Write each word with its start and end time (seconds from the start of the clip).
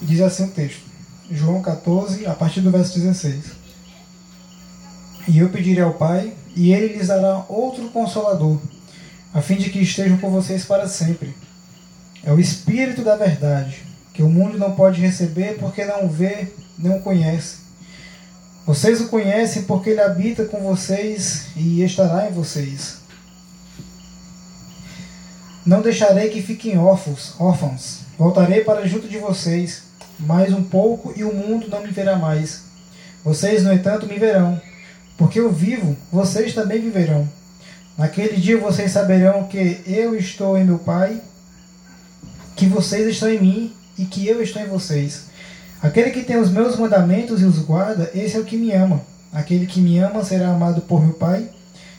Diz 0.00 0.20
assim 0.20 0.44
o 0.44 0.48
texto. 0.48 0.80
João 1.30 1.60
14, 1.60 2.26
a 2.26 2.34
partir 2.34 2.60
do 2.60 2.70
verso 2.70 2.98
16. 2.98 3.44
E 5.28 5.38
eu 5.38 5.50
pedirei 5.50 5.82
ao 5.82 5.94
Pai, 5.94 6.32
e 6.56 6.72
ele 6.72 6.94
lhes 6.94 7.08
dará 7.08 7.44
outro 7.48 7.88
consolador, 7.90 8.58
a 9.32 9.40
fim 9.40 9.56
de 9.56 9.70
que 9.70 9.80
estejam 9.80 10.18
com 10.18 10.30
vocês 10.30 10.64
para 10.64 10.88
sempre. 10.88 11.34
É 12.24 12.32
o 12.32 12.40
Espírito 12.40 13.02
da 13.02 13.14
Verdade, 13.14 13.82
que 14.12 14.22
o 14.22 14.28
mundo 14.28 14.58
não 14.58 14.72
pode 14.72 15.00
receber 15.00 15.56
porque 15.58 15.84
não 15.84 16.08
vê, 16.08 16.48
não 16.78 17.00
conhece. 17.00 17.58
Vocês 18.66 19.00
o 19.00 19.08
conhecem 19.08 19.62
porque 19.62 19.90
ele 19.90 20.00
habita 20.00 20.44
com 20.46 20.60
vocês 20.60 21.46
e 21.56 21.82
estará 21.82 22.28
em 22.28 22.32
vocês. 22.32 22.98
Não 25.64 25.82
deixarei 25.82 26.30
que 26.30 26.42
fiquem 26.42 26.78
órfãos, 26.78 27.34
órfãos. 27.38 28.00
Voltarei 28.18 28.64
para 28.64 28.86
junto 28.86 29.06
de 29.06 29.18
vocês 29.18 29.89
mais 30.20 30.52
um 30.52 30.62
pouco 30.62 31.12
e 31.16 31.24
o 31.24 31.34
mundo 31.34 31.68
não 31.68 31.82
me 31.82 31.90
verá 31.90 32.16
mais. 32.16 32.62
Vocês, 33.24 33.62
no 33.62 33.72
entanto, 33.72 34.06
me 34.06 34.18
verão, 34.18 34.60
porque 35.16 35.38
eu 35.38 35.50
vivo, 35.50 35.96
vocês 36.10 36.54
também 36.54 36.80
viverão. 36.80 37.28
Naquele 37.96 38.36
dia 38.36 38.56
vocês 38.56 38.92
saberão 38.92 39.44
que 39.44 39.82
eu 39.86 40.14
estou 40.14 40.56
em 40.56 40.64
meu 40.64 40.78
Pai, 40.78 41.20
que 42.56 42.66
vocês 42.66 43.06
estão 43.08 43.28
em 43.28 43.40
mim 43.40 43.72
e 43.98 44.06
que 44.06 44.26
eu 44.26 44.42
estou 44.42 44.62
em 44.62 44.66
vocês. 44.66 45.24
Aquele 45.82 46.10
que 46.10 46.22
tem 46.22 46.36
os 46.36 46.50
meus 46.50 46.76
mandamentos 46.76 47.42
e 47.42 47.44
os 47.44 47.58
guarda, 47.58 48.10
esse 48.14 48.36
é 48.36 48.40
o 48.40 48.44
que 48.44 48.56
me 48.56 48.72
ama. 48.72 49.02
Aquele 49.32 49.66
que 49.66 49.80
me 49.80 49.98
ama 49.98 50.24
será 50.24 50.48
amado 50.48 50.80
por 50.82 51.04
meu 51.04 51.14
Pai, 51.14 51.48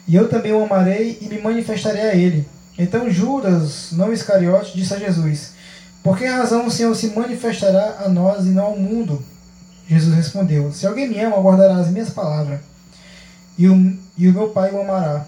e 0.08 0.16
eu 0.16 0.28
também 0.28 0.52
o 0.52 0.64
amarei 0.64 1.20
e 1.22 1.28
me 1.28 1.40
manifestarei 1.40 2.02
a 2.02 2.16
ele. 2.16 2.48
Então 2.78 3.10
Judas, 3.10 3.90
não 3.92 4.12
Iscariote, 4.12 4.76
disse 4.76 4.94
a 4.94 4.98
Jesus: 4.98 5.54
por 6.04 6.18
que 6.18 6.26
razão 6.26 6.66
o 6.66 6.72
Senhor 6.72 6.96
se 6.96 7.08
manifestará 7.08 7.98
a 8.04 8.10
nós 8.10 8.46
e 8.46 8.50
não 8.50 8.66
ao 8.66 8.78
mundo? 8.78 9.24
Jesus 9.88 10.16
respondeu: 10.16 10.72
Se 10.72 10.88
alguém 10.88 11.08
me 11.08 11.20
ama, 11.20 11.38
guardará 11.38 11.76
as 11.76 11.90
minhas 11.90 12.10
palavras, 12.10 12.60
e 13.58 13.68
o, 13.68 13.98
e 14.18 14.28
o 14.28 14.34
meu 14.34 14.50
Pai 14.50 14.72
o 14.72 14.82
amará. 14.82 15.26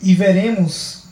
E 0.00 0.14
veremos, 0.14 1.04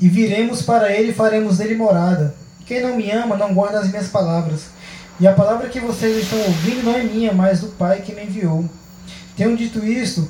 e 0.00 0.08
viremos 0.08 0.62
para 0.62 0.90
ele 0.92 1.10
e 1.10 1.14
faremos 1.14 1.58
dele 1.58 1.76
morada. 1.76 2.34
Quem 2.66 2.82
não 2.82 2.96
me 2.96 3.10
ama, 3.10 3.36
não 3.36 3.54
guarda 3.54 3.80
as 3.80 3.88
minhas 3.88 4.08
palavras. 4.08 4.62
E 5.20 5.26
a 5.26 5.34
palavra 5.34 5.68
que 5.68 5.78
vocês 5.78 6.16
estão 6.16 6.40
ouvindo 6.40 6.84
não 6.84 6.94
é 6.94 7.02
minha, 7.02 7.32
mas 7.32 7.60
do 7.60 7.68
Pai 7.68 8.00
que 8.00 8.14
me 8.14 8.24
enviou. 8.24 8.64
Tenho 9.36 9.56
dito 9.56 9.84
isto 9.84 10.28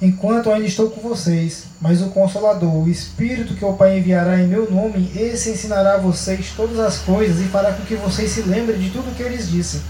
enquanto 0.00 0.50
ainda 0.50 0.66
estou 0.66 0.90
com 0.90 1.00
vocês. 1.00 1.64
Mas 1.80 2.00
o 2.00 2.08
Consolador, 2.08 2.84
o 2.84 2.88
Espírito 2.88 3.54
que 3.54 3.64
o 3.64 3.74
Pai 3.74 3.98
enviará 3.98 4.40
em 4.40 4.46
meu 4.46 4.70
nome, 4.70 5.10
esse 5.16 5.50
ensinará 5.50 5.94
a 5.94 5.98
vocês 5.98 6.52
todas 6.56 6.78
as 6.78 6.98
coisas 6.98 7.40
e 7.40 7.48
fará 7.48 7.72
com 7.72 7.84
que 7.84 7.94
vocês 7.96 8.30
se 8.30 8.42
lembrem 8.42 8.78
de 8.78 8.90
tudo 8.90 9.10
o 9.10 9.14
que 9.14 9.22
eu 9.22 9.28
lhes 9.28 9.50
disse. 9.50 9.82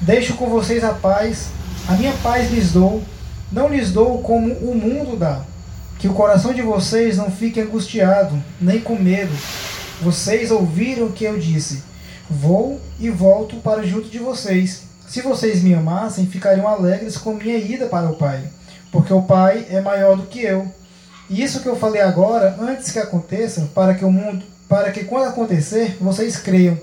Deixo 0.00 0.34
com 0.34 0.48
vocês 0.48 0.82
a 0.84 0.92
paz, 0.92 1.48
a 1.88 1.92
minha 1.92 2.12
paz 2.22 2.50
lhes 2.50 2.72
dou, 2.72 3.02
não 3.50 3.68
lhes 3.68 3.90
dou 3.90 4.18
como 4.18 4.52
o 4.52 4.74
mundo 4.74 5.16
dá. 5.16 5.42
Que 5.98 6.08
o 6.08 6.14
coração 6.14 6.52
de 6.52 6.60
vocês 6.60 7.16
não 7.16 7.30
fique 7.30 7.60
angustiado, 7.60 8.42
nem 8.60 8.80
com 8.80 8.96
medo. 8.96 9.32
Vocês 10.02 10.50
ouviram 10.50 11.06
o 11.06 11.12
que 11.12 11.24
eu 11.24 11.38
disse. 11.38 11.82
Vou 12.28 12.80
e 12.98 13.08
volto 13.08 13.56
para 13.56 13.86
junto 13.86 14.08
de 14.08 14.18
vocês. 14.18 14.82
Se 15.06 15.22
vocês 15.22 15.62
me 15.62 15.72
amassem, 15.72 16.26
ficariam 16.26 16.66
alegres 16.66 17.16
com 17.16 17.34
minha 17.34 17.56
ida 17.56 17.86
para 17.86 18.10
o 18.10 18.16
Pai 18.16 18.42
porque 18.94 19.12
o 19.12 19.22
Pai 19.22 19.66
é 19.70 19.80
maior 19.80 20.16
do 20.16 20.22
que 20.22 20.40
eu. 20.40 20.72
E 21.28 21.42
isso 21.42 21.60
que 21.60 21.68
eu 21.68 21.74
falei 21.74 22.00
agora, 22.00 22.56
antes 22.60 22.92
que 22.92 22.98
aconteça, 23.00 23.68
para 23.74 23.92
que 23.92 24.04
o 24.04 24.10
mundo, 24.10 24.44
para 24.68 24.92
que 24.92 25.02
quando 25.02 25.26
acontecer, 25.26 25.96
vocês 26.00 26.36
creiam. 26.36 26.78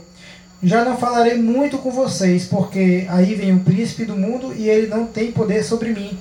Já 0.62 0.84
não 0.84 0.98
falarei 0.98 1.38
muito 1.38 1.78
com 1.78 1.90
vocês, 1.90 2.46
porque 2.46 3.08
aí 3.10 3.34
vem 3.34 3.56
o 3.56 3.62
príncipe 3.62 4.04
do 4.04 4.18
mundo 4.18 4.54
e 4.54 4.68
ele 4.68 4.88
não 4.88 5.08
tem 5.08 5.32
poder 5.32 5.64
sobre 5.64 5.92
mim. 5.92 6.20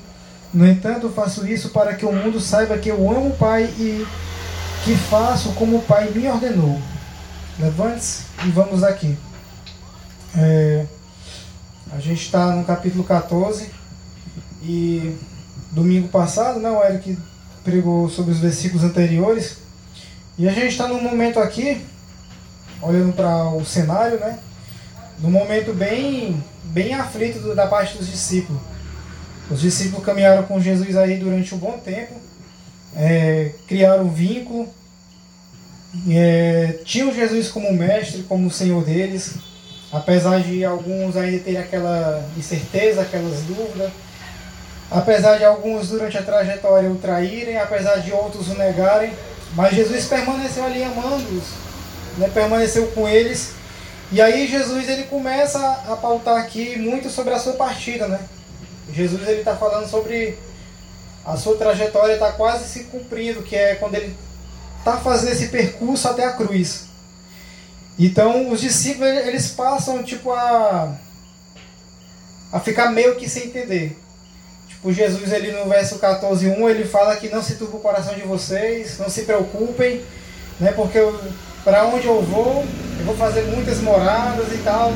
No 0.54 0.64
entanto, 0.64 1.08
faço 1.10 1.44
isso 1.44 1.70
para 1.70 1.92
que 1.94 2.06
o 2.06 2.12
mundo 2.12 2.38
saiba 2.40 2.78
que 2.78 2.88
eu 2.88 3.10
amo 3.10 3.30
o 3.30 3.36
Pai 3.36 3.64
e 3.76 4.06
que 4.84 4.94
faço 4.94 5.52
como 5.54 5.78
o 5.78 5.82
Pai 5.82 6.08
me 6.14 6.28
ordenou. 6.28 6.80
Levante-se 7.58 8.22
e 8.46 8.50
vamos 8.50 8.84
aqui. 8.84 9.18
É, 10.38 10.86
a 11.92 11.98
gente 11.98 12.22
está 12.22 12.54
no 12.54 12.64
capítulo 12.64 13.02
14 13.02 13.70
e 14.62 15.16
domingo 15.70 16.08
passado, 16.08 16.60
né? 16.60 16.70
O 16.70 16.82
Eric 16.82 17.16
pregou 17.62 18.08
sobre 18.08 18.32
os 18.32 18.38
versículos 18.38 18.84
anteriores. 18.84 19.58
E 20.38 20.48
a 20.48 20.52
gente 20.52 20.68
está 20.68 20.88
num 20.88 21.02
momento 21.02 21.38
aqui, 21.38 21.80
olhando 22.80 23.12
para 23.12 23.50
o 23.50 23.64
cenário, 23.64 24.18
né? 24.18 24.38
Num 25.18 25.30
momento 25.30 25.72
bem, 25.72 26.42
bem 26.64 26.94
aflito 26.94 27.54
da 27.54 27.66
parte 27.66 27.98
dos 27.98 28.10
discípulos. 28.10 28.60
Os 29.50 29.60
discípulos 29.60 30.04
caminharam 30.04 30.44
com 30.44 30.60
Jesus 30.60 30.96
aí 30.96 31.18
durante 31.18 31.54
um 31.54 31.58
bom 31.58 31.78
tempo, 31.78 32.14
é, 32.94 33.52
criaram 33.66 34.04
um 34.04 34.10
vínculo, 34.10 34.68
é, 36.08 36.78
tinham 36.84 37.12
Jesus 37.12 37.48
como 37.48 37.72
mestre, 37.72 38.22
como 38.22 38.50
Senhor 38.50 38.84
deles, 38.84 39.34
apesar 39.92 40.40
de 40.40 40.64
alguns 40.64 41.16
ainda 41.16 41.42
terem 41.42 41.60
aquela 41.60 42.24
incerteza, 42.36 43.02
aquelas 43.02 43.42
dúvidas 43.42 43.90
Apesar 44.90 45.38
de 45.38 45.44
alguns 45.44 45.88
durante 45.88 46.18
a 46.18 46.22
trajetória 46.22 46.90
o 46.90 46.96
traírem, 46.96 47.56
apesar 47.58 47.96
de 47.96 48.12
outros 48.12 48.48
o 48.48 48.54
negarem, 48.54 49.12
mas 49.54 49.74
Jesus 49.74 50.06
permaneceu 50.06 50.64
ali 50.64 50.82
amando-os, 50.82 51.44
né? 52.18 52.28
permaneceu 52.32 52.88
com 52.88 53.08
eles. 53.08 53.52
E 54.10 54.20
aí 54.20 54.48
Jesus 54.48 54.88
ele 54.88 55.04
começa 55.04 55.58
a 55.88 55.96
pautar 55.96 56.38
aqui 56.38 56.76
muito 56.76 57.08
sobre 57.08 57.32
a 57.32 57.38
sua 57.38 57.52
partida, 57.52 58.08
né? 58.08 58.20
Jesus 58.92 59.26
ele 59.28 59.40
está 59.40 59.56
falando 59.56 59.88
sobre 59.88 60.36
a 61.24 61.36
sua 61.36 61.56
trajetória 61.56 62.14
está 62.14 62.32
quase 62.32 62.64
se 62.68 62.84
cumprindo, 62.84 63.42
que 63.42 63.54
é 63.54 63.76
quando 63.76 63.94
ele 63.94 64.16
está 64.78 64.96
fazendo 64.96 65.32
esse 65.32 65.48
percurso 65.48 66.08
até 66.08 66.24
a 66.24 66.32
cruz. 66.32 66.86
Então 67.98 68.50
os 68.50 68.60
discípulos 68.60 69.08
eles 69.08 69.48
passam 69.48 70.02
tipo 70.02 70.32
a 70.32 70.96
a 72.52 72.58
ficar 72.58 72.90
meio 72.90 73.14
que 73.14 73.28
sem 73.28 73.44
entender. 73.44 73.96
O 74.82 74.92
Jesus, 74.92 75.30
ele 75.32 75.52
no 75.52 75.68
verso 75.68 75.98
14, 75.98 76.46
1, 76.46 76.68
ele 76.70 76.84
fala 76.84 77.16
que 77.16 77.28
não 77.28 77.42
se 77.42 77.56
turbe 77.56 77.76
o 77.76 77.80
coração 77.80 78.14
de 78.14 78.22
vocês, 78.22 78.98
não 78.98 79.10
se 79.10 79.22
preocupem, 79.22 80.02
né, 80.58 80.72
porque 80.72 80.98
para 81.62 81.84
onde 81.86 82.06
eu 82.06 82.22
vou, 82.22 82.64
eu 82.98 83.04
vou 83.04 83.16
fazer 83.16 83.42
muitas 83.42 83.80
moradas 83.80 84.52
e 84.52 84.58
tal. 84.58 84.92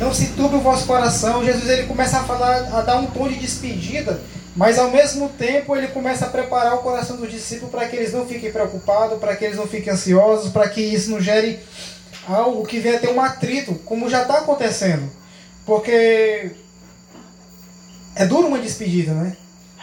Não, 0.00 0.12
se 0.12 0.28
turbe 0.28 0.56
o 0.56 0.60
vosso 0.60 0.86
coração. 0.86 1.44
Jesus 1.44 1.68
ele 1.68 1.86
começa 1.86 2.18
a 2.18 2.24
falar, 2.24 2.76
a 2.76 2.80
dar 2.80 2.96
um 2.96 3.06
tom 3.06 3.28
de 3.28 3.36
despedida, 3.36 4.20
mas 4.56 4.78
ao 4.78 4.90
mesmo 4.90 5.28
tempo 5.28 5.76
ele 5.76 5.88
começa 5.88 6.26
a 6.26 6.28
preparar 6.28 6.74
o 6.74 6.78
coração 6.78 7.16
dos 7.16 7.30
discípulos 7.30 7.70
para 7.70 7.86
que 7.88 7.94
eles 7.94 8.12
não 8.12 8.26
fiquem 8.26 8.50
preocupados, 8.50 9.20
para 9.20 9.36
que 9.36 9.44
eles 9.44 9.56
não 9.56 9.68
fiquem 9.68 9.92
ansiosos, 9.92 10.50
para 10.50 10.68
que 10.68 10.80
isso 10.80 11.10
não 11.12 11.20
gere 11.20 11.60
algo 12.26 12.66
que 12.66 12.80
venha 12.80 12.98
ter 12.98 13.10
um 13.10 13.20
atrito, 13.20 13.74
como 13.84 14.10
já 14.10 14.22
está 14.22 14.38
acontecendo. 14.38 15.08
Porque 15.64 16.50
é 18.14 18.26
duro 18.26 18.48
uma 18.48 18.58
despedida, 18.58 19.12
né? 19.12 19.36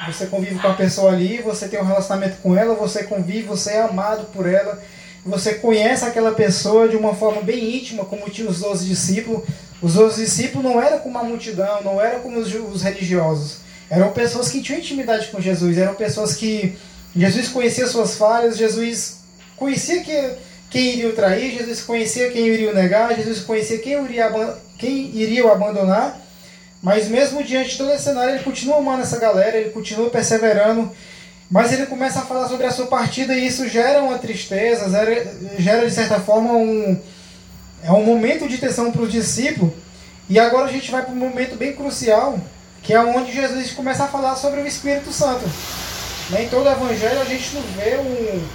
Você 0.08 0.28
convive 0.28 0.60
com 0.60 0.68
a 0.68 0.74
pessoa 0.74 1.12
ali, 1.12 1.42
você 1.42 1.68
tem 1.68 1.80
um 1.80 1.86
relacionamento 1.86 2.38
com 2.42 2.56
ela, 2.56 2.74
você 2.74 3.04
convive, 3.04 3.42
você 3.42 3.72
é 3.72 3.82
amado 3.82 4.28
por 4.32 4.48
ela, 4.48 4.82
você 5.26 5.56
conhece 5.56 6.06
aquela 6.06 6.32
pessoa 6.32 6.88
de 6.88 6.96
uma 6.96 7.14
forma 7.14 7.42
bem 7.42 7.78
íntima, 7.78 8.06
como 8.06 8.30
tinha 8.30 8.50
os 8.50 8.60
doze 8.60 8.86
discípulos. 8.86 9.44
Os 9.82 9.96
doze 9.96 10.24
discípulos 10.24 10.64
não 10.64 10.82
eram 10.82 11.00
como 11.00 11.18
a 11.18 11.24
multidão, 11.24 11.84
não 11.84 12.02
eram 12.02 12.22
como 12.22 12.40
os, 12.40 12.54
os 12.54 12.82
religiosos. 12.82 13.58
Eram 13.90 14.12
pessoas 14.12 14.50
que 14.50 14.62
tinham 14.62 14.80
intimidade 14.80 15.28
com 15.28 15.42
Jesus, 15.42 15.78
eram 15.78 15.96
pessoas 15.96 16.36
que 16.36 16.78
Jesus 17.16 17.50
conhecia 17.50 17.88
suas 17.88 18.16
falhas, 18.16 18.58
Jesus 18.58 19.20
conhecia 19.58 20.02
que, 20.02 20.34
quem 20.70 20.94
iria 20.94 21.10
o 21.10 21.14
trair, 21.14 21.58
Jesus 21.58 21.82
conhecia 21.82 22.30
quem 22.30 22.48
iria 22.48 22.72
o 22.72 22.76
negar, 22.76 23.16
Jesus 23.16 23.40
conhecia 23.40 23.80
quem 23.80 24.02
iria, 24.06 24.58
quem 24.78 25.16
iria 25.16 25.46
o 25.46 25.52
abandonar. 25.52 26.20
Mas 26.82 27.08
mesmo 27.08 27.44
diante 27.44 27.72
de 27.72 27.78
todo 27.78 27.92
esse 27.92 28.06
cenário, 28.06 28.36
ele 28.36 28.44
continua 28.44 28.78
amando 28.78 29.02
essa 29.02 29.20
galera, 29.20 29.58
ele 29.58 29.72
continua 29.72 30.10
perseverando. 30.10 30.90
Mas 31.52 31.74
ele 31.74 31.88
começa 31.88 32.20
a 32.20 32.26
falar 32.26 32.48
sobre 32.48 32.66
a 32.68 32.72
sua 32.72 32.86
partida 32.86 33.36
e 33.36 33.48
isso 33.48 33.68
gera 33.68 34.04
uma 34.04 34.20
tristeza, 34.20 34.90
gera, 34.90 35.34
gera 35.58 35.86
de 35.86 35.92
certa 35.92 36.20
forma 36.20 36.54
um, 36.54 37.00
é 37.84 37.92
um 37.92 38.04
momento 38.04 38.48
de 38.48 38.58
tensão 38.60 38.92
para 38.92 39.02
os 39.02 39.12
discípulos. 39.12 39.74
E 40.30 40.40
agora 40.40 40.66
a 40.66 40.72
gente 40.72 40.92
vai 40.92 41.02
para 41.02 41.12
um 41.12 41.18
momento 41.18 41.56
bem 41.56 41.74
crucial, 41.74 42.40
que 42.84 42.94
é 42.94 43.00
onde 43.00 43.34
Jesus 43.34 43.72
começa 43.72 44.04
a 44.04 44.08
falar 44.08 44.36
sobre 44.36 44.62
o 44.62 44.68
Espírito 44.68 45.12
Santo. 45.12 45.44
Em 46.38 46.48
todo 46.48 46.68
o 46.68 46.72
Evangelho 46.72 47.20
a 47.20 47.26
gente 47.26 47.56
não 47.56 47.64
vê 47.64 47.98
um, 47.98 48.48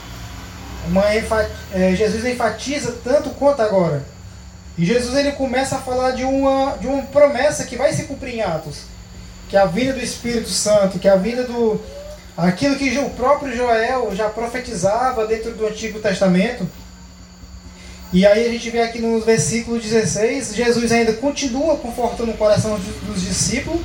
uma 0.89 1.05
é, 1.13 1.97
Jesus 1.97 2.25
enfatiza 2.25 2.95
tanto 3.03 3.31
quanto 3.31 3.61
agora. 3.61 4.05
E 4.77 4.85
Jesus 4.85 5.17
ele 5.17 5.33
começa 5.33 5.77
a 5.77 5.81
falar 5.81 6.13
de 6.13 6.25
uma, 6.25 6.77
de 6.79 6.87
uma 6.87 7.03
promessa 7.05 7.65
que 7.65 7.77
vai 7.77 7.93
se 7.93 8.05
cumprir 8.05 8.35
em 8.35 8.43
Atos, 8.43 8.83
que 9.49 9.57
é 9.57 9.61
a 9.61 9.67
vinda 9.67 9.95
do 9.95 10.03
Espírito 10.03 10.49
Santo, 10.49 10.99
que 10.99 11.07
é 11.07 11.13
a 11.13 11.17
vinda 11.17 11.45
do 11.45 11.81
aquilo 12.37 12.77
que 12.77 12.99
o 12.99 13.11
próprio 13.11 13.57
Joel 13.57 14.15
já 14.15 14.29
profetizava 14.29 15.27
dentro 15.27 15.53
do 15.53 15.67
Antigo 15.67 16.01
Testamento. 16.01 16.69
E 18.13 18.27
aí 18.27 18.47
a 18.47 18.51
gente 18.51 18.71
vê 18.71 18.81
aqui 18.81 19.01
no 19.01 19.21
versículo 19.21 19.79
16, 19.79 20.55
Jesus 20.55 20.93
ainda 20.93 21.13
continua 21.15 21.77
confortando 21.77 22.33
o 22.33 22.37
coração 22.37 22.79
dos 23.07 23.23
discípulos. 23.23 23.81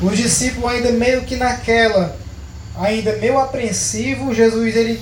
Os 0.00 0.16
discípulos 0.16 0.70
ainda 0.70 0.90
meio 0.92 1.22
que 1.22 1.36
naquela, 1.36 2.16
ainda 2.76 3.16
meio 3.16 3.38
apreensivo, 3.38 4.34
Jesus 4.34 4.74
ele, 4.74 5.00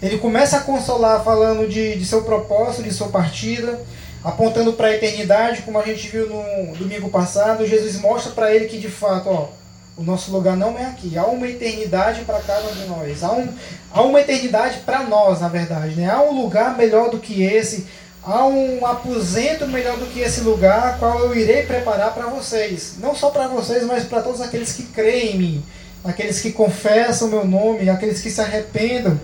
ele 0.00 0.18
começa 0.18 0.56
a 0.56 0.60
consolar 0.60 1.22
falando 1.24 1.68
de, 1.68 1.96
de 1.96 2.04
seu 2.04 2.22
propósito, 2.22 2.84
de 2.84 2.92
sua 2.92 3.08
partida, 3.08 3.80
apontando 4.24 4.72
para 4.72 4.88
a 4.88 4.94
eternidade, 4.94 5.62
como 5.62 5.78
a 5.78 5.82
gente 5.82 6.08
viu 6.08 6.26
no 6.26 6.74
domingo 6.76 7.10
passado. 7.10 7.66
Jesus 7.66 8.00
mostra 8.00 8.32
para 8.32 8.54
ele 8.54 8.64
que 8.64 8.78
de 8.78 8.88
fato, 8.88 9.28
ó, 9.28 9.48
o 9.96 10.02
nosso 10.02 10.32
lugar 10.32 10.56
não 10.56 10.78
é 10.78 10.86
aqui. 10.86 11.16
Há 11.18 11.26
uma 11.26 11.46
eternidade 11.46 12.22
para 12.22 12.40
cada 12.40 12.66
um 12.68 12.74
de 12.74 12.86
nós. 12.86 13.22
Há, 13.22 13.32
um, 13.32 13.48
há 13.92 14.02
uma 14.02 14.20
eternidade 14.20 14.78
para 14.78 15.02
nós, 15.02 15.42
na 15.42 15.48
verdade. 15.48 15.94
Né? 15.94 16.10
Há 16.10 16.22
um 16.22 16.42
lugar 16.42 16.74
melhor 16.76 17.10
do 17.10 17.18
que 17.18 17.42
esse. 17.42 17.86
Há 18.22 18.46
um 18.46 18.84
aposento 18.86 19.68
melhor 19.68 19.98
do 19.98 20.06
que 20.06 20.20
esse 20.20 20.40
lugar, 20.40 20.98
qual 20.98 21.20
eu 21.20 21.36
irei 21.36 21.64
preparar 21.64 22.14
para 22.14 22.26
vocês. 22.26 22.94
Não 22.98 23.14
só 23.14 23.28
para 23.28 23.46
vocês, 23.46 23.84
mas 23.84 24.04
para 24.04 24.22
todos 24.22 24.40
aqueles 24.40 24.72
que 24.72 24.84
creem 24.84 25.34
em 25.34 25.38
mim. 25.38 25.64
Aqueles 26.02 26.40
que 26.40 26.50
confessam 26.50 27.28
o 27.28 27.30
meu 27.30 27.44
nome, 27.46 27.90
aqueles 27.90 28.20
que 28.20 28.30
se 28.30 28.40
arrependam. 28.40 29.20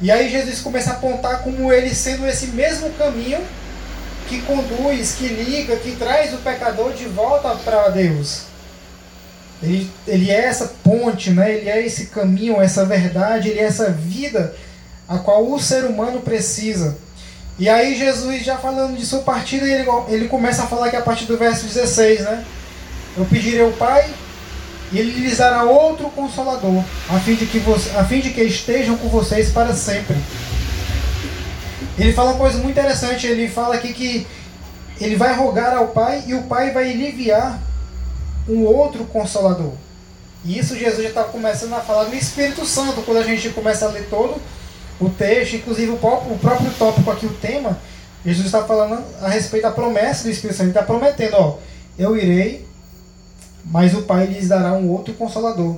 E 0.00 0.12
aí 0.12 0.30
Jesus 0.30 0.60
começa 0.60 0.90
a 0.90 0.92
apontar 0.94 1.42
como 1.42 1.72
ele 1.72 1.92
sendo 1.94 2.26
esse 2.26 2.48
mesmo 2.48 2.90
caminho 2.90 3.40
que 4.28 4.42
conduz, 4.42 5.12
que 5.12 5.26
liga, 5.26 5.76
que 5.76 5.96
traz 5.96 6.34
o 6.34 6.38
pecador 6.38 6.92
de 6.92 7.06
volta 7.06 7.50
para 7.64 7.88
Deus. 7.88 8.42
Ele, 9.62 9.90
ele 10.06 10.30
é 10.30 10.44
essa 10.44 10.72
ponte, 10.84 11.30
né? 11.30 11.52
ele 11.52 11.68
é 11.68 11.84
esse 11.84 12.06
caminho, 12.06 12.60
essa 12.60 12.84
verdade, 12.84 13.48
ele 13.48 13.58
é 13.58 13.64
essa 13.64 13.90
vida 13.90 14.54
a 15.08 15.18
qual 15.18 15.50
o 15.50 15.58
ser 15.58 15.84
humano 15.84 16.20
precisa. 16.20 16.96
E 17.58 17.68
aí 17.68 17.96
Jesus 17.96 18.44
já 18.44 18.56
falando 18.56 18.96
de 18.96 19.04
sua 19.04 19.20
partida, 19.20 19.66
ele, 19.66 19.88
ele 20.08 20.28
começa 20.28 20.62
a 20.62 20.66
falar 20.66 20.90
que 20.90 20.96
a 20.96 21.02
partir 21.02 21.24
do 21.24 21.36
verso 21.36 21.66
16, 21.66 22.20
né? 22.20 22.44
Eu 23.16 23.24
pedirei 23.24 23.62
ao 23.62 23.72
Pai 23.72 24.08
e 24.92 24.98
ele 24.98 25.20
lhes 25.20 25.38
dará 25.38 25.64
outro 25.64 26.08
consolador, 26.10 26.84
a 27.08 27.18
fim 27.18 27.34
de 27.34 27.46
que, 27.46 27.58
você, 27.58 27.90
a 27.96 28.04
fim 28.04 28.20
de 28.20 28.30
que 28.30 28.42
estejam 28.42 28.96
com 28.96 29.08
vocês 29.08 29.50
para 29.50 29.74
sempre. 29.74 30.16
Ele 31.98 32.12
fala 32.12 32.30
uma 32.30 32.38
coisa 32.38 32.58
muito 32.58 32.78
interessante, 32.78 33.26
ele 33.26 33.48
fala 33.48 33.74
aqui 33.74 33.92
que 33.92 34.26
ele 35.00 35.16
vai 35.16 35.34
rogar 35.34 35.74
ao 35.74 35.88
Pai 35.88 36.24
e 36.26 36.34
o 36.34 36.42
Pai 36.44 36.70
vai 36.70 36.92
enviar 36.92 37.60
um 38.48 38.64
outro 38.64 39.04
consolador. 39.04 39.72
E 40.44 40.58
isso 40.58 40.76
Jesus 40.76 41.02
já 41.02 41.08
está 41.08 41.24
começando 41.24 41.74
a 41.74 41.80
falar 41.80 42.04
no 42.04 42.14
Espírito 42.14 42.64
Santo, 42.64 43.02
quando 43.02 43.18
a 43.18 43.22
gente 43.22 43.50
começa 43.50 43.86
a 43.86 43.88
ler 43.88 44.08
todo 44.08 44.40
o 45.00 45.10
texto, 45.10 45.56
inclusive 45.56 45.90
o 45.90 45.96
próprio, 45.96 46.34
o 46.34 46.38
próprio 46.38 46.70
tópico 46.72 47.10
aqui, 47.10 47.26
o 47.26 47.34
tema, 47.34 47.78
Jesus 48.24 48.46
está 48.46 48.64
falando 48.64 49.02
a 49.20 49.28
respeito 49.28 49.62
da 49.62 49.70
promessa 49.70 50.24
do 50.24 50.30
Espírito 50.30 50.56
Santo. 50.56 50.68
Ele 50.68 50.70
está 50.70 50.82
prometendo, 50.82 51.34
ó, 51.34 51.58
eu 51.98 52.16
irei, 52.16 52.66
mas 53.64 53.94
o 53.94 54.02
Pai 54.02 54.26
lhes 54.26 54.48
dará 54.48 54.72
um 54.72 54.90
outro 54.90 55.14
consolador. 55.14 55.76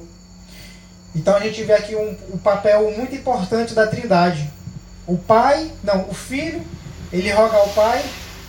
Então 1.14 1.34
a 1.36 1.40
gente 1.40 1.62
vê 1.64 1.72
aqui 1.72 1.96
um, 1.96 2.16
um 2.34 2.38
papel 2.38 2.92
muito 2.96 3.14
importante 3.14 3.74
da 3.74 3.86
Trindade. 3.86 4.50
O 5.10 5.18
Pai, 5.18 5.72
não, 5.82 6.08
o 6.08 6.14
Filho, 6.14 6.62
ele 7.12 7.32
roga 7.32 7.56
ao 7.56 7.68
Pai 7.70 8.00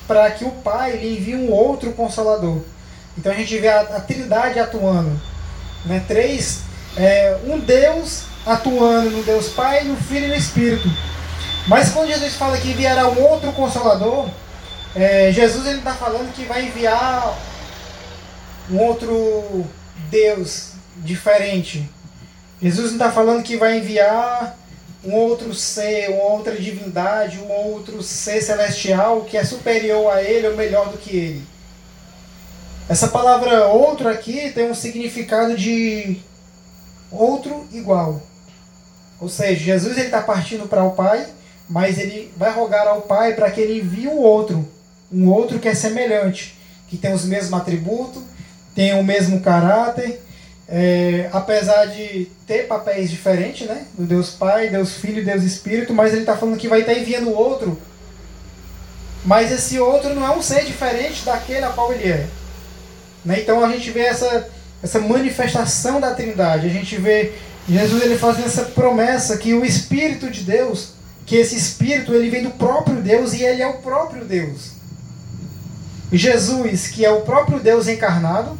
para 0.07 0.29
que 0.29 0.45
o 0.45 0.51
Pai 0.51 0.95
lhe 0.95 1.17
envie 1.17 1.35
um 1.35 1.51
outro 1.51 1.91
consolador. 1.93 2.59
Então 3.17 3.31
a 3.31 3.35
gente 3.35 3.57
vê 3.57 3.67
a, 3.67 3.81
a 3.81 3.99
Trindade 3.99 4.59
atuando. 4.59 5.19
Né? 5.85 6.03
Três, 6.07 6.59
é, 6.95 7.35
um 7.47 7.57
Deus 7.57 8.25
atuando 8.45 9.09
no 9.09 9.23
Deus 9.23 9.49
Pai, 9.49 9.85
no 9.85 9.95
Filho 9.95 10.25
e 10.25 10.27
no 10.27 10.35
Espírito. 10.35 10.87
Mas 11.67 11.89
quando 11.89 12.09
Jesus 12.09 12.35
fala 12.35 12.55
que 12.59 12.69
enviará 12.69 13.07
um 13.07 13.19
outro 13.23 13.51
Consolador, 13.53 14.29
é, 14.95 15.31
Jesus 15.31 15.65
ele 15.65 15.79
está 15.79 15.95
falando 15.95 16.31
que 16.31 16.45
vai 16.45 16.67
enviar 16.67 17.35
um 18.69 18.77
outro 18.77 19.65
Deus 20.11 20.73
diferente. 20.97 21.89
Jesus 22.61 22.91
não 22.91 22.97
está 22.97 23.11
falando 23.11 23.41
que 23.41 23.57
vai 23.57 23.79
enviar 23.79 24.60
um 25.03 25.13
outro 25.15 25.53
ser, 25.53 26.09
uma 26.09 26.23
outra 26.23 26.55
divindade, 26.55 27.39
um 27.39 27.51
outro 27.51 28.03
ser 28.03 28.41
celestial 28.41 29.21
que 29.21 29.35
é 29.35 29.43
superior 29.43 30.11
a 30.11 30.21
ele 30.21 30.47
ou 30.47 30.55
melhor 30.55 30.89
do 30.89 30.97
que 30.97 31.15
ele. 31.15 31.43
Essa 32.87 33.07
palavra 33.07 33.67
outro 33.67 34.09
aqui 34.09 34.51
tem 34.51 34.69
um 34.69 34.75
significado 34.75 35.57
de 35.57 36.17
outro 37.11 37.67
igual. 37.71 38.21
Ou 39.19 39.29
seja, 39.29 39.63
Jesus 39.63 39.97
está 39.97 40.21
partindo 40.21 40.67
para 40.67 40.83
o 40.83 40.91
Pai, 40.91 41.27
mas 41.69 41.97
ele 41.97 42.31
vai 42.35 42.51
rogar 42.51 42.87
ao 42.87 43.01
Pai 43.01 43.33
para 43.33 43.49
que 43.49 43.61
ele 43.61 43.79
envie 43.79 44.07
um 44.07 44.17
outro, 44.17 44.67
um 45.11 45.29
outro 45.29 45.59
que 45.59 45.67
é 45.67 45.73
semelhante, 45.73 46.57
que 46.87 46.97
tem 46.97 47.13
os 47.13 47.25
mesmos 47.25 47.59
atributos, 47.59 48.23
tem 48.75 48.99
o 48.99 49.03
mesmo 49.03 49.41
caráter, 49.41 50.21
é, 50.73 51.29
apesar 51.33 51.87
de 51.87 52.29
ter 52.47 52.65
papéis 52.65 53.11
diferentes, 53.11 53.67
né? 53.67 53.85
Do 53.93 54.05
Deus 54.05 54.29
Pai, 54.29 54.69
Deus 54.69 54.93
Filho, 54.93 55.23
Deus 55.23 55.43
Espírito, 55.43 55.93
mas 55.93 56.13
ele 56.13 56.21
está 56.21 56.37
falando 56.37 56.57
que 56.57 56.69
vai 56.69 56.79
estar 56.79 56.93
tá 56.93 56.99
enviando 56.99 57.29
outro. 57.29 57.77
Mas 59.25 59.51
esse 59.51 59.77
outro 59.79 60.15
não 60.15 60.25
é 60.25 60.31
um 60.35 60.41
ser 60.41 60.63
diferente 60.63 61.25
daquele 61.25 61.65
a 61.65 61.69
qual 61.69 61.91
ele 61.91 62.09
é. 62.09 62.25
Né? 63.25 63.41
Então 63.41 63.63
a 63.63 63.69
gente 63.69 63.91
vê 63.91 64.01
essa, 64.03 64.47
essa 64.81 64.99
manifestação 64.99 65.99
da 65.99 66.15
Trindade. 66.15 66.67
A 66.67 66.71
gente 66.71 66.95
vê 66.95 67.33
Jesus 67.67 68.01
ele 68.01 68.17
fazendo 68.17 68.45
essa 68.45 68.63
promessa 68.63 69.37
que 69.37 69.53
o 69.53 69.65
Espírito 69.65 70.31
de 70.31 70.43
Deus, 70.43 70.93
que 71.25 71.35
esse 71.35 71.55
Espírito 71.55 72.13
ele 72.13 72.29
vem 72.29 72.43
do 72.43 72.51
próprio 72.51 73.01
Deus 73.01 73.33
e 73.33 73.43
ele 73.43 73.61
é 73.61 73.67
o 73.67 73.79
próprio 73.79 74.23
Deus. 74.23 74.71
Jesus, 76.13 76.87
que 76.87 77.05
é 77.05 77.11
o 77.11 77.21
próprio 77.21 77.59
Deus 77.59 77.89
encarnado, 77.89 78.57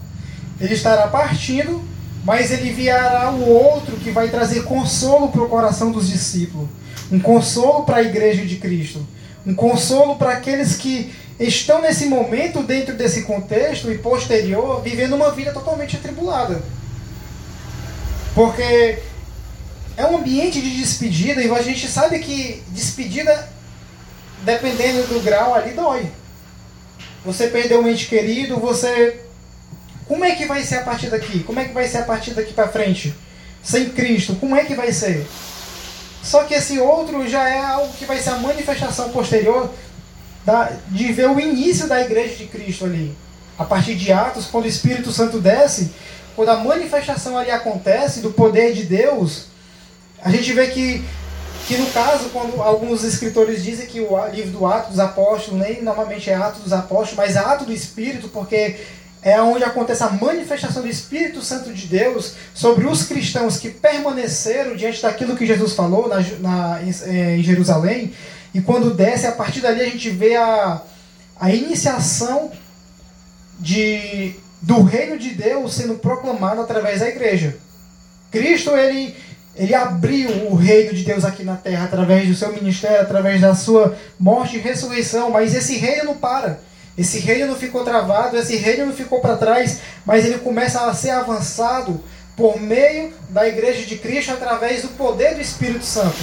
ele 0.60 0.74
estará 0.74 1.08
partindo, 1.08 1.81
mas 2.24 2.52
ele 2.52 2.70
enviará 2.70 3.32
o 3.32 3.50
outro 3.50 3.98
que 3.98 4.12
vai 4.12 4.30
trazer 4.30 4.64
consolo 4.64 5.30
para 5.30 5.42
o 5.42 5.50
coração 5.50 5.92
dos 5.92 6.10
discípulos, 6.10 6.70
um 7.12 7.20
consolo 7.20 7.84
para 7.84 7.98
a 7.98 8.04
igreja 8.04 8.46
de 8.46 8.58
Cristo, 8.58 9.06
um 9.46 9.56
consolo 9.56 10.16
para 10.16 10.32
aqueles 10.32 10.76
que 10.76 11.12
estão 11.40 11.82
nesse 11.82 12.06
momento, 12.06 12.62
dentro 12.62 12.96
desse 12.96 13.24
contexto 13.24 13.92
e 13.92 13.98
posterior, 13.98 14.82
vivendo 14.82 15.16
uma 15.16 15.32
vida 15.32 15.52
totalmente 15.52 15.96
atribulada. 15.96 16.62
Porque 18.36 19.00
é 19.98 20.06
um 20.06 20.18
ambiente 20.18 20.62
de 20.62 20.78
despedida 20.78 21.42
e 21.42 21.52
a 21.52 21.62
gente 21.62 21.88
sabe 21.88 22.20
que 22.20 22.64
despedida, 22.70 23.50
dependendo 24.44 25.08
do 25.08 25.20
grau, 25.22 25.54
ali 25.54 25.72
dói. 25.74 26.10
Você 27.26 27.48
perdeu 27.48 27.82
um 27.82 27.88
ente 27.88 28.08
querido, 28.08 28.58
você. 28.58 29.20
Como 30.12 30.25
é 30.25 30.36
que 30.36 30.46
vai 30.46 30.62
ser 30.62 30.75
a 30.75 30.82
partir 30.82 31.10
daqui? 31.10 31.41
Como 31.41 31.58
é 31.58 31.63
que 31.63 31.74
vai 31.74 31.88
ser 31.88 32.00
a 32.00 32.03
partir 32.03 32.32
daqui 32.32 32.51
para 32.51 32.68
frente? 32.68 33.15
Sem 33.63 33.91
Cristo, 33.91 34.36
como 34.36 34.58
é 34.58 34.65
que 34.65 34.75
vai 34.75 34.91
ser? 34.91 35.25
Só 36.22 36.44
que 36.44 36.53
esse 36.53 36.77
outro 36.80 37.25
já 37.30 37.48
é 37.48 37.58
algo 37.58 37.94
que 37.94 38.03
vai 38.03 38.20
ser 38.20 38.32
a 38.32 38.38
manifestação 38.38 39.10
posterior 39.12 39.72
da, 40.46 40.70
de 40.89 41.13
ver 41.13 41.30
o 41.30 41.39
início 41.39 41.88
da 41.88 42.01
igreja 42.01 42.36
de 42.36 42.48
Cristo 42.48 42.84
ali. 42.84 43.15
A 43.58 43.63
partir 43.63 43.96
de 43.96 44.12
Atos, 44.12 44.48
quando 44.48 44.65
o 44.65 44.68
Espírito 44.68 45.13
Santo 45.13 45.39
desce, 45.39 45.94
quando 46.36 46.50
a 46.50 46.58
manifestação 46.58 47.38
ali 47.38 47.50
acontece 47.50 48.20
do 48.20 48.32
poder 48.32 48.74
de 48.74 48.84
Deus, 48.84 49.46
a 50.22 50.30
gente 50.30 50.51
vê 50.51 50.68
que, 50.68 51.06
que 51.70 51.77
no 51.77 51.86
caso, 51.86 52.32
quando 52.34 52.62
alguns 52.62 53.06
escritores 53.06 53.63
dizem 53.63 53.88
que 53.88 54.01
o 54.01 54.27
livro 54.27 54.51
do 54.51 54.65
Atos 54.65 54.89
dos 54.89 55.00
Apóstolos, 55.00 55.62
nem 55.62 55.82
normalmente 55.82 56.30
é 56.30 56.36
Atos 56.36 56.63
dos 56.63 56.74
Apóstolos, 56.74 57.15
mas 57.15 57.38
é 57.38 57.58
do 57.63 57.72
Espírito, 57.72 58.27
porque 58.27 58.75
é 59.22 59.40
onde 59.40 59.63
acontece 59.63 60.04
a 60.04 60.10
manifestação 60.10 60.82
do 60.82 60.88
Espírito 60.88 61.42
Santo 61.42 61.72
de 61.72 61.86
Deus 61.86 62.34
sobre 62.54 62.88
os 62.88 63.04
cristãos 63.04 63.58
que 63.58 63.70
permaneceram 63.70 64.75
diante 64.75 65.01
daquilo 65.01 65.38
que 65.38 65.46
Jesus 65.46 65.74
falou 65.74 66.08
na, 66.08 66.20
na, 66.40 66.82
em, 66.82 66.92
é, 67.04 67.38
em 67.38 67.44
Jerusalém. 67.44 68.13
E 68.54 68.62
quando 68.62 68.94
desce, 68.94 69.28
a 69.28 69.32
partir 69.32 69.62
dali 69.62 69.82
a 69.82 69.86
gente 69.86 70.10
vê 70.10 70.36
a, 70.36 70.82
a 71.40 71.54
iniciação 71.54 72.51
de, 73.60 74.36
do 74.60 74.82
reino 74.82 75.20
de 75.20 75.30
Deus 75.30 75.75
sendo 75.75 75.96
proclamado 75.96 76.60
através 76.60 77.00
da 77.00 77.08
igreja. 77.08 77.58
Cristo, 78.32 78.72
ele, 78.72 79.16
ele 79.56 79.75
abriu 79.75 80.48
o 80.48 80.56
reino 80.56 80.94
de 80.94 81.04
Deus 81.04 81.24
aqui 81.24 81.44
na 81.44 81.58
terra 81.58 81.86
através 81.86 82.28
do 82.28 82.34
seu 82.34 82.51
ministério, 82.54 83.01
através 83.01 83.40
da 83.40 83.54
sua 83.54 83.96
morte 84.20 84.58
e 84.58 84.60
ressurreição, 84.60 85.30
mas 85.30 85.54
esse 85.54 85.78
reino 85.78 86.06
não 86.06 86.18
para. 86.18 86.60
Esse 86.98 87.19
reino 87.19 87.48
não 87.48 87.55
ficou 87.55 87.83
travado, 87.83 88.38
esse 88.38 88.55
reino 88.57 88.88
não 88.88 88.93
ficou 88.93 89.19
para 89.19 89.38
trás, 89.38 89.79
mas 90.05 90.25
ele 90.25 90.39
começa 90.39 90.86
a 90.86 90.93
ser 90.93 91.12
avançado 91.12 92.03
por 92.36 92.60
meio 92.60 93.13
da 93.29 93.48
igreja 93.48 93.86
de 93.86 93.98
Cristo 93.98 94.31
através 94.31 94.81
do 94.81 94.89
poder 94.89 95.36
do 95.36 95.41
Espírito 95.41 95.86
Santo. 95.86 96.17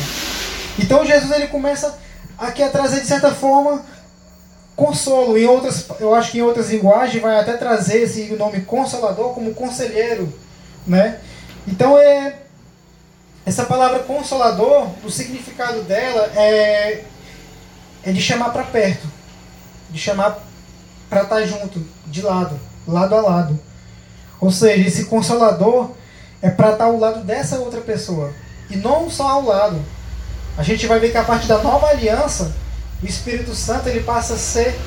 Então 0.79 1.05
Jesus 1.05 1.31
ele 1.33 1.49
começa 1.49 1.99
aqui 2.37 2.63
a 2.63 2.69
trazer 2.69 3.01
de 3.01 3.07
certa 3.07 3.33
forma 3.33 3.85
consolo. 4.77 5.37
Em 5.37 5.47
outras, 5.47 5.87
eu 5.99 6.15
acho 6.15 6.33
que 6.33 6.39
em 6.39 6.43
outras 6.43 6.71
linguagens 6.71 7.21
vai 7.21 7.39
até 7.39 7.57
trazer 7.57 8.03
esse 8.03 8.25
nome 8.35 8.61
consolador 8.61 9.35
como 9.35 9.55
conselheiro, 9.55 10.33
né? 10.87 11.19
Então 11.67 11.99
é 11.99 12.37
essa 13.45 13.65
palavra 13.65 14.01
consolador, 14.01 14.89
o 15.03 15.11
significado 15.11 15.83
dela 15.83 16.31
é 16.37 17.05
é 18.05 18.13
de 18.13 18.21
chamar 18.21 18.51
para 18.51 18.63
perto, 18.63 19.07
de 19.91 19.99
chamar 19.99 20.48
para 21.09 21.23
estar 21.23 21.37
tá 21.37 21.47
junto, 21.47 21.85
de 22.07 22.23
lado, 22.23 22.59
lado 22.87 23.15
a 23.15 23.21
lado. 23.21 23.59
Ou 24.41 24.51
seja, 24.51 24.87
esse 24.87 25.07
consolador 25.07 25.91
é 26.41 26.51
para 26.51 26.73
estar 26.73 26.85
tá 26.85 26.91
ao 26.91 26.99
lado 26.99 27.25
dessa 27.25 27.59
outra 27.59 27.81
pessoa 27.81 28.33
e 28.71 28.77
não 28.77 29.11
só 29.11 29.29
ao 29.29 29.45
lado. 29.45 29.81
A 30.57 30.63
gente 30.63 30.87
vai 30.87 30.99
ver 30.99 31.11
que 31.11 31.17
a 31.17 31.25
partir 31.25 31.47
da 31.47 31.59
nova 31.59 31.89
aliança, 31.89 32.53
o 33.03 33.07
Espírito 33.07 33.55
Santo 33.55 33.89
ele 33.89 34.01
passa 34.01 34.35
a 34.35 34.39
ser 34.39 34.79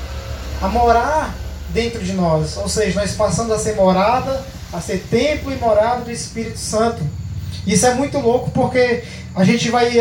a 0.60 0.68
morar 0.68 1.34
dentro 1.70 2.02
de 2.02 2.12
nós. 2.12 2.56
Ou 2.56 2.68
seja, 2.68 3.00
nós 3.00 3.12
passamos 3.12 3.52
a 3.52 3.58
ser 3.58 3.74
morada, 3.74 4.44
a 4.72 4.80
ser 4.80 4.98
templo 5.10 5.52
e 5.52 5.56
morada 5.56 6.02
do 6.02 6.10
Espírito 6.10 6.58
Santo. 6.58 7.02
Isso 7.66 7.86
é 7.86 7.94
muito 7.94 8.18
louco 8.18 8.50
porque 8.50 9.02
a 9.34 9.44
gente 9.44 9.70
vai 9.70 9.98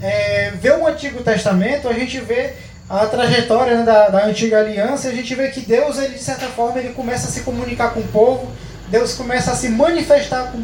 é, 0.00 0.50
ver 0.60 0.78
o 0.78 0.86
Antigo 0.86 1.22
Testamento, 1.22 1.88
a 1.88 1.92
gente 1.92 2.20
vê 2.20 2.54
a 2.88 3.06
trajetória 3.06 3.78
né, 3.78 3.82
da, 3.82 4.08
da 4.08 4.26
antiga 4.26 4.60
aliança, 4.60 5.08
a 5.08 5.12
gente 5.12 5.34
vê 5.34 5.48
que 5.48 5.60
Deus, 5.60 5.98
ele, 5.98 6.14
de 6.14 6.22
certa 6.22 6.46
forma, 6.46 6.78
ele 6.78 6.92
começa 6.92 7.28
a 7.28 7.30
se 7.30 7.40
comunicar 7.40 7.92
com 7.92 8.00
o 8.00 8.08
povo, 8.08 8.50
Deus 8.88 9.14
começa 9.14 9.50
a 9.50 9.56
se 9.56 9.68
manifestar 9.68 10.54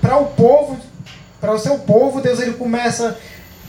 para 0.00 0.16
o 0.16 0.26
povo, 0.26 0.78
para 1.40 1.52
o 1.52 1.58
seu 1.58 1.78
povo, 1.78 2.20
Deus 2.20 2.40
ele 2.40 2.54
começa 2.54 3.16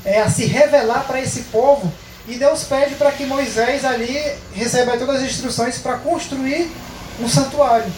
é, 0.04 0.22
a 0.22 0.30
se 0.30 0.46
revelar 0.46 1.06
para 1.06 1.22
esse 1.22 1.42
povo, 1.44 1.92
e 2.28 2.36
Deus 2.36 2.64
pede 2.64 2.96
para 2.96 3.12
que 3.12 3.26
Moisés 3.26 3.86
ali 3.86 4.20
receba 4.54 4.98
todas 4.98 5.18
as 5.18 5.24
instruções 5.30 5.78
para 5.78 5.98
construir 5.98 6.72
um 7.20 7.30
santuário. 7.30 7.92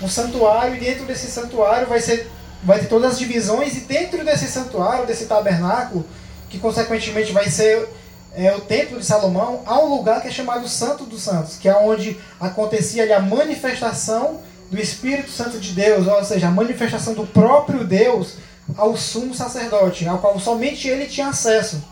Um 0.00 0.08
santuário, 0.08 0.76
e 0.76 0.80
dentro 0.80 1.04
desse 1.04 1.30
santuário 1.30 1.86
vai, 1.86 2.00
ser, 2.00 2.30
vai 2.62 2.78
ter 2.78 2.86
todas 2.86 3.12
as 3.12 3.18
divisões, 3.18 3.76
e 3.76 3.80
dentro 3.80 4.24
desse 4.24 4.46
santuário, 4.46 5.06
desse 5.06 5.26
tabernáculo, 5.26 6.06
que 6.48 6.58
consequentemente 6.58 7.30
vai 7.32 7.50
ser 7.50 7.86
é, 8.38 8.54
o 8.54 8.60
templo 8.60 9.00
de 9.00 9.04
Salomão, 9.04 9.62
há 9.66 9.80
um 9.80 9.96
lugar 9.96 10.22
que 10.22 10.28
é 10.28 10.30
chamado 10.30 10.68
Santo 10.68 11.04
dos 11.04 11.22
Santos, 11.22 11.56
que 11.56 11.68
é 11.68 11.74
onde 11.74 12.16
acontecia 12.38 13.02
ali 13.02 13.12
a 13.12 13.20
manifestação 13.20 14.40
do 14.70 14.80
Espírito 14.80 15.28
Santo 15.28 15.58
de 15.58 15.72
Deus, 15.72 16.06
ou 16.06 16.22
seja, 16.22 16.46
a 16.46 16.50
manifestação 16.50 17.14
do 17.14 17.26
próprio 17.26 17.82
Deus 17.82 18.34
ao 18.76 18.96
sumo 18.96 19.34
sacerdote, 19.34 20.06
ao 20.06 20.18
qual 20.18 20.38
somente 20.38 20.86
ele 20.86 21.06
tinha 21.06 21.26
acesso. 21.26 21.82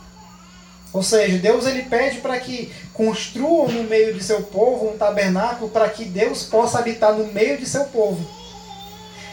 Ou 0.93 1.03
seja, 1.03 1.37
Deus 1.39 1.67
ele 1.67 1.83
pede 1.83 2.19
para 2.19 2.39
que 2.39 2.73
construam 2.95 3.69
no 3.69 3.83
meio 3.83 4.15
de 4.15 4.23
seu 4.23 4.41
povo 4.43 4.89
um 4.89 4.97
tabernáculo 4.97 5.69
para 5.69 5.89
que 5.89 6.05
Deus 6.05 6.45
possa 6.45 6.79
habitar 6.79 7.13
no 7.13 7.27
meio 7.33 7.59
de 7.59 7.67
seu 7.67 7.87
povo. 7.87 8.25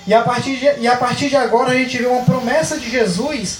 E 0.07 0.15
a 0.15 0.23
partir 0.23 0.57
de, 0.57 0.81
e 0.81 0.87
a 0.87 0.97
partir 0.97 1.29
de 1.29 1.35
agora 1.35 1.73
a 1.73 1.75
gente 1.75 1.95
vê 1.95 2.07
uma 2.07 2.25
promessa 2.25 2.79
de 2.79 2.89
Jesus 2.89 3.59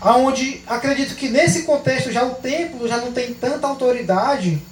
aonde 0.00 0.62
acredito 0.66 1.14
que 1.14 1.28
nesse 1.28 1.62
contexto 1.62 2.12
já 2.12 2.24
o 2.24 2.36
templo 2.36 2.86
já 2.86 2.98
não 2.98 3.12
tem 3.12 3.34
tanta 3.34 3.66
autoridade 3.66 4.62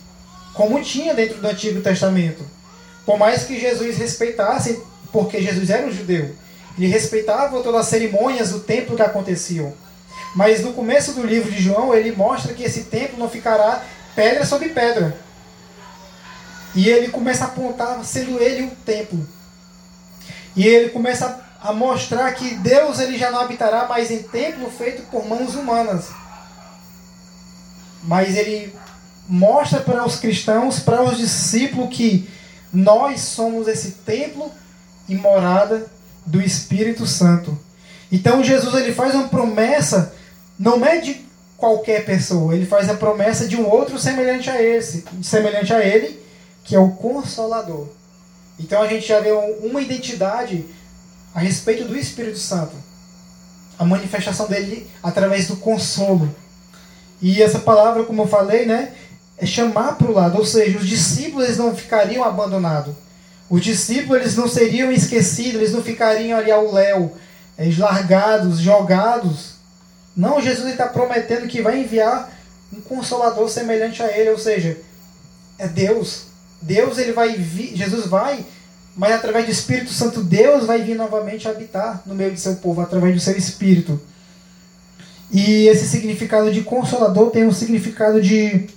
como 0.55 0.83
tinha 0.83 1.15
dentro 1.15 1.39
do 1.39 1.49
Antigo 1.49 1.81
Testamento. 1.81 2.45
Por 3.05 3.19
mais 3.19 3.45
que 3.45 3.61
Jesus 3.61 3.99
respeitasse, 3.99 4.83
porque 5.13 5.43
Jesus 5.43 5.71
era 5.71 5.87
um 5.87 5.93
judeu, 5.93 6.35
ele 6.77 6.87
respeitava 6.87 7.63
todas 7.63 7.83
as 7.83 7.87
cerimônias 7.87 8.51
do 8.51 8.61
templo 8.61 8.97
que 8.97 9.03
aconteciam. 9.03 9.73
Mas 10.35 10.61
no 10.61 10.73
começo 10.73 11.13
do 11.13 11.27
livro 11.27 11.51
de 11.51 11.63
João, 11.63 11.95
ele 11.95 12.13
mostra 12.13 12.53
que 12.53 12.63
esse 12.63 12.85
templo 12.85 13.19
não 13.19 13.29
ficará 13.29 13.83
pedra 14.15 14.45
sobre 14.45 14.69
pedra. 14.69 15.17
E 16.75 16.89
ele 16.91 17.09
começa 17.09 17.45
a 17.45 17.47
apontar 17.49 18.05
sendo 18.05 18.39
ele 18.39 18.65
o 18.65 18.71
templo. 18.85 19.27
E 20.55 20.67
ele 20.67 20.91
começa 20.91 21.46
a 21.67 21.73
mostrar 21.73 22.33
que 22.33 22.55
Deus 22.55 23.01
ele 23.01 23.19
já 23.19 23.29
não 23.33 23.41
habitará 23.41 23.89
mais 23.89 24.09
em 24.09 24.23
templo 24.23 24.71
feito 24.71 25.03
por 25.11 25.27
mãos 25.27 25.57
humanas. 25.57 26.11
Mas 28.05 28.37
ele 28.37 28.73
mostra 29.29 29.81
para 29.81 30.07
os 30.07 30.15
cristãos, 30.15 30.79
para 30.79 31.03
os 31.03 31.19
discípulos 31.19 31.93
que 31.93 32.31
nós 32.73 33.21
somos 33.23 33.67
esse 33.67 33.93
templo 34.07 34.53
e 35.09 35.17
morada 35.17 35.91
do 36.25 36.41
Espírito 36.41 37.05
Santo. 37.05 37.59
Então 38.13 38.45
Jesus 38.45 38.73
ele 38.77 38.95
faz 38.95 39.13
uma 39.13 39.27
promessa, 39.27 40.15
não 40.57 40.87
é 40.87 41.01
de 41.01 41.21
qualquer 41.57 42.05
pessoa, 42.05 42.55
ele 42.55 42.67
faz 42.67 42.89
a 42.89 42.95
promessa 42.95 43.49
de 43.49 43.57
um 43.57 43.69
outro 43.69 43.99
semelhante 43.99 44.49
a 44.49 44.63
esse, 44.63 45.05
semelhante 45.21 45.75
a 45.75 45.85
ele, 45.85 46.23
que 46.63 46.77
é 46.77 46.79
o 46.79 46.93
consolador. 46.93 47.89
Então 48.57 48.81
a 48.81 48.87
gente 48.87 49.09
já 49.09 49.19
vê 49.19 49.33
uma 49.33 49.83
identidade 49.83 50.65
a 51.37 51.41
respeito 51.41 51.85
do 51.85 51.95
Espírito 51.95 52.39
Santo. 52.39 52.75
A 53.79 53.85
manifestação 53.85 54.47
dele 54.47 54.91
através 55.03 55.47
do 55.47 55.57
consolo. 55.57 56.35
E 57.21 57.43
essa 57.43 57.59
palavra, 57.59 58.05
como 58.05 58.23
eu 58.23 58.27
falei, 58.27 58.65
né, 58.65 58.95
é 59.37 59.45
chamar 59.45 59.97
para 59.97 60.11
o 60.11 60.15
lado, 60.15 60.39
ou 60.39 60.47
seja, 60.47 60.79
os 60.79 60.89
discípulos 60.89 61.59
não 61.59 61.77
ficariam 61.77 62.25
abandonados. 62.25 62.95
Os 63.51 63.63
discípulos 63.63 64.23
eles 64.23 64.35
não 64.35 64.49
seriam 64.49 64.91
esquecidos, 64.91 65.57
eles 65.57 65.73
não 65.73 65.83
ficariam 65.83 66.39
ali 66.39 66.51
ao 66.51 66.73
léu, 66.73 67.15
eles 67.59 67.77
largados, 67.77 68.59
jogados. 68.59 69.57
Não, 70.17 70.41
Jesus 70.41 70.71
está 70.71 70.87
prometendo 70.87 71.47
que 71.47 71.61
vai 71.61 71.83
enviar 71.83 72.33
um 72.73 72.81
consolador 72.81 73.51
semelhante 73.51 74.03
a 74.03 74.11
ele, 74.17 74.31
ou 74.31 74.39
seja, 74.39 74.79
é 75.59 75.69
Deus. 75.69 76.29
Deus 76.63 76.97
ele 76.97 77.13
vai 77.13 77.37
vir, 77.37 77.77
Jesus 77.77 78.07
vai, 78.07 78.43
mas 78.97 79.13
através 79.13 79.45
do 79.45 79.53
Espírito 79.53 79.91
Santo 79.93 80.25
Deus 80.25 80.65
vai 80.65 80.83
vir 80.83 80.97
novamente 80.97 81.47
habitar 81.47 82.03
no 82.07 82.15
meio 82.15 82.33
de 82.33 82.41
seu 82.41 82.57
povo 82.57 82.81
através 82.81 83.15
do 83.15 83.21
seu 83.21 83.37
Espírito. 83.37 84.01
E 85.31 85.67
esse 85.67 85.87
significado 85.87 86.51
de 86.53 86.63
consolador 86.63 87.31
tem 87.31 87.45
um 87.45 87.53
significado 87.53 88.23
de 88.23 88.69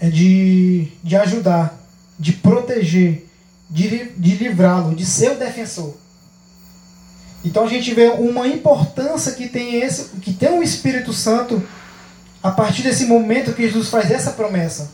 de, 0.00 0.88
de 1.02 1.16
ajudar, 1.16 1.78
de 2.18 2.32
proteger, 2.32 3.26
de, 3.68 4.10
de 4.16 4.34
livrá-lo, 4.36 4.94
de 4.94 5.04
ser 5.04 5.32
o 5.32 5.38
defensor. 5.38 5.94
Então 7.44 7.64
a 7.64 7.68
gente 7.68 7.94
vê 7.94 8.08
uma 8.08 8.46
importância 8.46 9.32
que 9.32 9.48
tem 9.48 9.76
esse, 9.76 10.16
que 10.20 10.32
tem 10.32 10.58
o 10.58 10.62
Espírito 10.62 11.12
Santo 11.12 11.62
a 12.42 12.50
partir 12.50 12.82
desse 12.82 13.06
momento 13.06 13.54
que 13.54 13.62
Jesus 13.62 13.88
faz 13.88 14.10
essa 14.10 14.32
promessa. 14.32 14.90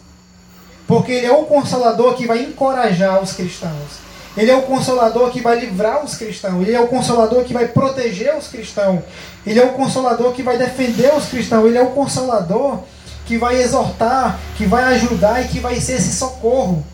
Porque 0.92 1.12
ele 1.12 1.24
é 1.26 1.32
o 1.32 1.46
consolador 1.46 2.14
que 2.14 2.26
vai 2.26 2.42
encorajar 2.42 3.22
os 3.22 3.32
cristãos. 3.32 4.02
Ele 4.36 4.50
é 4.50 4.54
o 4.54 4.60
consolador 4.60 5.30
que 5.30 5.40
vai 5.40 5.58
livrar 5.58 6.04
os 6.04 6.16
cristãos. 6.16 6.60
Ele 6.60 6.76
é 6.76 6.80
o 6.80 6.86
consolador 6.86 7.44
que 7.44 7.54
vai 7.54 7.66
proteger 7.66 8.36
os 8.36 8.48
cristãos. 8.48 9.02
Ele 9.46 9.58
é 9.58 9.64
o 9.64 9.72
consolador 9.72 10.34
que 10.34 10.42
vai 10.42 10.58
defender 10.58 11.14
os 11.14 11.24
cristãos. 11.24 11.64
Ele 11.64 11.78
é 11.78 11.82
o 11.82 11.92
consolador 11.92 12.80
que 13.24 13.38
vai 13.38 13.62
exortar, 13.62 14.38
que 14.58 14.66
vai 14.66 14.84
ajudar 14.96 15.42
e 15.42 15.48
que 15.48 15.60
vai 15.60 15.80
ser 15.80 15.94
esse 15.94 16.12
socorro. 16.14 16.84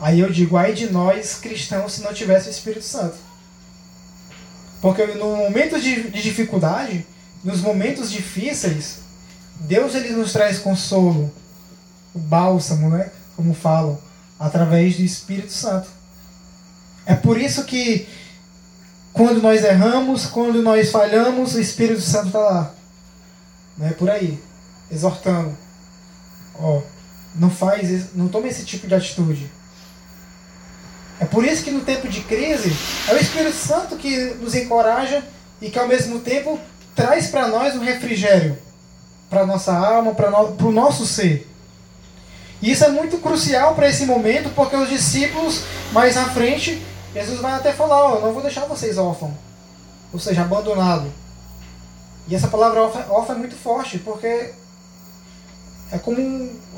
Aí 0.00 0.20
eu 0.20 0.30
digo, 0.30 0.56
ai 0.56 0.72
de 0.72 0.88
nós 0.88 1.34
cristãos 1.34 1.94
se 1.94 2.02
não 2.02 2.14
tivesse 2.14 2.46
o 2.46 2.52
Espírito 2.52 2.84
Santo. 2.84 3.16
Porque 4.80 5.04
no 5.06 5.34
momento 5.34 5.80
de, 5.80 6.10
de 6.10 6.22
dificuldade, 6.22 7.04
nos 7.42 7.60
momentos 7.60 8.08
difíceis, 8.12 9.02
Deus 9.60 9.94
ele 9.94 10.10
nos 10.10 10.32
traz 10.32 10.58
consolo, 10.58 11.32
o 12.14 12.18
bálsamo, 12.18 12.90
né? 12.90 13.10
Como 13.36 13.54
falam, 13.54 13.98
através 14.38 14.96
do 14.96 15.02
Espírito 15.02 15.52
Santo. 15.52 15.88
É 17.06 17.14
por 17.14 17.40
isso 17.40 17.64
que 17.64 18.06
quando 19.12 19.40
nós 19.40 19.62
erramos, 19.62 20.26
quando 20.26 20.62
nós 20.62 20.90
falhamos, 20.90 21.54
o 21.54 21.60
Espírito 21.60 22.00
Santo 22.00 22.26
está 22.28 22.38
lá. 22.38 22.74
Não 23.76 23.86
é 23.86 23.90
por 23.90 24.10
aí, 24.10 24.42
exortando. 24.90 25.56
Ó, 26.56 26.82
não 27.34 27.50
faz, 27.50 28.14
não 28.14 28.28
tome 28.28 28.48
esse 28.48 28.64
tipo 28.64 28.86
de 28.86 28.94
atitude. 28.94 29.50
É 31.20 31.24
por 31.24 31.44
isso 31.44 31.62
que 31.62 31.70
no 31.70 31.80
tempo 31.80 32.08
de 32.08 32.20
crise 32.22 32.74
é 33.08 33.14
o 33.14 33.18
Espírito 33.18 33.56
Santo 33.56 33.96
que 33.96 34.34
nos 34.34 34.54
encoraja 34.54 35.22
e 35.60 35.70
que 35.70 35.78
ao 35.78 35.88
mesmo 35.88 36.18
tempo 36.20 36.58
traz 36.94 37.28
para 37.28 37.48
nós 37.48 37.74
um 37.76 37.80
refrigério 37.80 38.58
para 39.34 39.44
nossa 39.44 39.72
alma, 39.72 40.14
para 40.14 40.30
no, 40.30 40.68
o 40.68 40.70
nosso 40.70 41.04
ser. 41.04 41.50
E 42.62 42.70
isso 42.70 42.84
é 42.84 42.88
muito 42.88 43.18
crucial 43.18 43.74
para 43.74 43.88
esse 43.88 44.06
momento, 44.06 44.50
porque 44.54 44.76
os 44.76 44.88
discípulos 44.88 45.64
mais 45.90 46.16
à 46.16 46.26
frente, 46.26 46.80
Jesus 47.12 47.40
vai 47.40 47.52
até 47.52 47.72
falar: 47.72 48.00
ó, 48.00 48.20
não 48.20 48.32
vou 48.32 48.42
deixar 48.42 48.66
vocês 48.66 48.96
órfãos, 48.96 49.32
ou 50.12 50.20
seja, 50.20 50.42
abandonados. 50.42 51.10
E 52.28 52.34
essa 52.34 52.46
palavra 52.46 52.80
órfã 52.80 53.34
é 53.34 53.36
muito 53.36 53.56
forte, 53.56 53.98
porque 53.98 54.52
é 55.90 55.98
como. 55.98 56.16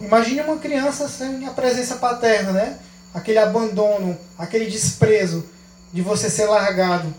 Imagine 0.01 0.41
uma 0.41 0.57
criança 0.57 1.09
sem 1.09 1.47
a 1.47 1.51
presença 1.51 1.97
paterna, 1.97 2.53
né? 2.53 2.79
aquele 3.15 3.39
abandono, 3.39 4.19
aquele 4.39 4.67
desprezo 4.67 5.47
de 5.91 6.03
você 6.03 6.29
ser 6.29 6.47
largado, 6.47 7.13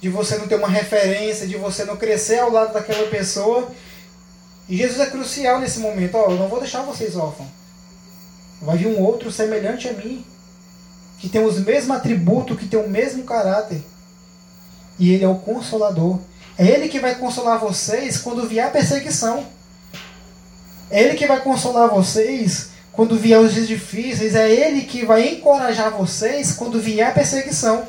de 0.00 0.08
você 0.08 0.38
não 0.38 0.48
ter 0.48 0.54
uma 0.54 0.68
referência, 0.68 1.46
de 1.46 1.56
você 1.56 1.84
não 1.84 1.96
crescer 1.96 2.38
ao 2.38 2.50
lado 2.50 2.72
daquela 2.72 3.06
pessoa. 3.08 3.70
E 4.72 4.76
Jesus 4.78 5.00
é 5.00 5.06
crucial 5.10 5.60
nesse 5.60 5.80
momento. 5.80 6.16
Ó, 6.16 6.30
eu 6.30 6.38
não 6.38 6.48
vou 6.48 6.58
deixar 6.58 6.80
vocês 6.80 7.14
órfãos. 7.14 7.50
Vai 8.62 8.78
vir 8.78 8.86
um 8.86 9.02
outro 9.02 9.30
semelhante 9.30 9.86
a 9.86 9.92
mim, 9.92 10.24
que 11.18 11.28
tem 11.28 11.44
os 11.44 11.58
mesmos 11.58 11.94
atributos, 11.94 12.58
que 12.58 12.66
tem 12.66 12.80
o 12.80 12.88
mesmo 12.88 13.22
caráter. 13.24 13.84
E 14.98 15.12
ele 15.12 15.24
é 15.24 15.28
o 15.28 15.34
consolador. 15.34 16.18
É 16.56 16.66
Ele 16.66 16.88
que 16.88 16.98
vai 16.98 17.16
consolar 17.16 17.58
vocês 17.58 18.16
quando 18.16 18.48
vier 18.48 18.66
a 18.66 18.70
perseguição. 18.70 19.46
É 20.90 21.02
Ele 21.02 21.16
que 21.16 21.26
vai 21.26 21.42
consolar 21.42 21.90
vocês 21.90 22.70
quando 22.92 23.18
vier 23.18 23.40
os 23.40 23.52
dias 23.52 23.68
difíceis. 23.68 24.34
É 24.34 24.50
Ele 24.50 24.84
que 24.84 25.04
vai 25.04 25.34
encorajar 25.34 25.90
vocês 25.90 26.52
quando 26.52 26.80
vier 26.80 27.10
a 27.10 27.12
perseguição. 27.12 27.86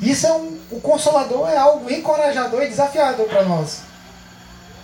Isso 0.00 0.28
é 0.28 0.32
um, 0.32 0.56
o 0.70 0.80
consolador 0.80 1.48
é 1.48 1.56
algo 1.56 1.90
encorajador 1.90 2.62
e 2.62 2.68
desafiador 2.68 3.26
para 3.26 3.42
nós. 3.42 3.89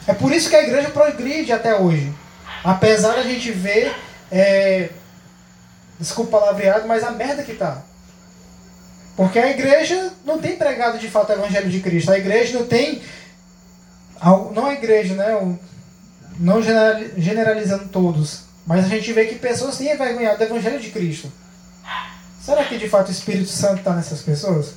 É 0.06 0.14
por 0.14 0.32
isso 0.32 0.48
que 0.48 0.56
a 0.56 0.62
igreja 0.62 0.90
progride 0.90 1.52
até 1.52 1.74
hoje. 1.74 2.12
Apesar 2.62 3.14
da 3.14 3.22
gente 3.22 3.50
ver, 3.50 3.94
é, 4.30 4.90
desculpa 5.98 6.36
o 6.36 6.40
palavreado, 6.40 6.86
mas 6.86 7.02
a 7.02 7.10
merda 7.10 7.42
que 7.42 7.54
tá. 7.54 7.82
Porque 9.16 9.38
a 9.38 9.50
igreja 9.50 10.12
não 10.24 10.38
tem 10.38 10.56
pregado 10.56 10.98
de 10.98 11.08
fato 11.08 11.30
o 11.30 11.32
evangelho 11.32 11.70
de 11.70 11.80
Cristo. 11.80 12.12
A 12.12 12.18
igreja 12.18 12.58
não 12.58 12.66
tem. 12.66 13.02
Não 14.52 14.66
a 14.66 14.74
igreja, 14.74 15.14
né? 15.14 15.58
Não 16.38 16.60
generalizando 17.16 17.88
todos. 17.88 18.42
Mas 18.66 18.84
a 18.84 18.88
gente 18.88 19.12
vê 19.12 19.26
que 19.26 19.36
pessoas 19.36 19.78
têm 19.78 19.92
envergonhado 19.92 20.38
do 20.38 20.44
evangelho 20.44 20.78
de 20.78 20.90
Cristo. 20.90 21.32
Será 22.42 22.64
que 22.64 22.78
de 22.78 22.88
fato 22.88 23.08
o 23.08 23.12
Espírito 23.12 23.48
Santo 23.48 23.78
está 23.78 23.94
nessas 23.94 24.20
pessoas? 24.22 24.74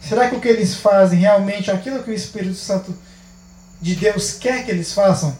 Será 0.00 0.28
que 0.28 0.36
o 0.36 0.40
que 0.40 0.48
eles 0.48 0.74
fazem 0.74 1.18
realmente 1.18 1.70
é 1.70 1.74
aquilo 1.74 2.02
que 2.02 2.10
o 2.10 2.14
Espírito 2.14 2.54
Santo 2.54 2.96
de 3.80 3.94
Deus 3.94 4.32
quer 4.32 4.64
que 4.64 4.70
eles 4.70 4.92
façam? 4.92 5.36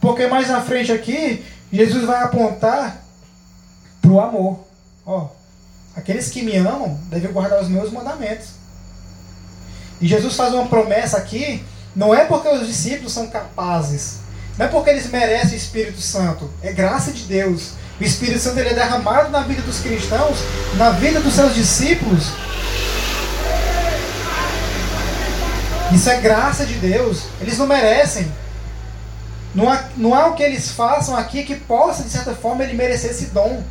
Porque 0.00 0.26
mais 0.26 0.48
na 0.48 0.60
frente 0.60 0.92
aqui, 0.92 1.44
Jesus 1.72 2.04
vai 2.04 2.22
apontar 2.22 3.02
para 4.00 4.10
o 4.10 4.20
amor. 4.20 4.60
Ó, 5.04 5.28
aqueles 5.96 6.28
que 6.28 6.42
me 6.42 6.56
amam 6.56 6.98
devem 7.10 7.32
guardar 7.32 7.60
os 7.60 7.68
meus 7.68 7.90
mandamentos. 7.90 8.48
E 10.00 10.06
Jesus 10.06 10.36
faz 10.36 10.54
uma 10.54 10.66
promessa 10.66 11.18
aqui, 11.18 11.64
não 11.94 12.14
é 12.14 12.24
porque 12.24 12.48
os 12.48 12.66
discípulos 12.66 13.12
são 13.12 13.26
capazes, 13.26 14.18
não 14.56 14.66
é 14.66 14.68
porque 14.68 14.90
eles 14.90 15.10
merecem 15.10 15.54
o 15.54 15.56
Espírito 15.56 16.00
Santo, 16.00 16.48
é 16.62 16.72
graça 16.72 17.10
de 17.10 17.24
Deus. 17.24 17.72
O 18.00 18.04
Espírito 18.04 18.38
Santo 18.38 18.58
ele 18.60 18.68
é 18.68 18.74
derramado 18.74 19.30
na 19.30 19.40
vida 19.40 19.60
dos 19.62 19.80
cristãos, 19.80 20.38
na 20.76 20.90
vida 20.90 21.20
dos 21.20 21.34
seus 21.34 21.52
discípulos, 21.52 22.28
Isso 25.92 26.10
é 26.10 26.20
graça 26.20 26.66
de 26.66 26.74
Deus. 26.74 27.24
Eles 27.40 27.58
não 27.58 27.66
merecem. 27.66 28.30
Não 29.54 29.70
há, 29.70 29.84
não 29.96 30.14
há 30.14 30.26
o 30.26 30.34
que 30.34 30.42
eles 30.42 30.70
façam 30.70 31.16
aqui 31.16 31.42
que 31.42 31.56
possa, 31.56 32.02
de 32.02 32.10
certa 32.10 32.34
forma, 32.34 32.62
ele 32.62 32.74
merecer 32.74 33.10
esse 33.10 33.26
dom. 33.26 33.62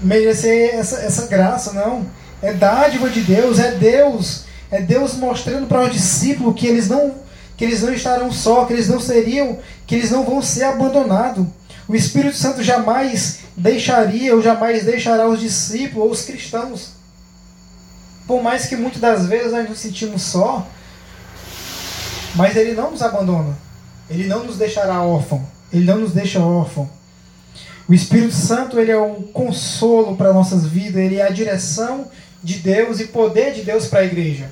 Merecer 0.00 0.74
essa, 0.74 1.00
essa 1.00 1.26
graça, 1.26 1.72
não. 1.72 2.06
É 2.40 2.52
dádiva 2.52 3.08
de 3.10 3.20
Deus, 3.22 3.58
é 3.58 3.72
Deus. 3.72 4.44
É 4.70 4.80
Deus 4.80 5.14
mostrando 5.14 5.66
para 5.66 5.82
os 5.82 5.92
discípulos 5.92 6.58
que 6.58 6.66
eles 6.66 6.88
não 6.88 7.26
que 7.56 7.64
eles 7.64 7.82
não 7.82 7.92
estarão 7.92 8.30
só, 8.30 8.64
que 8.64 8.72
eles 8.72 8.88
não 8.88 9.00
seriam, 9.00 9.58
que 9.84 9.96
eles 9.96 10.12
não 10.12 10.24
vão 10.24 10.40
ser 10.40 10.62
abandonados. 10.62 11.44
O 11.88 11.96
Espírito 11.96 12.36
Santo 12.36 12.62
jamais 12.62 13.40
deixaria 13.56 14.32
ou 14.32 14.40
jamais 14.40 14.84
deixará 14.84 15.26
os 15.26 15.40
discípulos 15.40 16.04
ou 16.04 16.12
os 16.12 16.22
cristãos. 16.22 16.97
Por 18.28 18.42
mais 18.42 18.66
que 18.66 18.76
muitas 18.76 19.00
das 19.00 19.26
vezes 19.26 19.52
nós 19.52 19.68
nos 19.68 19.78
sentimos 19.78 20.22
só, 20.22 20.68
mas 22.36 22.54
Ele 22.54 22.74
não 22.74 22.90
nos 22.90 23.02
abandona. 23.02 23.56
Ele 24.10 24.28
não 24.28 24.44
nos 24.44 24.58
deixará 24.58 25.02
órfão. 25.02 25.44
Ele 25.72 25.84
não 25.84 25.98
nos 25.98 26.12
deixa 26.12 26.38
órfão. 26.38 26.88
O 27.88 27.94
Espírito 27.94 28.34
Santo 28.34 28.78
ele 28.78 28.90
é 28.90 28.98
o 28.98 29.14
consolo 29.32 30.14
para 30.14 30.30
nossas 30.32 30.66
vidas, 30.66 30.96
ele 30.96 31.16
é 31.16 31.26
a 31.26 31.30
direção 31.30 32.06
de 32.44 32.56
Deus 32.56 33.00
e 33.00 33.06
poder 33.06 33.54
de 33.54 33.62
Deus 33.62 33.86
para 33.86 34.00
a 34.00 34.04
igreja. 34.04 34.50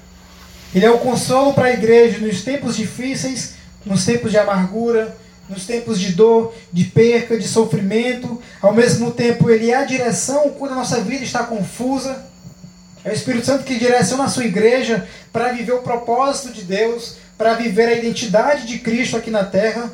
Ele 0.74 0.86
é 0.86 0.90
o 0.90 0.98
consolo 0.98 1.52
para 1.52 1.66
a 1.66 1.72
igreja 1.72 2.18
nos 2.18 2.42
tempos 2.42 2.76
difíceis, 2.76 3.56
nos 3.84 4.06
tempos 4.06 4.30
de 4.30 4.38
amargura, 4.38 5.14
nos 5.50 5.66
tempos 5.66 6.00
de 6.00 6.12
dor, 6.12 6.54
de 6.72 6.84
perca, 6.84 7.38
de 7.38 7.46
sofrimento. 7.46 8.40
Ao 8.62 8.72
mesmo 8.72 9.10
tempo, 9.10 9.50
ele 9.50 9.70
é 9.70 9.76
a 9.76 9.84
direção 9.84 10.50
quando 10.58 10.72
a 10.72 10.76
nossa 10.76 11.02
vida 11.02 11.22
está 11.22 11.44
confusa. 11.44 12.24
É 13.06 13.10
o 13.10 13.12
Espírito 13.12 13.46
Santo 13.46 13.62
que 13.62 13.78
direciona 13.78 14.24
a 14.24 14.28
sua 14.28 14.44
igreja 14.44 15.06
para 15.32 15.52
viver 15.52 15.74
o 15.74 15.82
propósito 15.82 16.52
de 16.52 16.62
Deus, 16.62 17.14
para 17.38 17.54
viver 17.54 17.86
a 17.86 17.92
identidade 17.92 18.66
de 18.66 18.80
Cristo 18.80 19.16
aqui 19.16 19.30
na 19.30 19.44
terra, 19.44 19.92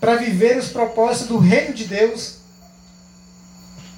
para 0.00 0.16
viver 0.16 0.56
os 0.56 0.68
propósitos 0.68 1.28
do 1.28 1.36
reino 1.36 1.74
de 1.74 1.84
Deus. 1.84 2.36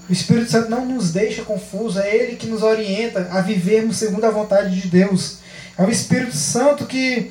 O 0.09 0.13
Espírito 0.13 0.51
Santo 0.51 0.69
não 0.69 0.85
nos 0.85 1.13
deixa 1.13 1.45
confusos, 1.45 1.97
é 1.97 2.13
Ele 2.13 2.35
que 2.35 2.49
nos 2.49 2.65
orienta 2.65 3.29
a 3.31 3.41
vivermos 3.41 3.99
segundo 3.99 4.25
a 4.25 4.31
vontade 4.33 4.81
de 4.81 4.89
Deus. 4.89 5.39
É 5.79 5.85
o 5.85 5.91
Espírito 5.91 6.35
Santo 6.35 6.87
que, 6.87 7.31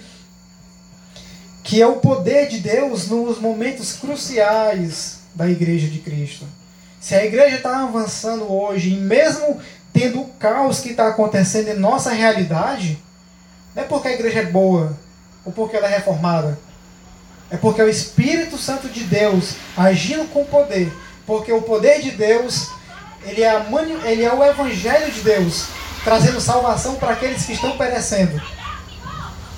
que 1.65 1.81
é 1.81 1.87
o 1.87 1.97
poder 1.97 2.47
de 2.47 2.59
Deus 2.59 3.09
nos 3.09 3.39
momentos 3.39 3.91
cruciais 3.91 5.17
da 5.35 5.49
igreja 5.49 5.87
de 5.87 5.99
Cristo. 5.99 6.45
Se 6.99 7.15
a 7.15 7.25
igreja 7.25 7.57
está 7.57 7.83
avançando 7.83 8.51
hoje, 8.51 8.93
e 8.93 8.97
mesmo 8.97 9.59
tendo 9.99 10.21
o 10.21 10.29
caos 10.39 10.79
que 10.79 10.91
está 10.91 11.09
acontecendo 11.09 11.67
em 11.67 11.77
nossa 11.77 12.11
realidade, 12.11 12.97
não 13.75 13.83
é 13.83 13.85
porque 13.85 14.07
a 14.07 14.13
igreja 14.13 14.39
é 14.39 14.45
boa 14.45 14.97
ou 15.43 15.51
porque 15.51 15.75
ela 15.75 15.87
é 15.87 15.97
reformada. 15.97 16.57
É 17.51 17.57
porque 17.57 17.81
é 17.81 17.83
o 17.83 17.89
Espírito 17.89 18.57
Santo 18.57 18.87
de 18.87 19.03
Deus 19.03 19.55
agindo 19.75 20.25
com 20.31 20.45
poder. 20.45 20.93
Porque 21.25 21.51
o 21.51 21.61
poder 21.61 22.01
de 22.01 22.11
Deus, 22.11 22.69
ele 23.25 23.43
é, 23.43 23.65
ele 24.05 24.23
é 24.23 24.33
o 24.33 24.41
Evangelho 24.41 25.11
de 25.11 25.21
Deus, 25.21 25.65
trazendo 26.05 26.39
salvação 26.39 26.95
para 26.95 27.11
aqueles 27.11 27.45
que 27.45 27.53
estão 27.53 27.77
perecendo. 27.77 28.41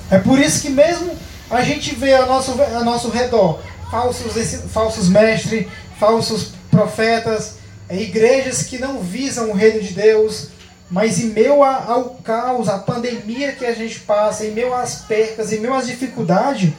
É 0.09 0.17
por 0.17 0.39
isso 0.39 0.61
que 0.61 0.69
mesmo 0.69 1.15
a 1.51 1.61
gente 1.61 1.93
vê 1.93 2.15
ao 2.15 2.25
nosso, 2.25 2.59
ao 2.59 2.83
nosso 2.83 3.09
redor 3.09 3.61
falsos, 3.91 4.33
falsos 4.71 5.07
mestres, 5.07 5.67
falsos 5.99 6.53
profetas, 6.71 7.60
é, 7.91 8.01
igrejas 8.01 8.63
que 8.63 8.77
não 8.77 9.01
visam 9.01 9.49
o 9.49 9.53
reino 9.53 9.81
de 9.81 9.93
Deus, 9.93 10.47
mas 10.89 11.19
em 11.19 11.27
meio 11.27 11.61
ao 11.61 12.11
caos, 12.23 12.69
à 12.69 12.79
pandemia 12.79 13.51
que 13.51 13.65
a 13.65 13.73
gente 13.73 13.99
passa, 13.99 14.45
em 14.45 14.51
meio 14.51 14.73
às 14.73 15.01
percas, 15.01 15.51
em 15.51 15.59
meio 15.59 15.73
às 15.73 15.87
dificuldades, 15.87 16.71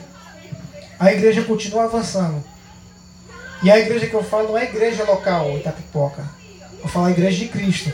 a 0.99 1.13
igreja 1.13 1.43
continua 1.43 1.83
avançando. 1.83 2.43
E 3.61 3.69
a 3.69 3.77
igreja 3.77 4.07
que 4.07 4.13
eu 4.13 4.23
falo 4.23 4.49
não 4.49 4.57
é 4.57 4.63
igreja 4.63 5.03
local, 5.03 5.55
Itapipoca. 5.55 6.27
Eu 6.81 6.89
falo 6.89 7.05
a 7.05 7.11
igreja 7.11 7.37
de 7.37 7.47
Cristo. 7.47 7.93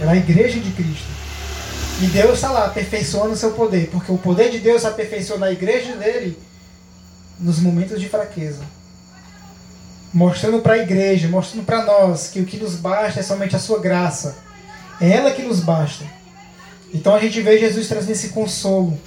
Ela 0.00 0.12
é 0.12 0.14
a 0.14 0.18
igreja 0.18 0.58
de 0.58 0.70
Cristo. 0.72 1.08
E 2.02 2.06
Deus 2.06 2.34
está 2.34 2.50
lá 2.50 2.66
aperfeiçoando 2.66 3.34
o 3.34 3.36
seu 3.36 3.52
poder, 3.52 3.88
porque 3.88 4.10
o 4.10 4.18
poder 4.18 4.50
de 4.50 4.58
Deus 4.58 4.84
aperfeiçoa 4.84 5.38
na 5.38 5.52
igreja 5.52 5.94
dele 5.94 6.36
nos 7.38 7.60
momentos 7.60 8.00
de 8.00 8.08
fraqueza 8.08 8.79
mostrando 10.12 10.60
para 10.60 10.74
a 10.74 10.78
igreja, 10.78 11.28
mostrando 11.28 11.64
para 11.64 11.84
nós 11.84 12.28
que 12.28 12.40
o 12.40 12.44
que 12.44 12.56
nos 12.56 12.74
basta 12.74 13.20
é 13.20 13.22
somente 13.22 13.54
a 13.54 13.58
sua 13.58 13.78
graça. 13.80 14.36
É 15.00 15.10
ela 15.10 15.30
que 15.30 15.42
nos 15.42 15.60
basta. 15.60 16.04
Então 16.92 17.14
a 17.14 17.20
gente 17.20 17.40
vê 17.40 17.58
Jesus 17.58 17.88
trazendo 17.88 18.12
esse 18.12 18.30
consolo, 18.30 18.98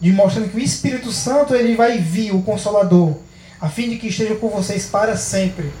de 0.00 0.12
mostrando 0.12 0.50
que 0.50 0.56
o 0.56 0.60
Espírito 0.60 1.12
Santo 1.12 1.54
ele 1.54 1.76
vai 1.76 1.98
vir, 1.98 2.34
o 2.34 2.42
Consolador, 2.42 3.16
a 3.60 3.68
fim 3.68 3.88
de 3.88 3.96
que 3.96 4.08
esteja 4.08 4.34
com 4.34 4.48
vocês 4.48 4.86
para 4.86 5.16
sempre. 5.16 5.72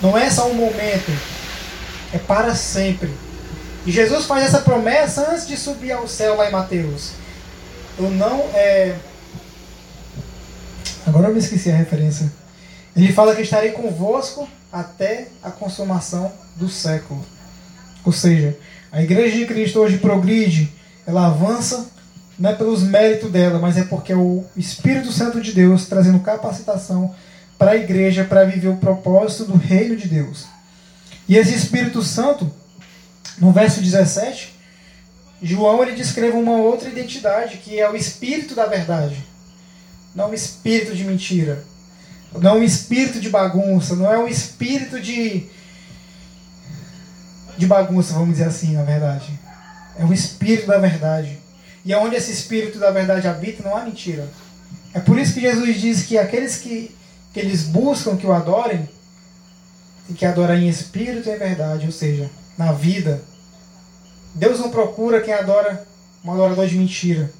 Não 0.00 0.16
é 0.16 0.30
só 0.30 0.48
um 0.48 0.54
momento, 0.54 1.10
é 2.12 2.18
para 2.18 2.54
sempre. 2.54 3.10
E 3.86 3.90
Jesus 3.90 4.26
faz 4.26 4.44
essa 4.44 4.60
promessa 4.60 5.30
antes 5.30 5.46
de 5.46 5.56
subir 5.56 5.92
ao 5.92 6.06
céu 6.06 6.36
lá 6.36 6.48
em 6.48 6.52
Mateus. 6.52 7.12
Eu 7.98 8.10
não 8.10 8.40
é. 8.54 8.96
Agora 11.06 11.28
eu 11.28 11.32
me 11.34 11.38
esqueci 11.38 11.70
a 11.70 11.76
referência. 11.76 12.43
Ele 12.96 13.12
fala 13.12 13.34
que 13.34 13.42
estarei 13.42 13.72
convosco 13.72 14.48
até 14.72 15.28
a 15.42 15.50
consumação 15.50 16.32
do 16.56 16.68
século. 16.68 17.24
Ou 18.04 18.12
seja, 18.12 18.56
a 18.92 19.02
igreja 19.02 19.36
de 19.36 19.46
Cristo 19.46 19.80
hoje 19.80 19.98
progride, 19.98 20.72
ela 21.06 21.26
avança, 21.26 21.90
não 22.38 22.50
é 22.50 22.54
pelos 22.54 22.82
méritos 22.82 23.30
dela, 23.30 23.58
mas 23.58 23.76
é 23.76 23.84
porque 23.84 24.12
é 24.12 24.16
o 24.16 24.44
Espírito 24.56 25.10
Santo 25.10 25.40
de 25.40 25.52
Deus 25.52 25.86
trazendo 25.86 26.20
capacitação 26.20 27.14
para 27.58 27.72
a 27.72 27.76
igreja 27.76 28.24
para 28.24 28.44
viver 28.44 28.68
o 28.68 28.76
propósito 28.76 29.44
do 29.44 29.56
reino 29.56 29.96
de 29.96 30.08
Deus. 30.08 30.46
E 31.28 31.36
esse 31.36 31.54
Espírito 31.54 32.02
Santo, 32.02 32.50
no 33.38 33.52
verso 33.52 33.80
17, 33.80 34.54
João 35.42 35.82
ele 35.82 35.92
descreve 35.92 36.36
uma 36.36 36.56
outra 36.58 36.88
identidade, 36.88 37.58
que 37.58 37.78
é 37.78 37.90
o 37.90 37.96
espírito 37.96 38.54
da 38.54 38.66
verdade. 38.66 39.24
Não 40.14 40.30
o 40.30 40.34
espírito 40.34 40.94
de 40.94 41.04
mentira, 41.04 41.64
não 42.40 42.50
é 42.50 42.54
um 42.54 42.62
espírito 42.62 43.20
de 43.20 43.30
bagunça, 43.30 43.94
não 43.94 44.12
é 44.12 44.18
um 44.18 44.26
espírito 44.26 45.00
de 45.00 45.48
de 47.56 47.66
bagunça, 47.66 48.14
vamos 48.14 48.30
dizer 48.30 48.44
assim, 48.44 48.72
na 48.72 48.82
verdade. 48.82 49.38
É 49.96 50.04
o 50.04 50.12
espírito 50.12 50.66
da 50.66 50.78
verdade. 50.78 51.38
E 51.84 51.92
é 51.92 51.98
onde 51.98 52.16
esse 52.16 52.32
espírito 52.32 52.78
da 52.78 52.90
verdade 52.90 53.28
habita, 53.28 53.62
não 53.62 53.76
há 53.76 53.84
mentira. 53.84 54.28
É 54.92 55.00
por 55.00 55.18
isso 55.18 55.34
que 55.34 55.40
Jesus 55.40 55.80
diz 55.80 56.02
que 56.04 56.18
aqueles 56.18 56.56
que, 56.56 56.94
que 57.32 57.40
eles 57.40 57.64
buscam 57.64 58.16
que 58.16 58.26
o 58.26 58.32
adorem, 58.32 58.88
tem 60.06 60.16
que 60.16 60.26
adorar 60.26 60.58
em 60.58 60.68
espírito 60.68 61.28
e 61.28 61.32
em 61.32 61.38
verdade, 61.38 61.86
ou 61.86 61.92
seja, 61.92 62.30
na 62.58 62.72
vida. 62.72 63.22
Deus 64.34 64.58
não 64.58 64.70
procura 64.70 65.20
quem 65.20 65.32
adora 65.32 65.86
um 66.24 66.32
adorador 66.32 66.66
de 66.66 66.76
mentira, 66.76 67.30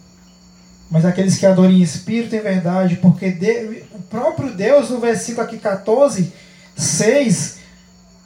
mas 0.95 1.05
aqueles 1.05 1.37
que 1.37 1.45
adoram 1.45 1.73
em 1.73 1.83
espírito 1.83 2.37
e 2.37 2.39
em 2.39 2.41
verdade, 2.41 2.95
porque 3.03 3.33
de, 3.33 3.83
o 3.91 3.99
próprio 4.03 4.53
Deus, 4.53 4.91
no 4.91 5.01
versículo 5.01 5.45
aqui 5.45 5.59
14, 5.59 6.33
6, 6.77 7.57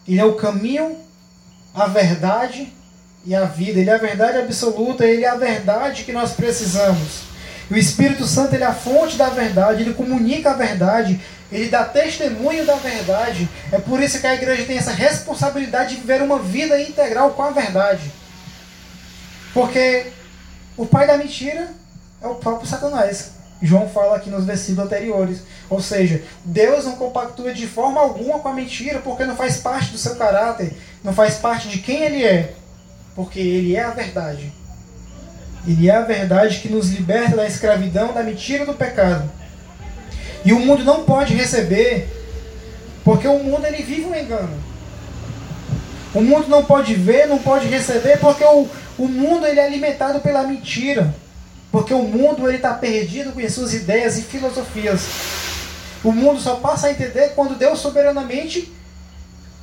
ele 0.07 0.21
é 0.21 0.25
o 0.27 0.35
caminho, 0.35 0.99
a 1.75 1.87
verdade 1.87 2.71
e 3.25 3.35
a 3.35 3.47
vida. 3.47 3.81
Ele 3.81 3.89
é 3.89 3.95
a 3.95 3.99
verdade 3.99 4.37
absoluta, 4.37 5.07
ele 5.07 5.25
é 5.25 5.29
a 5.29 5.35
verdade 5.35 6.05
que 6.05 6.13
nós 6.13 6.33
precisamos. 6.33 7.23
O 7.71 7.75
Espírito 7.75 8.27
Santo 8.27 8.55
ele 8.55 8.65
é 8.65 8.67
a 8.67 8.75
fonte 8.75 9.17
da 9.17 9.31
verdade, 9.31 9.85
ele 9.85 9.95
comunica 9.95 10.51
a 10.51 10.55
verdade, 10.55 11.19
ele 11.51 11.71
dá 11.71 11.85
testemunho 11.85 12.67
da 12.67 12.75
verdade. 12.75 13.49
É 13.73 13.79
por 13.79 13.99
isso 13.99 14.21
que 14.21 14.27
a 14.27 14.35
igreja 14.35 14.67
tem 14.67 14.77
essa 14.77 14.93
responsabilidade 14.93 15.95
de 15.95 16.03
viver 16.03 16.21
uma 16.21 16.39
vida 16.39 16.79
integral 16.79 17.31
com 17.31 17.45
a 17.45 17.51
verdade. 17.51 18.13
Porque 19.55 20.09
o 20.77 20.85
pai 20.85 21.07
da 21.07 21.17
mentira 21.17 21.79
é 22.23 22.27
o 22.27 22.35
próprio 22.35 22.69
Satanás. 22.69 23.33
João 23.61 23.89
fala 23.89 24.17
aqui 24.17 24.31
nos 24.31 24.45
versículos 24.45 24.87
anteriores. 24.87 25.43
Ou 25.69 25.81
seja, 25.81 26.23
Deus 26.45 26.85
não 26.85 26.97
compactua 26.97 27.53
de 27.53 27.67
forma 27.67 28.01
alguma 28.01 28.39
com 28.39 28.49
a 28.49 28.55
mentira, 28.55 29.01
porque 29.01 29.25
não 29.25 29.37
faz 29.37 29.59
parte 29.59 29.91
do 29.91 29.99
seu 29.99 30.17
caráter, 30.17 30.73
não 31.03 31.13
faz 31.13 31.37
parte 31.37 31.69
de 31.69 31.79
quem 31.79 32.05
ele 32.05 32.25
é, 32.25 32.55
porque 33.15 33.41
ele 33.41 33.75
é 33.75 33.83
a 33.83 33.91
verdade. 33.91 34.53
Ele 35.67 35.91
é 35.91 35.95
a 35.95 36.03
verdade 36.03 36.61
que 36.61 36.69
nos 36.69 36.91
liberta 36.91 37.37
da 37.37 37.47
escravidão, 37.47 38.13
da 38.13 38.23
mentira 38.23 38.65
do 38.65 38.75
pecado. 38.75 39.29
E 40.45 40.53
o 40.53 40.61
mundo 40.61 40.85
não 40.85 41.05
pode 41.05 41.35
receber, 41.35 42.09
porque 43.05 43.27
o 43.27 43.43
mundo 43.43 43.67
ele 43.67 43.83
vive 43.83 44.07
um 44.07 44.15
engano. 44.15 44.57
O 46.15 46.23
mundo 46.23 46.49
não 46.49 46.65
pode 46.65 46.95
ver, 46.95 47.27
não 47.27 47.39
pode 47.39 47.67
receber, 47.67 48.19
porque 48.19 48.45
o, 48.45 48.69
o 48.97 49.09
mundo 49.09 49.47
ele 49.47 49.61
é 49.61 49.67
alimentado 49.67 50.21
pela 50.21 50.45
mentira. 50.45 51.15
Porque 51.71 51.93
o 51.93 52.03
mundo 52.03 52.51
está 52.51 52.75
perdido 52.75 53.33
com 53.33 53.41
as 53.41 53.53
suas 53.53 53.75
ideias 53.75 54.19
e 54.19 54.23
filosofias. 54.23 55.03
O 56.03 56.13
mundo 56.13 56.41
só 56.41 56.57
passa 56.57 56.87
a 56.87 56.91
entender 56.91 57.35
quando 57.35 57.59
Deus 57.59 57.81
soberanamente 57.81 58.73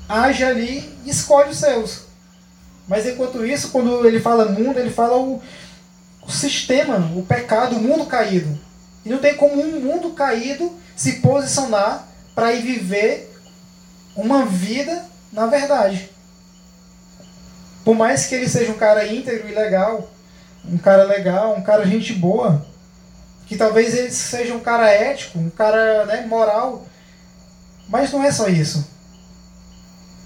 age 0.07 0.43
ali 0.43 0.97
e 1.03 1.09
escolhe 1.09 1.49
os 1.49 1.57
seus. 1.57 2.01
Mas 2.87 3.07
enquanto 3.07 3.45
isso, 3.45 3.69
quando 3.69 4.05
ele 4.07 4.19
fala 4.19 4.45
mundo, 4.45 4.79
ele 4.79 4.91
fala 4.91 5.17
o, 5.17 5.41
o 6.21 6.31
sistema, 6.31 6.97
o 7.15 7.25
pecado, 7.25 7.75
o 7.75 7.81
mundo 7.81 8.05
caído. 8.05 8.59
E 9.03 9.09
não 9.09 9.17
tem 9.17 9.35
como 9.35 9.59
um 9.59 9.79
mundo 9.79 10.11
caído 10.11 10.71
se 10.95 11.13
posicionar 11.13 12.07
para 12.35 12.53
ir 12.53 12.61
viver 12.61 13.31
uma 14.15 14.45
vida 14.45 15.05
na 15.35 15.45
verdade. 15.47 16.09
Por 17.83 17.93
mais 17.93 18.25
que 18.25 18.33
ele 18.33 18.49
seja 18.49 18.71
um 18.71 18.77
cara 18.77 19.05
íntegro 19.05 19.47
e 19.47 19.53
legal, 19.53 20.09
um 20.71 20.77
cara 20.77 21.03
legal, 21.03 21.55
um 21.55 21.61
cara 21.61 21.85
gente 21.85 22.13
boa, 22.13 22.65
que 23.45 23.55
talvez 23.55 23.95
ele 23.95 24.11
seja 24.11 24.53
um 24.53 24.59
cara 24.59 24.89
ético, 24.89 25.39
um 25.39 25.49
cara 25.49 26.05
né, 26.05 26.25
moral, 26.25 26.85
mas 27.87 28.11
não 28.11 28.23
é 28.23 28.31
só 28.31 28.47
isso. 28.47 28.87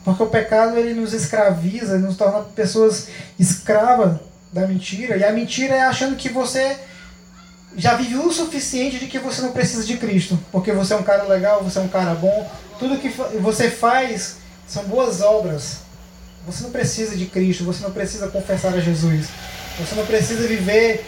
Porque 0.03 0.23
o 0.23 0.27
pecado 0.27 0.77
ele 0.77 0.93
nos 0.93 1.13
escraviza, 1.13 1.95
ele 1.95 2.05
nos 2.05 2.17
torna 2.17 2.41
pessoas 2.41 3.09
escravas 3.37 4.19
da 4.51 4.65
mentira, 4.65 5.17
e 5.17 5.23
a 5.23 5.31
mentira 5.31 5.75
é 5.75 5.81
achando 5.81 6.15
que 6.15 6.29
você 6.29 6.77
já 7.75 7.95
vive 7.95 8.15
o 8.15 8.31
suficiente 8.31 8.97
de 8.97 9.07
que 9.07 9.19
você 9.19 9.41
não 9.41 9.51
precisa 9.51 9.83
de 9.83 9.97
Cristo, 9.97 10.39
porque 10.51 10.71
você 10.71 10.93
é 10.93 10.97
um 10.97 11.03
cara 11.03 11.23
legal, 11.23 11.63
você 11.63 11.77
é 11.77 11.81
um 11.81 11.87
cara 11.87 12.15
bom, 12.15 12.49
tudo 12.79 12.97
que 12.97 13.09
você 13.39 13.69
faz 13.69 14.37
são 14.67 14.85
boas 14.85 15.21
obras. 15.21 15.89
Você 16.45 16.63
não 16.63 16.71
precisa 16.71 17.15
de 17.15 17.25
Cristo, 17.25 17.63
você 17.63 17.83
não 17.83 17.91
precisa 17.91 18.27
confessar 18.29 18.73
a 18.73 18.79
Jesus, 18.79 19.27
você 19.79 19.95
não 19.95 20.05
precisa 20.05 20.47
viver, 20.47 21.05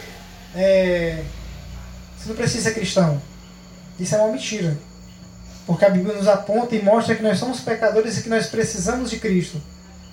é, 0.54 1.22
você 2.18 2.28
não 2.28 2.36
precisa 2.36 2.64
ser 2.70 2.74
cristão. 2.74 3.20
Isso 4.00 4.14
é 4.14 4.18
uma 4.18 4.32
mentira, 4.32 4.76
porque 5.66 5.84
a 5.84 5.90
Bíblia 5.90 6.14
nos 6.14 6.26
aponta 6.26 6.74
e 6.74 6.82
mostra 6.82 7.14
que 7.14 7.22
nós 7.22 7.38
somos 7.38 7.60
pecadores 7.60 8.18
e 8.18 8.22
que 8.22 8.28
nós 8.28 8.46
precisamos 8.46 9.10
de 9.10 9.18
Cristo, 9.18 9.60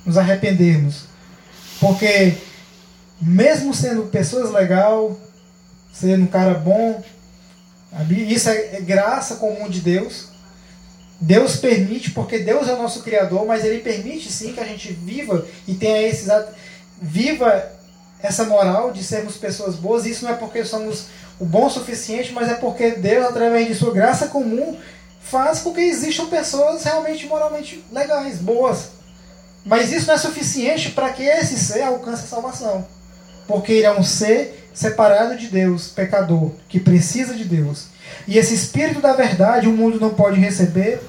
nos 0.06 0.18
arrependermos, 0.18 1.06
porque 1.80 2.36
mesmo 3.22 3.74
sendo 3.74 4.04
pessoas 4.04 4.52
legais 4.52 5.16
sendo 5.92 6.24
um 6.24 6.28
cara 6.28 6.54
bom. 6.54 7.04
Isso 8.10 8.50
é, 8.50 8.78
é 8.78 8.82
graça 8.82 9.36
comum 9.36 9.70
de 9.70 9.82
Deus. 9.82 10.28
Deus 11.20 11.58
permite, 11.58 12.12
porque 12.12 12.40
Deus 12.40 12.70
é 12.70 12.74
o 12.74 12.82
nosso 12.82 13.04
Criador, 13.04 13.46
mas 13.46 13.66
Ele 13.66 13.80
permite 13.80 14.32
sim 14.32 14.54
que 14.54 14.60
a 14.60 14.66
gente 14.66 14.94
viva 14.94 15.46
e 15.68 15.74
tenha 15.74 16.08
esses 16.08 16.30
viva 17.02 17.79
essa 18.22 18.46
moral 18.46 18.92
de 18.92 19.04
sermos 19.04 19.38
pessoas 19.38 19.76
boas. 19.76 20.06
Isso 20.06 20.26
não 20.26 20.32
é 20.32 20.36
porque 20.36 20.64
somos 20.64 21.06
o 21.40 21.46
bom 21.46 21.68
o 21.68 21.70
suficiente, 21.70 22.34
mas 22.34 22.50
é 22.50 22.56
porque 22.56 22.92
Deus, 22.92 23.26
através 23.26 23.68
de 23.68 23.76
sua 23.76 23.94
graça 23.94 24.28
comum, 24.28 24.78
faz 25.22 25.60
com 25.60 25.74
que 25.74 25.82
existam 25.82 26.28
pessoas 26.28 26.84
realmente 26.84 27.26
moralmente 27.26 27.84
legais, 27.92 28.38
boas. 28.38 28.90
Mas 29.66 29.92
isso 29.92 30.08
não 30.08 30.16
é 30.16 30.18
suficiente 30.18 30.92
para 30.92 31.12
que 31.12 31.24
esse 31.24 31.58
ser 31.58 31.82
alcance 31.82 32.24
a 32.24 32.28
salvação. 32.28 32.88
Porque 33.48 33.72
ele 33.72 33.86
é 33.86 33.92
um 33.92 34.04
ser 34.04 34.70
separado 34.74 35.36
de 35.36 35.48
Deus, 35.48 35.88
pecador, 35.90 36.52
que 36.68 36.80
precisa 36.80 37.34
de 37.34 37.44
Deus. 37.44 37.88
E 38.28 38.38
esse 38.38 38.54
Espírito 38.54 39.02
da 39.02 39.14
verdade 39.14 39.68
o 39.68 39.72
mundo 39.72 40.00
não 40.00 40.12
pode 40.12 40.40
receber, 40.40 41.02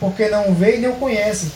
porque 0.00 0.28
não 0.28 0.54
vê 0.54 0.76
e 0.76 0.80
não 0.80 0.92
conhece. 0.92 1.50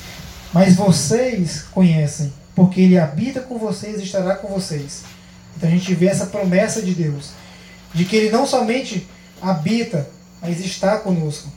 Mas 0.53 0.75
vocês 0.75 1.62
conhecem, 1.72 2.33
porque 2.55 2.81
ele 2.81 2.99
habita 2.99 3.41
com 3.41 3.59
vocês 3.59 4.01
e 4.01 4.05
estará 4.05 4.35
com 4.37 4.49
vocês. 4.49 5.05
Então 5.57 5.69
a 5.69 5.73
gente 5.73 5.95
vê 5.95 6.07
essa 6.07 6.27
promessa 6.27 6.83
de 6.83 6.95
Deus, 6.95 7.31
de 7.95 8.05
que 8.05 8.17
ele 8.17 8.31
não 8.31 8.47
somente 8.47 9.07
habita, 9.41 10.09
mas 10.41 10.61
está 10.61 10.99
conosco. 10.99 11.49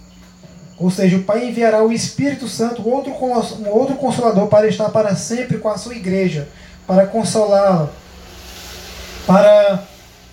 Ou 0.78 0.92
seja, 0.92 1.18
o 1.18 1.24
Pai 1.24 1.48
enviará 1.48 1.84
o 1.84 1.92
Espírito 1.92 2.48
Santo, 2.48 2.88
outro, 2.88 3.12
um 3.14 3.70
outro 3.70 3.96
consolador, 3.96 4.48
para 4.48 4.68
estar 4.68 4.90
para 4.90 5.16
sempre 5.16 5.58
com 5.58 5.70
a 5.70 5.78
sua 5.78 5.96
igreja, 5.96 6.50
para 6.86 7.08
consolá-la, 7.08 7.90
para 9.26 9.84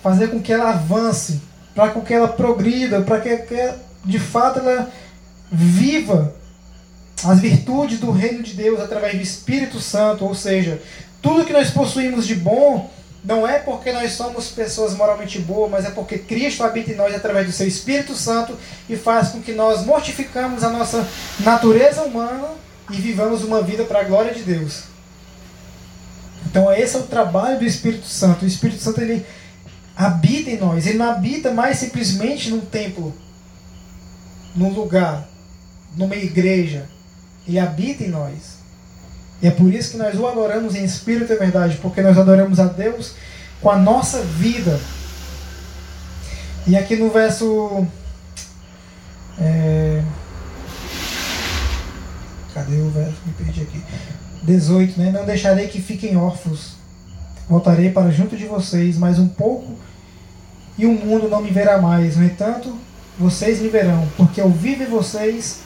fazer 0.01 0.27
com 0.29 0.41
que 0.41 0.51
ela 0.51 0.71
avance, 0.71 1.41
para 1.73 1.89
com 1.91 2.01
que 2.01 2.13
ela 2.13 2.27
progrida, 2.27 3.01
para 3.01 3.21
que, 3.21 3.37
que 3.37 3.73
de 4.03 4.19
fato 4.19 4.59
ela 4.59 4.91
viva 5.49 6.35
as 7.23 7.39
virtudes 7.39 7.99
do 7.99 8.11
reino 8.11 8.43
de 8.43 8.53
Deus 8.53 8.79
através 8.79 9.15
do 9.15 9.21
Espírito 9.21 9.79
Santo, 9.79 10.25
ou 10.25 10.35
seja, 10.35 10.81
tudo 11.21 11.45
que 11.45 11.53
nós 11.53 11.71
possuímos 11.71 12.27
de 12.27 12.35
bom 12.35 12.89
não 13.23 13.47
é 13.47 13.59
porque 13.59 13.93
nós 13.93 14.11
somos 14.11 14.49
pessoas 14.49 14.93
moralmente 14.95 15.39
boas, 15.39 15.71
mas 15.71 15.85
é 15.85 15.91
porque 15.91 16.17
Cristo 16.17 16.63
habita 16.63 16.91
em 16.91 16.95
nós 16.95 17.15
através 17.15 17.45
do 17.45 17.53
seu 17.53 17.65
Espírito 17.65 18.13
Santo 18.13 18.57
e 18.89 18.97
faz 18.97 19.29
com 19.29 19.41
que 19.41 19.53
nós 19.53 19.85
mortificamos 19.85 20.63
a 20.63 20.69
nossa 20.69 21.07
natureza 21.39 22.03
humana 22.03 22.49
e 22.91 22.97
vivamos 22.97 23.43
uma 23.43 23.61
vida 23.61 23.85
para 23.85 24.01
a 24.01 24.03
glória 24.03 24.33
de 24.33 24.41
Deus. 24.43 24.83
Então 26.45 26.71
esse 26.73 26.97
é 26.97 26.99
o 26.99 27.03
trabalho 27.03 27.59
do 27.59 27.65
Espírito 27.65 28.05
Santo. 28.05 28.43
O 28.43 28.47
Espírito 28.47 28.81
Santo 28.81 28.99
ele 28.99 29.25
habita 29.95 30.49
em 30.49 30.57
nós. 30.57 30.85
Ele 30.85 30.97
não 30.97 31.09
habita 31.09 31.51
mais 31.51 31.77
simplesmente 31.77 32.49
num 32.49 32.61
templo, 32.61 33.15
num 34.53 34.69
lugar, 34.69 35.27
numa 35.95 36.15
igreja. 36.15 36.89
Ele 37.47 37.59
habita 37.59 38.03
em 38.03 38.09
nós. 38.09 38.57
E 39.41 39.47
é 39.47 39.51
por 39.51 39.73
isso 39.73 39.91
que 39.91 39.97
nós 39.97 40.17
o 40.17 40.25
adoramos 40.25 40.75
em 40.75 40.83
espírito 40.83 41.33
e 41.33 41.35
verdade, 41.35 41.77
porque 41.81 42.01
nós 42.01 42.17
adoramos 42.17 42.59
a 42.59 42.65
Deus 42.65 43.13
com 43.61 43.69
a 43.69 43.77
nossa 43.77 44.21
vida. 44.21 44.79
E 46.65 46.77
aqui 46.77 46.95
no 46.95 47.09
verso. 47.09 47.85
É, 49.39 50.01
cadê 52.53 52.77
o 52.77 52.89
verso? 52.89 53.17
Me 53.25 53.33
perdi 53.33 53.61
aqui. 53.61 53.83
18, 54.43 54.99
né? 54.99 55.11
Não 55.11 55.25
deixarei 55.25 55.67
que 55.67 55.81
fiquem 55.81 56.15
órfãos 56.15 56.83
Voltarei 57.47 57.91
para 57.91 58.09
junto 58.09 58.37
de 58.37 58.45
vocês 58.45 58.97
mais 58.97 59.19
um 59.19 59.27
pouco 59.27 59.73
e 60.77 60.85
o 60.85 60.93
mundo 60.93 61.27
não 61.27 61.41
me 61.41 61.51
verá 61.51 61.77
mais. 61.77 62.15
No 62.15 62.23
entanto, 62.23 62.75
vocês 63.19 63.59
me 63.61 63.67
verão, 63.67 64.07
porque 64.15 64.39
eu 64.39 64.49
vivo 64.49 64.83
em 64.83 64.87
vocês, 64.87 65.59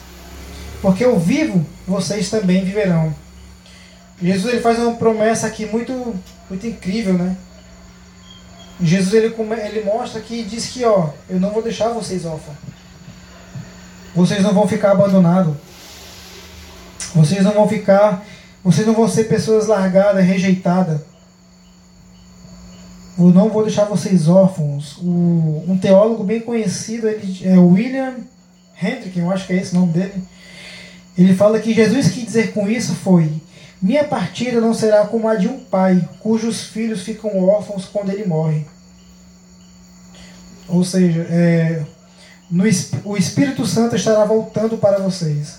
porque 0.80 1.04
eu 1.04 1.18
vivo, 1.18 1.64
vocês 1.86 2.30
também 2.30 2.64
viverão. 2.64 3.14
Jesus 4.20 4.52
ele 4.52 4.62
faz 4.62 4.78
uma 4.78 4.94
promessa 4.94 5.46
aqui 5.46 5.66
muito, 5.66 6.14
muito 6.48 6.66
incrível, 6.66 7.14
né? 7.14 7.36
Jesus 8.80 9.14
ele, 9.14 9.34
ele 9.64 9.84
mostra 9.84 10.20
aqui 10.20 10.40
e 10.40 10.44
diz 10.44 10.66
que 10.66 10.84
ó, 10.84 11.10
eu 11.28 11.40
não 11.40 11.50
vou 11.50 11.62
deixar 11.62 11.88
vocês 11.88 12.24
órfãos. 12.24 12.56
Vocês 14.14 14.42
não 14.42 14.52
vão 14.52 14.66
ficar 14.66 14.92
abandonados. 14.92 15.54
Vocês 17.14 17.42
não 17.42 17.52
vão 17.52 17.68
ficar, 17.68 18.24
vocês 18.62 18.86
não 18.86 18.94
vão 18.94 19.08
ser 19.08 19.24
pessoas 19.24 19.66
largadas, 19.66 20.24
rejeitadas. 20.24 21.00
Eu 23.18 23.30
não 23.30 23.48
vou 23.48 23.64
deixar 23.64 23.84
vocês 23.84 24.28
órfãos. 24.28 24.98
O, 24.98 25.64
um 25.66 25.78
teólogo 25.80 26.22
bem 26.22 26.40
conhecido 26.40 27.08
ele, 27.08 27.40
é 27.44 27.58
William 27.58 28.16
Hendrick, 28.80 29.18
eu 29.18 29.30
acho 29.30 29.46
que 29.46 29.52
é 29.52 29.56
esse 29.56 29.74
o 29.74 29.80
nome 29.80 29.92
dele. 29.92 30.22
Ele 31.18 31.34
fala 31.34 31.58
que 31.58 31.74
Jesus 31.74 32.10
quis 32.12 32.24
dizer 32.24 32.52
com 32.52 32.70
isso 32.70 32.94
foi: 32.94 33.28
Minha 33.82 34.04
partida 34.04 34.60
não 34.60 34.72
será 34.72 35.04
como 35.06 35.28
a 35.28 35.34
de 35.34 35.48
um 35.48 35.58
pai, 35.58 36.08
cujos 36.20 36.62
filhos 36.68 37.02
ficam 37.02 37.36
órfãos 37.44 37.86
quando 37.86 38.10
ele 38.10 38.24
morre. 38.24 38.64
Ou 40.68 40.84
seja, 40.84 41.26
é, 41.28 41.82
no, 42.48 42.64
o 43.04 43.16
Espírito 43.16 43.66
Santo 43.66 43.96
estará 43.96 44.24
voltando 44.24 44.78
para 44.78 44.98
vocês. 44.98 45.58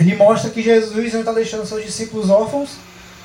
Ele 0.00 0.16
mostra 0.16 0.50
que 0.50 0.62
Jesus 0.62 1.12
não 1.12 1.20
está 1.20 1.32
deixando 1.32 1.66
seus 1.66 1.84
discípulos 1.84 2.30
órfãos, 2.30 2.70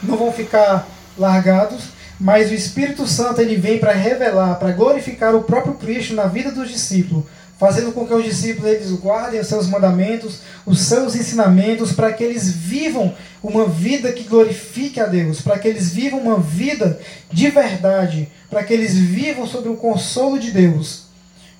não 0.03 0.17
vão 0.17 0.33
ficar 0.33 0.85
largados, 1.17 1.85
mas 2.19 2.51
o 2.51 2.53
Espírito 2.53 3.07
Santo 3.07 3.39
ele 3.39 3.55
vem 3.55 3.79
para 3.79 3.93
revelar, 3.93 4.55
para 4.55 4.71
glorificar 4.71 5.33
o 5.33 5.43
próprio 5.43 5.75
Cristo 5.75 6.13
na 6.13 6.25
vida 6.25 6.51
dos 6.51 6.69
discípulos, 6.69 7.23
fazendo 7.57 7.91
com 7.91 8.05
que 8.05 8.13
os 8.13 8.23
discípulos 8.23 8.71
eles 8.71 8.91
guardem 8.91 9.39
os 9.39 9.47
seus 9.47 9.67
mandamentos, 9.67 10.39
os 10.65 10.81
seus 10.81 11.15
ensinamentos, 11.15 11.91
para 11.91 12.13
que 12.13 12.23
eles 12.23 12.49
vivam 12.51 13.13
uma 13.41 13.67
vida 13.67 14.11
que 14.11 14.23
glorifique 14.23 14.99
a 14.99 15.05
Deus, 15.05 15.41
para 15.41 15.57
que 15.57 15.67
eles 15.67 15.91
vivam 15.91 16.19
uma 16.19 16.39
vida 16.39 16.99
de 17.31 17.49
verdade, 17.49 18.29
para 18.49 18.63
que 18.63 18.73
eles 18.73 18.93
vivam 18.93 19.47
sob 19.47 19.69
o 19.69 19.77
consolo 19.77 20.37
de 20.37 20.51
Deus. 20.51 21.05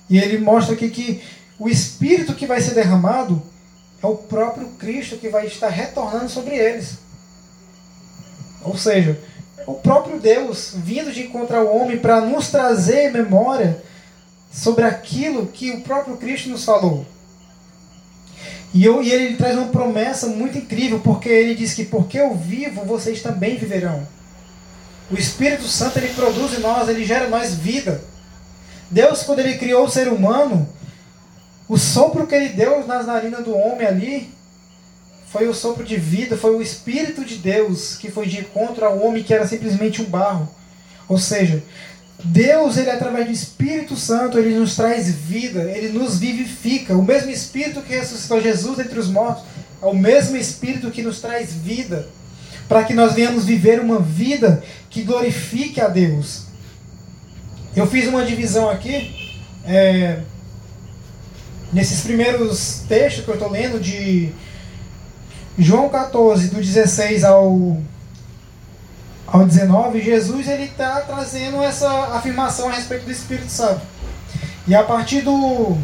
E 0.08 0.18
ele 0.18 0.38
mostra 0.38 0.74
aqui 0.74 0.88
que 0.88 1.22
o 1.58 1.68
Espírito 1.68 2.34
que 2.34 2.46
vai 2.46 2.60
ser 2.60 2.74
derramado 2.74 3.42
é 4.02 4.06
o 4.06 4.14
próprio 4.14 4.68
Cristo 4.78 5.16
que 5.16 5.28
vai 5.28 5.46
estar 5.46 5.68
retornando 5.68 6.28
sobre 6.28 6.54
eles. 6.56 6.98
Ou 8.62 8.76
seja, 8.76 9.18
o 9.66 9.74
próprio 9.74 10.20
Deus 10.20 10.72
vindo 10.76 11.12
de 11.12 11.22
encontrar 11.22 11.62
o 11.62 11.76
homem 11.76 11.98
para 11.98 12.20
nos 12.20 12.48
trazer 12.48 13.12
memória 13.12 13.82
sobre 14.50 14.84
aquilo 14.84 15.46
que 15.46 15.70
o 15.70 15.80
próprio 15.82 16.16
Cristo 16.16 16.48
nos 16.48 16.64
falou. 16.64 17.06
E, 18.72 18.84
eu, 18.84 19.02
e 19.02 19.10
ele, 19.10 19.36
traz 19.36 19.56
uma 19.56 19.68
promessa 19.68 20.26
muito 20.26 20.58
incrível, 20.58 21.00
porque 21.00 21.28
ele 21.28 21.54
diz 21.54 21.72
que 21.72 21.84
porque 21.84 22.18
eu 22.18 22.34
vivo, 22.34 22.84
vocês 22.84 23.22
também 23.22 23.56
viverão. 23.56 24.06
O 25.10 25.14
Espírito 25.14 25.64
Santo 25.64 25.98
ele 25.98 26.12
produz 26.12 26.54
em 26.54 26.60
nós, 26.60 26.88
ele 26.88 27.04
gera 27.04 27.26
em 27.26 27.30
nós 27.30 27.54
vida. 27.54 28.02
Deus, 28.90 29.22
quando 29.22 29.38
ele 29.38 29.56
criou 29.56 29.84
o 29.84 29.90
ser 29.90 30.08
humano, 30.08 30.68
o 31.68 31.78
sopro 31.78 32.26
que 32.26 32.34
ele 32.34 32.50
deu 32.50 32.86
nas 32.86 33.06
narinas 33.06 33.44
do 33.44 33.56
homem 33.56 33.86
ali 33.86 34.34
foi 35.30 35.46
o 35.46 35.54
sopro 35.54 35.84
de 35.84 35.96
vida, 35.96 36.36
foi 36.36 36.54
o 36.54 36.62
Espírito 36.62 37.24
de 37.24 37.36
Deus 37.36 37.96
que 37.96 38.10
foi 38.10 38.26
de 38.26 38.40
encontro 38.40 38.84
ao 38.84 38.98
homem 38.98 39.22
que 39.22 39.32
era 39.32 39.46
simplesmente 39.46 40.00
um 40.00 40.06
barro. 40.06 40.48
Ou 41.06 41.18
seja, 41.18 41.62
Deus, 42.24 42.76
ele 42.76 42.90
através 42.90 43.26
do 43.26 43.32
Espírito 43.32 43.94
Santo, 43.96 44.38
ele 44.38 44.58
nos 44.58 44.74
traz 44.74 45.08
vida, 45.08 45.70
ele 45.70 45.96
nos 45.96 46.18
vivifica. 46.18 46.94
O 46.94 47.02
mesmo 47.02 47.30
Espírito 47.30 47.80
que 47.80 47.94
ressuscitou 47.94 48.40
Jesus 48.40 48.78
entre 48.80 48.98
os 48.98 49.08
mortos, 49.08 49.44
é 49.80 49.86
o 49.86 49.94
mesmo 49.94 50.36
Espírito 50.36 50.90
que 50.90 51.02
nos 51.02 51.20
traz 51.20 51.52
vida, 51.52 52.08
para 52.68 52.82
que 52.82 52.92
nós 52.92 53.14
venhamos 53.14 53.44
viver 53.44 53.80
uma 53.80 54.00
vida 54.00 54.62
que 54.90 55.02
glorifique 55.02 55.80
a 55.80 55.86
Deus. 55.86 56.42
Eu 57.76 57.86
fiz 57.86 58.08
uma 58.08 58.24
divisão 58.24 58.68
aqui, 58.68 59.14
é, 59.64 60.18
nesses 61.72 62.00
primeiros 62.00 62.82
textos 62.88 63.24
que 63.24 63.30
eu 63.30 63.34
estou 63.34 63.50
lendo, 63.50 63.78
de 63.78 64.30
João 65.56 65.88
14, 65.88 66.48
do 66.48 66.56
16 66.56 67.22
ao 67.22 67.80
ao 69.30 69.44
19, 69.44 70.00
Jesus 70.00 70.48
ele 70.48 70.64
está 70.64 71.02
trazendo 71.02 71.62
essa 71.62 71.88
afirmação 72.14 72.68
a 72.68 72.72
respeito 72.72 73.04
do 73.04 73.12
Espírito 73.12 73.50
Santo. 73.50 73.82
E 74.66 74.74
a 74.74 74.82
partir 74.82 75.20
do 75.20 75.76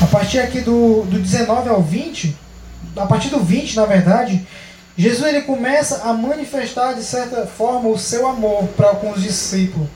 a 0.00 0.06
partir 0.06 0.38
aqui 0.38 0.60
do, 0.60 1.02
do 1.04 1.18
19 1.18 1.68
ao 1.70 1.82
20, 1.82 2.36
a 2.96 3.06
partir 3.06 3.30
do 3.30 3.40
20, 3.40 3.76
na 3.76 3.86
verdade, 3.86 4.46
Jesus 4.96 5.26
ele 5.26 5.42
começa 5.42 6.02
a 6.04 6.12
manifestar 6.12 6.92
de 6.92 7.02
certa 7.02 7.46
forma 7.46 7.88
o 7.88 7.98
seu 7.98 8.26
amor 8.26 8.64
para 8.76 8.94
com 8.94 9.10
os 9.10 9.22
discípulos. 9.22 9.88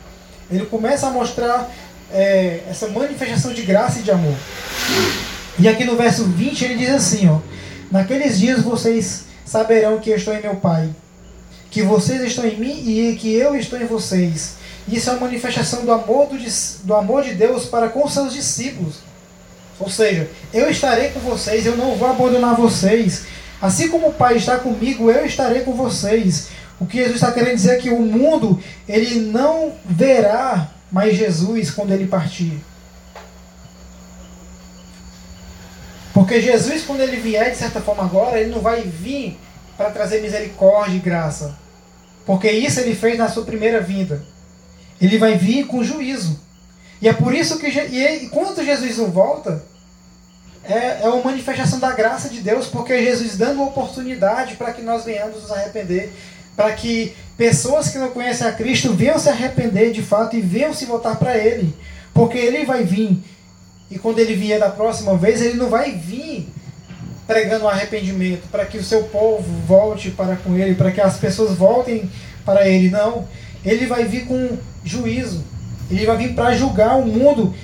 Ele 0.50 0.64
começa 0.64 1.06
a 1.06 1.10
mostrar 1.10 1.70
é, 2.10 2.60
essa 2.68 2.88
manifestação 2.88 3.52
de 3.52 3.62
graça 3.62 3.98
e 3.98 4.02
de 4.02 4.10
amor. 4.10 4.34
E 5.58 5.68
aqui 5.68 5.84
no 5.84 5.96
verso 5.96 6.24
20 6.24 6.64
ele 6.64 6.76
diz 6.76 6.90
assim: 6.90 7.28
ó, 7.28 7.38
Naqueles 7.90 8.38
dias 8.38 8.62
vocês 8.62 9.24
saberão 9.44 9.98
que 9.98 10.08
eu 10.08 10.16
estou 10.16 10.34
em 10.34 10.40
meu 10.40 10.56
Pai 10.56 10.88
que 11.70 11.82
vocês 11.82 12.20
estão 12.22 12.44
em 12.44 12.58
mim 12.58 12.82
e 12.84 13.16
que 13.16 13.32
eu 13.32 13.54
estou 13.54 13.80
em 13.80 13.86
vocês. 13.86 14.56
Isso 14.88 15.08
é 15.08 15.12
uma 15.12 15.22
manifestação 15.22 15.84
do 15.84 15.92
amor, 15.92 16.26
do, 16.26 16.36
do 16.84 16.94
amor 16.94 17.22
de 17.22 17.34
Deus 17.34 17.66
para 17.66 17.88
com 17.88 18.08
seus 18.08 18.32
discípulos. 18.32 18.96
Ou 19.78 19.88
seja, 19.88 20.28
eu 20.52 20.68
estarei 20.68 21.10
com 21.10 21.20
vocês, 21.20 21.64
eu 21.64 21.76
não 21.76 21.94
vou 21.94 22.08
abandonar 22.10 22.56
vocês. 22.56 23.24
Assim 23.62 23.88
como 23.88 24.08
o 24.08 24.12
Pai 24.12 24.36
está 24.36 24.58
comigo, 24.58 25.10
eu 25.10 25.24
estarei 25.24 25.62
com 25.62 25.72
vocês. 25.72 26.48
O 26.80 26.86
que 26.86 26.98
Jesus 26.98 27.16
está 27.16 27.30
querendo 27.30 27.56
dizer 27.56 27.76
é 27.76 27.80
que 27.80 27.90
o 27.90 28.00
mundo 28.00 28.60
ele 28.88 29.20
não 29.20 29.72
verá 29.84 30.70
mais 30.90 31.16
Jesus 31.16 31.70
quando 31.70 31.92
ele 31.92 32.06
partir. 32.06 32.58
Porque 36.12 36.40
Jesus, 36.40 36.82
quando 36.84 37.00
ele 37.00 37.16
vier, 37.16 37.50
de 37.50 37.56
certa 37.56 37.80
forma 37.80 38.02
agora, 38.02 38.40
ele 38.40 38.50
não 38.50 38.60
vai 38.60 38.82
vir 38.82 39.38
para 39.80 39.90
trazer 39.90 40.20
misericórdia 40.20 40.96
e 40.96 41.00
graça. 41.00 41.56
Porque 42.26 42.50
isso 42.50 42.80
ele 42.80 42.94
fez 42.94 43.16
na 43.16 43.30
sua 43.30 43.46
primeira 43.46 43.80
vinda. 43.80 44.22
Ele 45.00 45.16
vai 45.16 45.38
vir 45.38 45.66
com 45.66 45.82
juízo. 45.82 46.38
E 47.00 47.08
é 47.08 47.14
por 47.14 47.34
isso 47.34 47.58
que 47.58 47.66
e 47.66 48.28
quando 48.28 48.62
Jesus 48.62 48.98
não 48.98 49.10
volta, 49.10 49.64
é, 50.64 51.00
é 51.00 51.08
uma 51.08 51.24
manifestação 51.24 51.78
da 51.78 51.92
graça 51.92 52.28
de 52.28 52.42
Deus, 52.42 52.66
porque 52.66 53.02
Jesus 53.02 53.38
dando 53.38 53.62
oportunidade 53.62 54.56
para 54.56 54.70
que 54.74 54.82
nós 54.82 55.06
venhamos 55.06 55.40
nos 55.40 55.50
arrepender, 55.50 56.12
para 56.54 56.74
que 56.74 57.16
pessoas 57.38 57.88
que 57.88 57.96
não 57.96 58.10
conhecem 58.10 58.46
a 58.46 58.52
Cristo 58.52 58.92
venham 58.92 59.18
se 59.18 59.30
arrepender 59.30 59.92
de 59.92 60.02
fato 60.02 60.36
e 60.36 60.42
venham 60.42 60.74
se 60.74 60.84
voltar 60.84 61.16
para 61.16 61.38
Ele. 61.38 61.74
Porque 62.12 62.36
Ele 62.36 62.66
vai 62.66 62.84
vir. 62.84 63.18
E 63.90 63.98
quando 63.98 64.18
Ele 64.18 64.34
vier 64.34 64.60
da 64.60 64.68
próxima 64.68 65.16
vez, 65.16 65.40
Ele 65.40 65.54
não 65.54 65.70
vai 65.70 65.92
vir 65.92 66.52
pregando 67.30 67.68
arrependimento, 67.68 68.48
para 68.50 68.64
que 68.64 68.76
o 68.76 68.82
seu 68.82 69.04
povo 69.04 69.44
volte 69.64 70.10
para 70.10 70.34
com 70.34 70.56
ele, 70.56 70.74
para 70.74 70.90
que 70.90 71.00
as 71.00 71.16
pessoas 71.16 71.56
voltem 71.56 72.10
para 72.44 72.66
ele. 72.66 72.90
Não. 72.90 73.24
Ele 73.64 73.86
vai 73.86 74.04
vir 74.04 74.26
com 74.26 74.58
juízo. 74.84 75.44
Ele 75.88 76.04
vai 76.04 76.16
vir 76.16 76.34
para 76.34 76.56
julgar 76.56 76.98
o 76.98 77.06
mundo. 77.06 77.54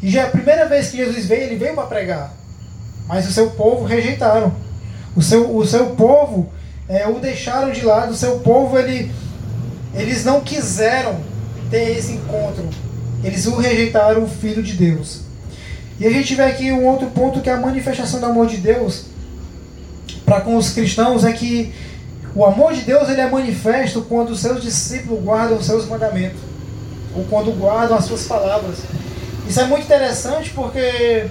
E 0.00 0.08
já 0.08 0.20
é 0.20 0.24
a 0.26 0.30
primeira 0.30 0.68
vez 0.68 0.90
que 0.90 0.98
Jesus 0.98 1.26
veio, 1.26 1.42
ele 1.42 1.56
veio 1.56 1.74
para 1.74 1.86
pregar. 1.86 2.34
Mas 3.08 3.28
o 3.28 3.32
seu 3.32 3.50
povo 3.50 3.84
rejeitaram. 3.84 4.54
O 5.16 5.22
seu, 5.22 5.56
o 5.56 5.66
seu 5.66 5.86
povo 5.90 6.48
é, 6.88 7.08
o 7.08 7.18
deixaram 7.18 7.72
de 7.72 7.84
lado. 7.84 8.12
O 8.12 8.16
seu 8.16 8.38
povo, 8.38 8.78
ele, 8.78 9.10
eles 9.92 10.24
não 10.24 10.40
quiseram 10.40 11.18
ter 11.68 11.98
esse 11.98 12.12
encontro. 12.12 12.68
Eles 13.24 13.44
o 13.46 13.56
rejeitaram, 13.56 14.22
o 14.22 14.28
Filho 14.28 14.62
de 14.62 14.74
Deus. 14.74 15.22
E 15.98 16.06
a 16.06 16.10
gente 16.10 16.32
vê 16.36 16.44
aqui 16.44 16.70
um 16.70 16.86
outro 16.86 17.08
ponto 17.08 17.40
que 17.40 17.50
é 17.50 17.54
a 17.54 17.60
manifestação 17.60 18.20
do 18.20 18.26
amor 18.26 18.46
de 18.46 18.58
Deus 18.58 19.15
para 20.26 20.40
com 20.40 20.56
os 20.56 20.70
cristãos 20.70 21.24
é 21.24 21.32
que 21.32 21.72
o 22.34 22.44
amor 22.44 22.74
de 22.74 22.82
Deus 22.82 23.08
ele 23.08 23.20
é 23.20 23.30
manifesto 23.30 24.02
quando 24.02 24.30
os 24.30 24.40
seus 24.40 24.60
discípulos 24.60 25.22
guardam 25.22 25.56
os 25.56 25.64
seus 25.64 25.86
mandamentos, 25.86 26.40
ou 27.14 27.24
quando 27.24 27.50
guardam 27.52 27.96
as 27.96 28.04
suas 28.04 28.24
palavras. 28.24 28.80
Isso 29.48 29.60
é 29.60 29.64
muito 29.64 29.84
interessante 29.84 30.50
porque 30.50 31.28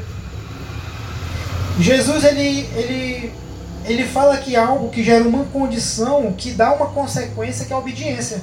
Jesus 1.77 2.23
ele, 2.23 2.67
ele, 2.75 3.34
ele 3.84 4.08
fala 4.08 4.38
que 4.38 4.55
algo 4.55 4.89
que 4.89 5.03
gera 5.03 5.27
uma 5.27 5.43
condição 5.43 6.34
que 6.34 6.51
dá 6.51 6.73
uma 6.73 6.88
consequência 6.88 7.65
que 7.65 7.73
é 7.73 7.75
a 7.75 7.79
obediência. 7.79 8.41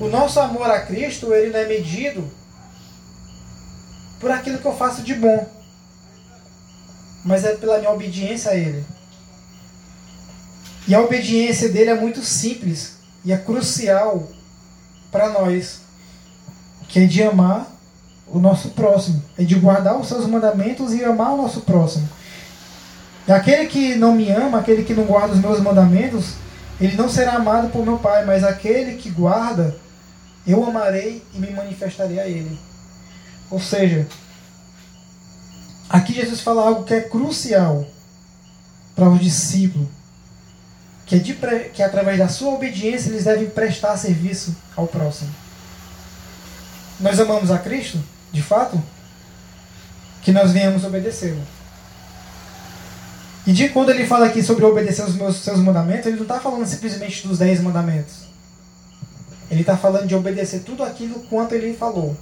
O 0.00 0.08
nosso 0.08 0.40
amor 0.40 0.70
a 0.70 0.80
Cristo 0.80 1.32
ele 1.34 1.52
não 1.52 1.60
é 1.60 1.68
medido 1.68 2.26
por 4.18 4.30
aquilo 4.30 4.58
que 4.58 4.66
eu 4.66 4.74
faço 4.74 5.02
de 5.02 5.14
bom, 5.14 5.46
mas 7.24 7.44
é 7.44 7.54
pela 7.54 7.78
minha 7.78 7.90
obediência 7.90 8.50
a 8.50 8.56
Ele. 8.56 8.84
E 10.90 10.94
a 10.94 11.00
obediência 11.00 11.68
dele 11.68 11.90
é 11.90 11.94
muito 11.94 12.20
simples 12.20 12.96
e 13.24 13.32
é 13.32 13.36
crucial 13.36 14.28
para 15.08 15.28
nós, 15.28 15.82
que 16.88 16.98
é 16.98 17.06
de 17.06 17.22
amar 17.22 17.70
o 18.26 18.40
nosso 18.40 18.70
próximo, 18.70 19.22
é 19.38 19.44
de 19.44 19.54
guardar 19.54 19.96
os 20.00 20.08
seus 20.08 20.26
mandamentos 20.26 20.92
e 20.92 21.04
amar 21.04 21.34
o 21.34 21.36
nosso 21.36 21.60
próximo. 21.60 22.08
E 23.24 23.30
aquele 23.30 23.66
que 23.66 23.94
não 23.94 24.16
me 24.16 24.32
ama, 24.32 24.58
aquele 24.58 24.82
que 24.82 24.92
não 24.92 25.04
guarda 25.04 25.32
os 25.32 25.38
meus 25.38 25.60
mandamentos, 25.60 26.32
ele 26.80 26.96
não 26.96 27.08
será 27.08 27.34
amado 27.34 27.70
por 27.70 27.84
meu 27.84 28.00
Pai, 28.00 28.26
mas 28.26 28.42
aquele 28.42 28.96
que 28.96 29.10
guarda, 29.10 29.76
eu 30.44 30.64
amarei 30.66 31.24
e 31.32 31.38
me 31.38 31.52
manifestarei 31.52 32.18
a 32.18 32.26
ele. 32.26 32.58
Ou 33.48 33.60
seja, 33.60 34.08
aqui 35.88 36.14
Jesus 36.14 36.40
fala 36.40 36.66
algo 36.66 36.82
que 36.82 36.94
é 36.94 37.00
crucial 37.00 37.86
para 38.96 39.08
os 39.08 39.20
discípulos 39.20 39.99
que, 41.10 41.18
de, 41.18 41.34
que 41.74 41.82
através 41.82 42.18
da 42.18 42.28
sua 42.28 42.54
obediência 42.54 43.08
eles 43.08 43.24
devem 43.24 43.50
prestar 43.50 43.96
serviço 43.96 44.54
ao 44.76 44.86
próximo. 44.86 45.28
Nós 47.00 47.18
amamos 47.18 47.50
a 47.50 47.58
Cristo, 47.58 48.00
de 48.30 48.40
fato, 48.40 48.80
que 50.22 50.30
nós 50.30 50.52
venhamos 50.52 50.84
obedecê-lo. 50.84 51.42
E 53.44 53.52
de 53.52 53.70
quando 53.70 53.90
ele 53.90 54.06
fala 54.06 54.26
aqui 54.26 54.40
sobre 54.40 54.64
obedecer 54.64 55.02
os 55.02 55.16
meus 55.16 55.38
seus 55.38 55.58
mandamentos, 55.58 56.06
ele 56.06 56.14
não 56.14 56.22
está 56.22 56.38
falando 56.38 56.64
simplesmente 56.64 57.26
dos 57.26 57.38
dez 57.38 57.60
mandamentos. 57.60 58.28
Ele 59.50 59.62
está 59.62 59.76
falando 59.76 60.06
de 60.06 60.14
obedecer 60.14 60.60
tudo 60.60 60.84
aquilo 60.84 61.18
quanto 61.28 61.56
ele 61.56 61.74
falou. 61.74 62.16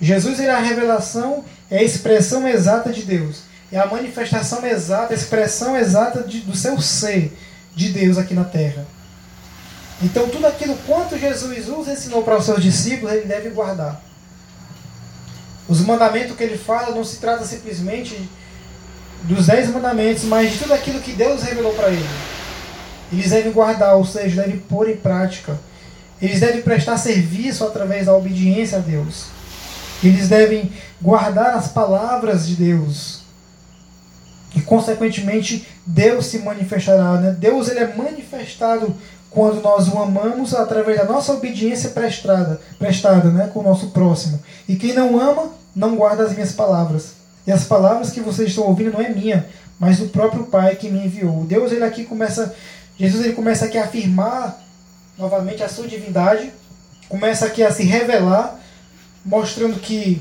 Jesus 0.00 0.40
é 0.40 0.48
a 0.48 0.58
revelação, 0.58 1.44
é 1.70 1.80
a 1.80 1.82
expressão 1.82 2.48
exata 2.48 2.90
de 2.90 3.02
Deus. 3.02 3.42
É 3.70 3.78
a 3.78 3.84
manifestação 3.84 4.64
exata, 4.64 5.12
a 5.12 5.16
expressão 5.16 5.76
exata 5.76 6.22
de, 6.22 6.40
do 6.40 6.56
seu 6.56 6.80
ser 6.80 7.36
de 7.74 7.90
Deus 7.90 8.18
aqui 8.18 8.34
na 8.34 8.44
terra. 8.44 8.86
Então, 10.02 10.28
tudo 10.28 10.46
aquilo 10.46 10.76
quanto 10.86 11.18
Jesus 11.18 11.68
os 11.68 11.88
ensinou 11.88 12.22
para 12.22 12.38
os 12.38 12.44
seus 12.44 12.62
discípulos, 12.62 13.12
ele 13.12 13.26
deve 13.26 13.50
guardar. 13.50 14.00
Os 15.68 15.80
mandamentos 15.80 16.36
que 16.36 16.42
ele 16.42 16.56
fala 16.58 16.94
não 16.94 17.04
se 17.04 17.18
trata 17.18 17.44
simplesmente 17.44 18.28
dos 19.24 19.46
dez 19.46 19.68
mandamentos, 19.70 20.24
mas 20.24 20.52
de 20.52 20.58
tudo 20.58 20.74
aquilo 20.74 21.00
que 21.00 21.12
Deus 21.12 21.42
revelou 21.42 21.74
para 21.74 21.90
ele. 21.90 22.08
Eles 23.12 23.30
devem 23.30 23.52
guardar, 23.52 23.96
ou 23.96 24.04
seja, 24.04 24.42
devem 24.42 24.58
pôr 24.58 24.88
em 24.88 24.96
prática. 24.96 25.58
Eles 26.20 26.40
devem 26.40 26.62
prestar 26.62 26.96
serviço 26.96 27.64
através 27.64 28.06
da 28.06 28.14
obediência 28.14 28.78
a 28.78 28.80
Deus. 28.80 29.26
Eles 30.02 30.28
devem 30.28 30.72
guardar 31.00 31.54
as 31.54 31.68
palavras 31.68 32.46
de 32.46 32.56
Deus. 32.56 33.19
E, 34.54 34.60
consequentemente, 34.60 35.66
Deus 35.86 36.26
se 36.26 36.38
manifestará. 36.38 37.20
Né? 37.20 37.36
Deus 37.38 37.68
ele 37.68 37.80
é 37.80 37.94
manifestado 37.94 38.94
quando 39.30 39.62
nós 39.62 39.88
o 39.88 39.98
amamos 39.98 40.54
através 40.54 40.98
da 40.98 41.04
nossa 41.04 41.32
obediência 41.32 41.90
prestada, 41.90 42.60
prestada 42.78 43.30
né, 43.30 43.48
com 43.52 43.60
o 43.60 43.62
nosso 43.62 43.90
próximo. 43.90 44.40
E 44.68 44.74
quem 44.74 44.92
não 44.92 45.20
ama, 45.20 45.52
não 45.74 45.94
guarda 45.94 46.24
as 46.24 46.32
minhas 46.32 46.52
palavras. 46.52 47.12
E 47.46 47.52
as 47.52 47.64
palavras 47.64 48.10
que 48.10 48.20
vocês 48.20 48.48
estão 48.48 48.64
ouvindo 48.64 48.92
não 48.92 49.00
é 49.00 49.08
minha, 49.08 49.46
mas 49.78 49.98
do 49.98 50.08
próprio 50.08 50.44
Pai 50.44 50.74
que 50.74 50.90
me 50.90 51.06
enviou. 51.06 51.44
Deus 51.44 51.70
ele 51.70 51.84
aqui 51.84 52.04
começa, 52.04 52.54
Jesus 52.98 53.24
ele 53.24 53.34
começa 53.34 53.66
aqui 53.66 53.78
a 53.78 53.84
afirmar 53.84 54.60
novamente 55.16 55.62
a 55.62 55.68
sua 55.68 55.86
divindade, 55.86 56.52
começa 57.08 57.46
aqui 57.46 57.62
a 57.62 57.70
se 57.70 57.84
revelar, 57.84 58.58
mostrando 59.24 59.78
que 59.78 60.20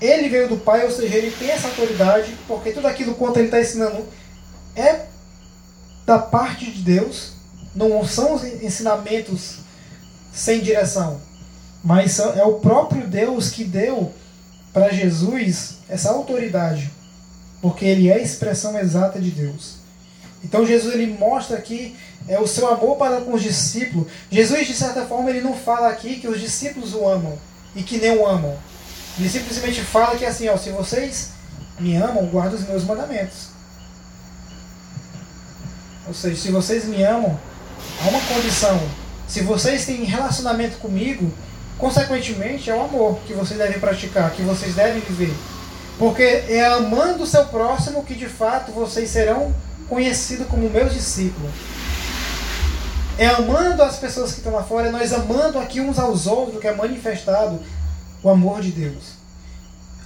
ele 0.00 0.28
veio 0.28 0.48
do 0.48 0.58
Pai, 0.58 0.84
ou 0.84 0.90
seja, 0.90 1.16
ele 1.16 1.30
tem 1.30 1.50
essa 1.50 1.68
autoridade, 1.68 2.36
porque 2.46 2.72
tudo 2.72 2.86
aquilo 2.86 3.14
quanto 3.14 3.38
ele 3.38 3.46
está 3.46 3.60
ensinando 3.60 4.06
é 4.74 5.06
da 6.04 6.18
parte 6.18 6.70
de 6.70 6.82
Deus, 6.82 7.32
não 7.74 8.04
são 8.06 8.36
ensinamentos 8.62 9.58
sem 10.32 10.60
direção, 10.60 11.20
mas 11.82 12.18
é 12.18 12.44
o 12.44 12.54
próprio 12.54 13.06
Deus 13.06 13.50
que 13.50 13.64
deu 13.64 14.12
para 14.72 14.92
Jesus 14.92 15.78
essa 15.88 16.10
autoridade, 16.10 16.90
porque 17.62 17.84
ele 17.84 18.08
é 18.08 18.14
a 18.14 18.22
expressão 18.22 18.78
exata 18.78 19.18
de 19.18 19.30
Deus. 19.30 19.76
Então 20.44 20.66
Jesus 20.66 20.94
ele 20.94 21.06
mostra 21.18 21.56
aqui 21.56 21.96
é 22.28 22.38
o 22.38 22.46
seu 22.46 22.68
amor 22.68 22.96
para 22.96 23.20
com 23.20 23.34
os 23.34 23.42
discípulos. 23.42 24.08
Jesus 24.30 24.66
de 24.66 24.74
certa 24.74 25.06
forma 25.06 25.30
ele 25.30 25.40
não 25.40 25.54
fala 25.54 25.88
aqui 25.88 26.16
que 26.16 26.28
os 26.28 26.40
discípulos 26.40 26.94
o 26.94 27.06
amam 27.06 27.38
e 27.74 27.82
que 27.82 27.98
nem 27.98 28.16
o 28.16 28.26
amam. 28.26 28.56
Ele 29.18 29.28
simplesmente 29.28 29.80
fala 29.82 30.16
que 30.16 30.24
assim, 30.24 30.48
ó, 30.48 30.56
se 30.56 30.70
vocês 30.70 31.30
me 31.78 31.96
amam, 31.96 32.26
guardem 32.26 32.58
os 32.58 32.66
meus 32.66 32.84
mandamentos. 32.84 33.48
Ou 36.06 36.14
seja, 36.14 36.40
se 36.40 36.50
vocês 36.50 36.84
me 36.84 37.02
amam, 37.02 37.38
há 38.02 38.08
uma 38.08 38.20
condição. 38.20 38.80
Se 39.26 39.40
vocês 39.40 39.84
têm 39.86 40.04
relacionamento 40.04 40.78
comigo, 40.78 41.32
consequentemente 41.78 42.70
é 42.70 42.74
o 42.74 42.84
amor 42.84 43.18
que 43.26 43.32
vocês 43.32 43.58
devem 43.58 43.80
praticar, 43.80 44.30
que 44.30 44.42
vocês 44.42 44.74
devem 44.74 45.00
viver. 45.00 45.34
Porque 45.98 46.22
é 46.22 46.64
amando 46.66 47.22
o 47.22 47.26
seu 47.26 47.46
próximo 47.46 48.04
que 48.04 48.14
de 48.14 48.28
fato 48.28 48.70
vocês 48.70 49.10
serão 49.10 49.54
conhecidos 49.88 50.46
como 50.46 50.68
meus 50.68 50.92
discípulos. 50.92 51.50
É 53.18 53.26
amando 53.28 53.82
as 53.82 53.96
pessoas 53.96 54.32
que 54.32 54.38
estão 54.38 54.52
lá 54.52 54.62
fora, 54.62 54.88
é 54.88 54.90
nós 54.90 55.12
amando 55.12 55.58
aqui 55.58 55.80
uns 55.80 55.98
aos 55.98 56.26
outros 56.26 56.60
que 56.60 56.68
é 56.68 56.74
manifestado 56.74 57.58
o 58.26 58.30
amor 58.30 58.60
de 58.60 58.72
Deus. 58.72 59.14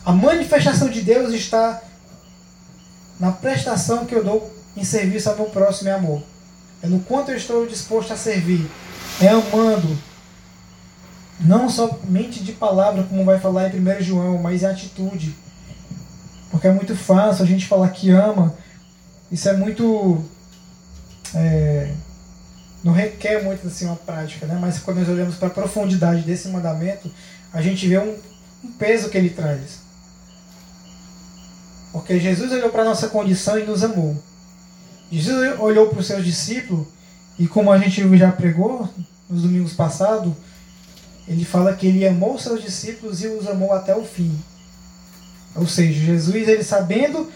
A 0.05 0.13
manifestação 0.13 0.91
de 0.91 1.01
Deus 1.01 1.33
está 1.33 1.81
na 3.19 3.33
prestação 3.33 4.05
que 4.05 4.15
eu 4.15 4.23
dou 4.23 4.55
em 4.77 4.85
serviço 4.85 5.31
ao 5.31 5.37
meu 5.37 5.47
próximo 5.47 5.89
e 5.89 5.93
amor. 5.93 6.23
É 6.83 6.87
no 6.87 7.01
quanto 7.01 7.31
eu 7.31 7.37
estou 7.37 7.67
disposto 7.67 8.13
a 8.13 8.17
servir. 8.17 8.71
É 9.23 9.29
amando. 9.29 9.99
Não 11.41 11.71
somente 11.71 12.45
de 12.45 12.53
palavra, 12.53 13.05
como 13.05 13.25
vai 13.25 13.41
falar 13.41 13.75
em 13.75 13.81
1 13.81 14.03
João, 14.03 14.37
mas 14.37 14.63
em 14.63 14.67
atitude. 14.67 15.35
Porque 16.51 16.67
é 16.67 16.73
muito 16.73 16.95
fácil 16.95 17.43
a 17.45 17.49
gente 17.49 17.67
falar 17.67 17.89
que 17.89 18.11
ama. 18.11 18.55
Isso 19.33 19.49
é 19.49 19.55
muito. 19.55 20.23
É, 21.35 21.95
não 22.85 22.93
requer 22.93 23.43
muito 23.43 23.67
assim 23.67 23.87
uma 23.87 23.97
prática, 23.97 24.47
né? 24.47 24.59
mas 24.61 24.79
quando 24.79 24.99
nós 24.99 25.09
olhamos 25.09 25.37
para 25.37 25.49
a 25.49 25.53
profundidade 25.53 26.23
desse 26.23 26.49
mandamento, 26.49 27.11
a 27.53 27.61
gente 27.61 27.87
vê 27.87 27.99
um, 27.99 28.17
um 28.65 28.73
peso 28.73 29.09
que 29.09 29.19
ele 29.19 29.31
traz. 29.31 29.81
Porque 31.93 32.21
Jesus 32.21 32.53
olhou 32.53 32.71
para 32.71 32.83
a 32.83 32.87
nossa 32.87 33.09
condição 33.09 33.59
e 33.59 33.65
nos 33.65 33.83
amou. 33.83 34.17
Jesus 35.11 35.59
olhou 35.59 35.89
para 35.89 35.99
os 35.99 36.07
seus 36.07 36.25
discípulos 36.25 36.87
e 37.39 37.49
como 37.49 37.73
a 37.73 37.79
gente 37.79 38.17
já 38.17 38.31
pregou 38.31 38.89
nos 39.29 39.43
domingos 39.43 39.73
passados, 39.73 40.33
ele 41.27 41.45
fala 41.45 41.75
que 41.75 41.87
ele 41.87 42.07
amou 42.07 42.39
seus 42.39 42.63
discípulos 42.63 43.23
e 43.23 43.27
os 43.27 43.47
amou 43.47 43.73
até 43.73 43.95
o 43.95 44.05
fim. 44.05 44.39
Ou 45.55 45.67
seja, 45.67 45.99
Jesus, 46.05 46.49
ele 46.49 46.63
sabendo 46.63 47.31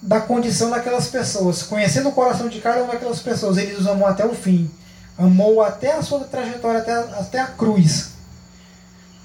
da 0.00 0.20
condição 0.20 0.70
daquelas 0.70 1.08
pessoas, 1.08 1.62
conhecendo 1.62 2.08
o 2.08 2.12
coração 2.12 2.48
de 2.48 2.60
cada 2.60 2.82
uma 2.82 2.92
daquelas 2.92 3.20
pessoas, 3.20 3.56
ele 3.56 3.74
os 3.74 3.86
amou 3.86 4.06
até 4.06 4.24
o 4.24 4.34
fim. 4.34 4.70
Amou 5.16 5.60
até 5.60 5.94
a 5.94 6.02
sua 6.02 6.20
trajetória, 6.20 6.80
até, 6.80 6.92
até 6.92 7.40
a 7.40 7.46
cruz. 7.46 8.12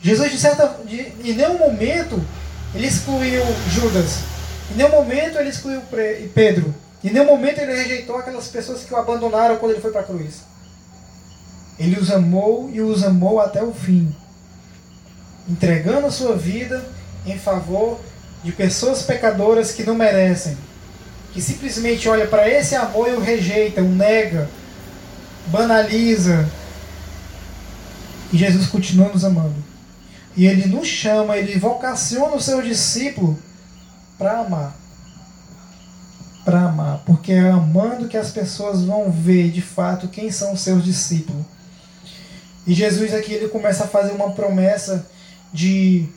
Jesus, 0.04 0.32
de 0.32 0.38
certa, 0.38 0.68
de, 0.86 1.00
em 1.24 1.34
nenhum 1.34 1.58
momento, 1.58 2.22
ele 2.76 2.88
excluiu 2.88 3.42
Judas. 3.70 4.20
Em 4.70 4.76
nenhum 4.76 4.92
momento 4.92 5.38
ele 5.38 5.50
excluiu 5.50 5.82
Pedro. 6.34 6.76
Em 7.02 7.10
nenhum 7.10 7.26
momento 7.26 7.60
ele 7.60 7.74
rejeitou 7.74 8.18
aquelas 8.18 8.48
pessoas 8.48 8.84
que 8.84 8.94
o 8.94 8.98
abandonaram 8.98 9.58
quando 9.58 9.72
ele 9.72 9.82
foi 9.82 9.92
para 9.92 10.02
a 10.02 10.06
cruz. 10.06 10.42
Ele 11.80 11.98
os 11.98 12.12
amou 12.12 12.70
e 12.72 12.82
os 12.82 13.02
amou 13.04 13.40
até 13.40 13.64
o 13.64 13.74
fim, 13.74 14.14
entregando 15.50 16.08
a 16.08 16.12
sua 16.12 16.36
vida 16.36 16.84
em 17.26 17.38
favor 17.38 18.00
de 18.44 18.52
pessoas 18.52 19.04
pecadoras 19.04 19.72
que 19.72 19.84
não 19.84 19.96
merecem, 19.96 20.58
que 21.34 21.42
simplesmente 21.42 22.08
olha 22.10 22.28
para 22.28 22.48
esse 22.48 22.76
amor 22.76 23.10
e 23.10 23.14
o 23.14 23.20
rejeita, 23.20 23.82
o 23.82 23.90
nega, 23.90 24.50
banaliza. 25.48 26.48
E 28.32 28.38
Jesus 28.38 28.68
continua 28.68 29.10
nos 29.10 29.24
amando. 29.24 29.63
E 30.36 30.48
ele 30.48 30.68
nos 30.68 30.88
chama, 30.88 31.38
ele 31.38 31.60
vocaciona 31.60 32.36
o 32.36 32.42
seu 32.42 32.62
discípulo 32.62 33.38
para 34.18 34.40
amar 34.40 34.84
para 36.44 36.64
amar, 36.64 37.02
porque 37.06 37.32
é 37.32 37.50
amando 37.50 38.08
que 38.08 38.18
as 38.18 38.32
pessoas 38.32 38.84
vão 38.84 39.10
ver 39.10 39.50
de 39.50 39.62
fato 39.62 40.08
quem 40.08 40.30
são 40.30 40.54
os 40.54 40.62
seus 40.62 40.84
discípulos. 40.84 41.46
E 42.68 42.74
Jesus 42.74 43.14
aqui 43.14 43.34
ele 43.34 43.48
começa 43.48 43.86
a 43.86 43.88
fazer 43.88 44.12
uma 44.12 44.32
promessa 44.32 45.08
de, 45.52 46.08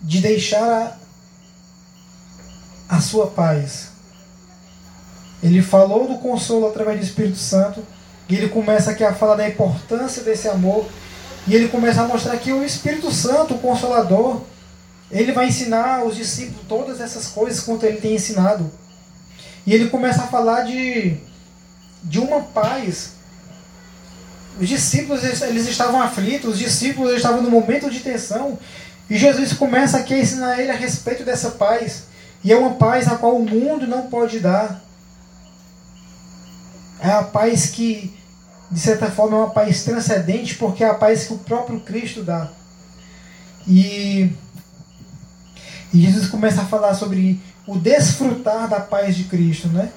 de 0.00 0.20
deixar 0.20 0.98
a, 2.88 2.96
a 2.96 3.00
sua 3.00 3.26
paz. 3.26 3.88
Ele 5.42 5.60
falou 5.60 6.08
do 6.08 6.18
consolo 6.18 6.66
através 6.66 6.98
do 6.98 7.04
Espírito 7.04 7.38
Santo, 7.38 7.84
e 8.28 8.34
ele 8.34 8.48
começa 8.48 8.90
aqui 8.90 9.04
a 9.04 9.14
falar 9.14 9.36
da 9.36 9.48
importância 9.48 10.22
desse 10.22 10.48
amor, 10.48 10.88
e 11.46 11.54
ele 11.54 11.68
começa 11.68 12.02
a 12.02 12.08
mostrar 12.08 12.36
que 12.38 12.52
o 12.52 12.64
Espírito 12.64 13.12
Santo, 13.12 13.54
o 13.54 13.58
Consolador, 13.58 14.42
ele 15.10 15.32
vai 15.32 15.48
ensinar 15.48 16.04
os 16.04 16.16
discípulos 16.16 16.66
todas 16.68 17.00
essas 17.00 17.28
coisas 17.28 17.60
quanto 17.60 17.86
ele 17.86 18.00
tem 18.00 18.16
ensinado. 18.16 18.70
E 19.64 19.72
ele 19.72 19.88
começa 19.88 20.22
a 20.22 20.26
falar 20.26 20.62
de, 20.62 21.16
de 22.02 22.18
uma 22.18 22.40
paz. 22.40 23.12
Os 24.60 24.68
discípulos 24.68 25.22
eles 25.42 25.68
estavam 25.68 26.00
aflitos, 26.00 26.54
os 26.54 26.58
discípulos 26.58 27.14
estavam 27.14 27.42
no 27.42 27.50
momento 27.50 27.90
de 27.90 28.00
tensão. 28.00 28.58
E 29.08 29.16
Jesus 29.16 29.52
começa 29.52 29.98
aqui 29.98 30.14
a 30.14 30.18
ensinar 30.18 30.60
ele 30.60 30.70
a 30.70 30.76
respeito 30.76 31.24
dessa 31.24 31.50
paz. 31.50 32.04
E 32.42 32.52
é 32.52 32.56
uma 32.56 32.74
paz 32.74 33.06
a 33.06 33.16
qual 33.16 33.36
o 33.36 33.48
mundo 33.48 33.86
não 33.86 34.08
pode 34.08 34.40
dar. 34.40 34.82
É 37.00 37.10
a 37.10 37.22
paz 37.22 37.66
que, 37.66 38.16
de 38.70 38.80
certa 38.80 39.10
forma, 39.10 39.36
é 39.36 39.40
uma 39.40 39.50
paz 39.50 39.84
transcendente, 39.84 40.56
porque 40.56 40.82
é 40.82 40.88
a 40.88 40.94
paz 40.94 41.24
que 41.24 41.34
o 41.34 41.38
próprio 41.38 41.80
Cristo 41.80 42.22
dá. 42.22 42.48
E, 43.66 44.30
e 45.92 46.00
Jesus 46.00 46.28
começa 46.28 46.62
a 46.62 46.66
falar 46.66 46.94
sobre 46.94 47.40
o 47.66 47.76
desfrutar 47.76 48.68
da 48.68 48.80
paz 48.80 49.16
de 49.16 49.24
Cristo, 49.24 49.68
né? 49.68 49.90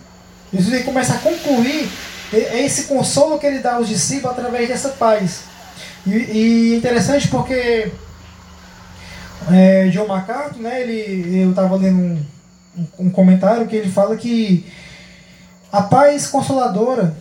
Jesus 0.51 0.84
começa 0.84 1.13
a 1.13 1.20
concluir 1.20 1.89
esse 2.32 2.84
consolo 2.84 3.39
que 3.39 3.45
ele 3.45 3.59
dá 3.59 3.76
aos 3.76 3.88
discípulos 3.88 4.38
através 4.38 4.67
dessa 4.67 4.89
paz. 4.89 5.41
E, 6.05 6.11
e 6.11 6.76
interessante 6.76 7.28
porque 7.28 7.91
é, 9.51 9.88
John 9.89 10.07
MacArthur, 10.07 10.61
né, 10.61 10.82
ele, 10.82 11.43
eu 11.43 11.49
estava 11.51 11.76
lendo 11.76 12.20
um, 12.78 12.88
um 12.99 13.09
comentário 13.09 13.67
que 13.67 13.76
ele 13.76 13.91
fala 13.91 14.15
que 14.15 14.65
a 15.72 15.84
paz 15.84 16.28
consoladora 16.28 17.15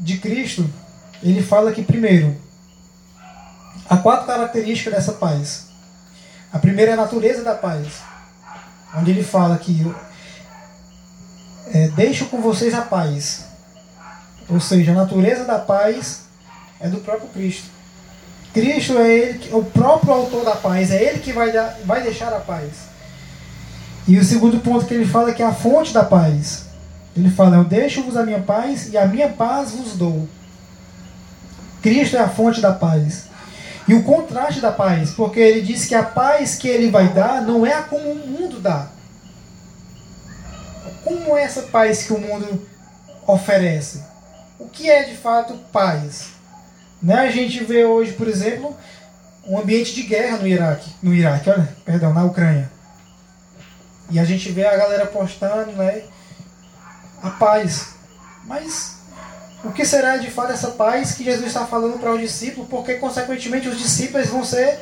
de 0.00 0.18
Cristo, 0.18 0.68
ele 1.22 1.42
fala 1.42 1.72
que 1.72 1.82
primeiro 1.82 2.36
Há 3.92 3.98
quatro 3.98 4.26
características 4.26 4.94
dessa 4.94 5.12
paz. 5.12 5.66
A 6.50 6.58
primeira 6.58 6.92
é 6.92 6.94
a 6.94 6.96
natureza 6.96 7.42
da 7.42 7.54
paz, 7.54 8.00
onde 8.96 9.10
ele 9.10 9.22
fala 9.22 9.58
que 9.58 9.86
é, 11.66 11.88
deixo 11.88 12.24
com 12.26 12.40
vocês 12.40 12.72
a 12.72 12.80
paz. 12.80 13.44
Ou 14.48 14.58
seja, 14.60 14.92
a 14.92 14.94
natureza 14.94 15.44
da 15.44 15.58
paz 15.58 16.22
é 16.80 16.88
do 16.88 17.00
próprio 17.00 17.28
Cristo. 17.28 17.68
Cristo 18.54 18.98
é 18.98 19.14
ele, 19.14 19.50
o 19.52 19.62
próprio 19.62 20.12
autor 20.12 20.42
da 20.42 20.56
paz, 20.56 20.90
é 20.90 21.02
ele 21.02 21.18
que 21.18 21.32
vai, 21.32 21.52
dar, 21.52 21.78
vai 21.84 22.02
deixar 22.02 22.32
a 22.32 22.40
paz. 22.40 22.70
E 24.08 24.18
o 24.18 24.24
segundo 24.24 24.60
ponto 24.60 24.86
que 24.86 24.94
ele 24.94 25.06
fala 25.06 25.30
é 25.30 25.34
que 25.34 25.42
é 25.42 25.46
a 25.46 25.54
fonte 25.54 25.92
da 25.92 26.02
paz. 26.02 26.66
Ele 27.14 27.30
fala: 27.30 27.56
Eu 27.56 27.64
deixo-vos 27.64 28.16
a 28.16 28.24
minha 28.24 28.40
paz 28.40 28.90
e 28.90 28.96
a 28.96 29.06
minha 29.06 29.28
paz 29.28 29.72
vos 29.72 29.96
dou. 29.96 30.26
Cristo 31.82 32.16
é 32.16 32.20
a 32.20 32.28
fonte 32.28 32.60
da 32.60 32.72
paz. 32.72 33.26
E 33.88 33.94
o 33.94 34.04
contraste 34.04 34.60
da 34.60 34.70
paz, 34.70 35.10
porque 35.10 35.40
ele 35.40 35.60
diz 35.60 35.86
que 35.86 35.94
a 35.94 36.04
paz 36.04 36.54
que 36.54 36.68
ele 36.68 36.90
vai 36.90 37.08
dar 37.08 37.42
não 37.42 37.66
é 37.66 37.82
como 37.82 38.12
o 38.12 38.26
mundo 38.26 38.60
dá. 38.60 38.88
Como 41.02 41.36
é 41.36 41.42
essa 41.42 41.62
paz 41.62 42.04
que 42.04 42.12
o 42.12 42.20
mundo 42.20 42.66
oferece? 43.26 44.02
O 44.58 44.68
que 44.68 44.88
é 44.88 45.02
de 45.02 45.16
fato 45.16 45.54
paz? 45.72 46.28
Né? 47.02 47.16
A 47.16 47.30
gente 47.30 47.64
vê 47.64 47.84
hoje, 47.84 48.12
por 48.12 48.28
exemplo, 48.28 48.76
um 49.44 49.58
ambiente 49.58 49.92
de 49.92 50.04
guerra 50.04 50.38
no 50.38 50.46
Iraque, 50.46 50.90
no 51.02 51.12
Iraque, 51.12 51.50
olha, 51.50 51.68
perdão, 51.84 52.14
na 52.14 52.24
Ucrânia. 52.24 52.70
E 54.10 54.20
a 54.20 54.24
gente 54.24 54.52
vê 54.52 54.64
a 54.64 54.76
galera 54.76 55.06
postando, 55.06 55.72
né, 55.72 56.02
a 57.20 57.30
paz. 57.30 57.94
Mas 58.44 59.01
o 59.64 59.72
que 59.72 59.84
será 59.84 60.16
de 60.16 60.30
fato 60.30 60.52
essa 60.52 60.72
paz 60.72 61.12
que 61.12 61.24
Jesus 61.24 61.46
está 61.46 61.64
falando 61.64 61.98
para 61.98 62.12
os 62.12 62.20
discípulos? 62.20 62.68
Porque, 62.68 62.94
consequentemente, 62.94 63.68
os 63.68 63.78
discípulos 63.78 64.28
vão 64.28 64.44
ser. 64.44 64.78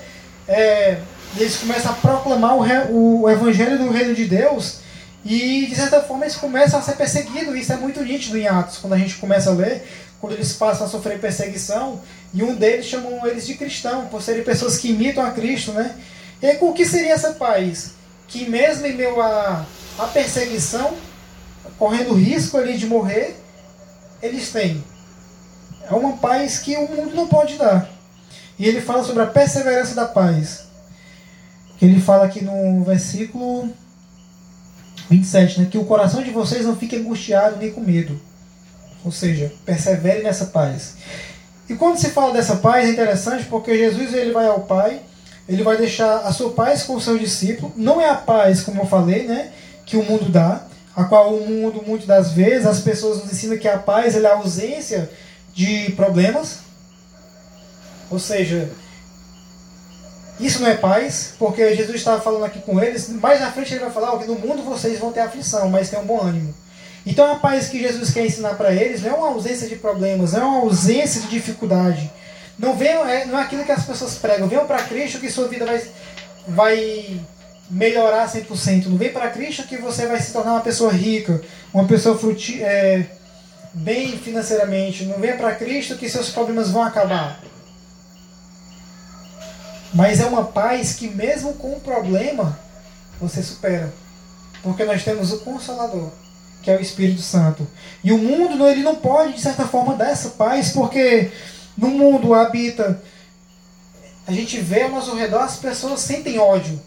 É, 0.49 0.99
eles 1.37 1.57
começam 1.57 1.93
a 1.93 1.95
proclamar 1.95 2.57
o, 2.57 2.61
re, 2.61 2.87
o 2.91 3.29
evangelho 3.29 3.79
do 3.79 3.91
reino 3.91 4.15
de 4.15 4.25
Deus 4.25 4.79
e, 5.25 5.67
de 5.67 5.77
certa 5.77 6.01
forma, 6.03 6.25
eles 6.25 6.37
começam 6.37 6.81
a 6.81 6.83
ser 6.83 6.97
perseguidos. 6.97 7.55
Isso 7.55 7.73
é 7.73 7.77
muito 7.77 8.03
nítido 8.03 8.39
em 8.39 8.49
Atos, 8.49 8.79
quando 8.79 8.95
a 8.95 8.99
gente 8.99 9.17
começa 9.17 9.51
a 9.51 9.53
ler, 9.53 9.87
quando 10.19 10.33
eles 10.33 10.53
passam 10.55 10.87
a 10.87 10.91
sofrer 10.91 11.21
perseguição. 11.21 12.01
E 12.33 12.43
um 12.43 12.55
deles 12.55 12.87
chamam 12.87 13.27
eles 13.27 13.47
de 13.47 13.55
cristão, 13.55 14.07
por 14.07 14.23
serem 14.23 14.43
pessoas 14.43 14.79
que 14.79 14.91
imitam 14.91 15.25
a 15.25 15.31
Cristo, 15.31 15.73
né? 15.73 15.95
E 16.41 16.47
aí, 16.47 16.59
o 16.61 16.73
que 16.73 16.87
seria 16.87 17.13
essa 17.13 17.33
paz? 17.33 17.93
Que 18.27 18.49
mesmo 18.49 18.87
em 18.87 18.95
meio 18.95 19.21
à, 19.21 19.67
à 19.99 20.07
perseguição, 20.07 20.95
correndo 21.79 22.15
risco 22.15 22.57
ali 22.57 22.79
de 22.79 22.87
morrer, 22.87 23.37
eles 24.23 24.51
têm. 24.51 24.83
É 25.91 25.95
uma 25.95 26.17
paz 26.17 26.59
que 26.59 26.77
o 26.77 26.89
mundo 26.89 27.15
não 27.15 27.27
pode 27.27 27.57
dar. 27.57 27.89
E 28.59 28.67
ele 28.67 28.81
fala 28.81 29.03
sobre 29.03 29.23
a 29.23 29.27
perseverança 29.27 29.95
da 29.95 30.07
paz. 30.07 30.65
Ele 31.81 32.01
fala 32.01 32.27
aqui 32.27 32.45
no 32.45 32.85
versículo 32.85 33.73
27, 35.09 35.61
né, 35.61 35.69
que 35.71 35.79
o 35.79 35.85
coração 35.85 36.23
de 36.23 36.31
vocês 36.31 36.65
não 36.65 36.77
fique 36.77 36.95
angustiado 36.95 37.57
nem 37.57 37.73
com 37.73 37.81
medo. 37.81 38.21
Ou 39.05 39.11
seja, 39.11 39.53
persevere 39.65 40.23
nessa 40.23 40.47
paz. 40.47 40.95
E 41.69 41.75
quando 41.75 41.99
se 41.99 42.11
fala 42.11 42.33
dessa 42.33 42.57
paz 42.57 42.87
é 42.87 42.93
interessante 42.93 43.45
porque 43.47 43.77
Jesus 43.77 44.13
ele 44.13 44.33
vai 44.33 44.47
ao 44.47 44.61
Pai, 44.61 45.01
ele 45.49 45.63
vai 45.63 45.77
deixar 45.77 46.19
a 46.19 46.33
sua 46.33 46.51
paz 46.53 46.83
com 46.83 46.95
o 46.95 47.01
seu 47.01 47.19
discípulo. 47.19 47.73
Não 47.77 48.01
é 48.01 48.09
a 48.09 48.15
paz, 48.15 48.63
como 48.63 48.83
eu 48.83 48.87
falei, 48.87 49.27
né, 49.27 49.51
que 49.87 49.97
o 49.97 50.05
mundo 50.05 50.29
dá, 50.29 50.65
a 50.95 51.05
qual 51.05 51.35
o 51.35 51.49
mundo, 51.49 51.83
muitas 51.87 52.07
das 52.07 52.33
vezes, 52.33 52.67
as 52.67 52.81
pessoas 52.81 53.23
nos 53.23 53.33
ensinam 53.33 53.59
que 53.59 53.69
a 53.69 53.79
paz 53.79 54.17
é 54.17 54.27
a 54.27 54.35
ausência 54.35 55.11
de 55.55 55.93
problemas. 55.93 56.59
Ou 58.11 58.19
seja, 58.19 58.69
isso 60.41 60.61
não 60.63 60.69
é 60.69 60.77
paz, 60.77 61.35
porque 61.39 61.75
Jesus 61.77 61.97
estava 61.97 62.21
falando 62.21 62.45
aqui 62.45 62.61
com 62.61 62.83
eles. 62.83 63.09
Mais 63.09 63.41
na 63.41 63.53
frente 63.53 63.75
ele 63.75 63.85
vai 63.85 63.91
falar 63.91 64.19
que 64.19 64.27
no 64.27 64.35
mundo 64.35 64.63
vocês 64.63 64.99
vão 64.99 65.13
ter 65.13 65.21
aflição, 65.21 65.69
mas 65.69 65.91
tenham 65.91 66.05
bom 66.05 66.21
ânimo. 66.21 66.55
Então 67.07 67.31
a 67.31 67.37
paz 67.37 67.69
que 67.69 67.79
Jesus 67.79 68.11
quer 68.11 68.27
ensinar 68.27 68.55
para 68.55 68.73
eles 68.73 69.03
não 69.03 69.11
é 69.11 69.15
uma 69.15 69.29
ausência 69.29 69.69
de 69.69 69.77
problemas, 69.77 70.33
não 70.33 70.41
é 70.41 70.45
uma 70.45 70.61
ausência 70.61 71.21
de 71.21 71.29
dificuldade. 71.29 72.11
Não, 72.59 72.77
venham, 72.77 73.07
é, 73.09 73.25
não 73.25 73.39
é 73.39 73.43
aquilo 73.43 73.65
que 73.65 73.73
as 73.73 73.85
pessoas 73.85 74.17
pregam. 74.17 74.49
Venham 74.49 74.67
para 74.67 74.83
Cristo 74.83 75.19
que 75.19 75.31
sua 75.31 75.49
vida 75.49 75.65
vai, 75.65 75.83
vai 76.47 77.21
melhorar 77.71 78.29
100%. 78.29 78.87
Não 78.87 78.99
vem 78.99 79.13
para 79.13 79.31
Cristo 79.31 79.63
que 79.63 79.77
você 79.77 80.07
vai 80.07 80.21
se 80.21 80.33
tornar 80.33 80.53
uma 80.53 80.61
pessoa 80.61 80.93
rica, 80.93 81.41
uma 81.73 81.87
pessoa 81.87 82.19
fruti 82.19 82.63
é, 82.63 83.07
bem 83.73 84.19
financeiramente. 84.19 85.05
Não 85.05 85.19
vem 85.19 85.37
para 85.37 85.55
Cristo 85.55 85.97
que 85.97 86.09
seus 86.09 86.31
problemas 86.31 86.71
vão 86.71 86.83
acabar. 86.83 87.41
Mas 89.95 90.21
é 90.21 90.27
uma 90.27 90.45
paz 90.45 90.95
que 90.95 91.09
mesmo 91.09 91.55
com 91.55 91.73
o 91.73 91.81
problema 91.81 92.59
você 93.21 93.43
supera. 93.43 93.93
Porque 94.63 94.85
nós 94.85 95.05
temos 95.05 95.33
o 95.33 95.39
Consolador, 95.41 96.11
que 96.63 96.71
é 96.71 96.77
o 96.77 96.81
Espírito 96.81 97.23
Santo. 97.23 97.67
E 98.03 98.13
o 98.13 98.19
mundo 98.19 98.67
ele 98.69 98.83
não 98.83 98.97
pode, 98.97 99.35
de 99.35 99.41
certa 99.41 99.67
forma, 99.67 99.97
dar 99.97 100.11
essa 100.11 100.31
paz, 100.31 100.71
porque 100.73 101.31
no 101.77 101.89
mundo 101.89 102.35
habita. 102.35 103.03
A 104.27 104.33
gente 104.33 104.59
vê 104.59 104.83
ao 104.83 104.91
nosso 104.91 105.15
redor, 105.17 105.41
as 105.41 105.57
pessoas 105.57 106.01
sentem 106.01 106.39
ódio 106.39 106.81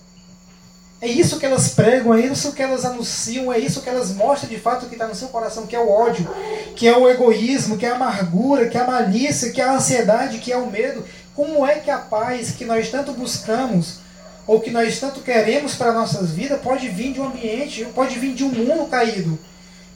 é 1.04 1.08
isso 1.08 1.38
que 1.38 1.46
elas 1.46 1.68
pregam, 1.68 2.14
é 2.14 2.22
isso 2.22 2.54
que 2.54 2.64
elas 2.64 2.86
anunciam, 2.86 3.52
é 3.52 3.60
isso 3.60 3.82
que 3.82 3.90
elas 3.90 4.14
mostram 4.14 4.50
de 4.50 4.58
fato 4.58 4.86
que 4.86 4.94
está 4.94 5.06
no 5.06 5.14
seu 5.14 5.28
coração, 5.28 5.68
que 5.68 5.76
é 5.76 5.80
o 5.80 5.90
ódio, 5.90 6.26
que 6.78 6.88
é 6.88 6.98
o 6.98 7.10
egoísmo, 7.10 7.78
que 7.78 7.86
é 7.86 7.90
a 7.90 7.96
amargura, 7.96 8.70
que 8.70 8.78
é 8.78 8.82
a 8.82 8.88
malícia, 8.88 9.52
que 9.52 9.60
é 9.60 9.66
a 9.66 9.74
ansiedade, 9.74 10.38
que 10.38 10.50
é 10.50 10.56
o 10.56 10.72
medo. 10.72 11.04
Como 11.36 11.68
é 11.68 11.76
que 11.76 11.92
a 11.92 11.98
paz 11.98 12.52
que 12.52 12.64
nós 12.64 12.90
tanto 12.90 13.12
buscamos, 13.12 13.96
ou 14.48 14.62
que 14.62 14.72
nós 14.72 14.98
tanto 14.98 15.20
queremos 15.20 15.76
para 15.76 15.92
nossas 15.92 16.32
vidas, 16.32 16.62
pode 16.62 16.88
vir 16.88 17.12
de 17.12 17.20
um 17.20 17.26
ambiente, 17.26 17.84
pode 17.94 18.18
vir 18.18 18.34
de 18.34 18.46
um 18.46 18.50
mundo 18.50 18.90
caído? 18.90 19.38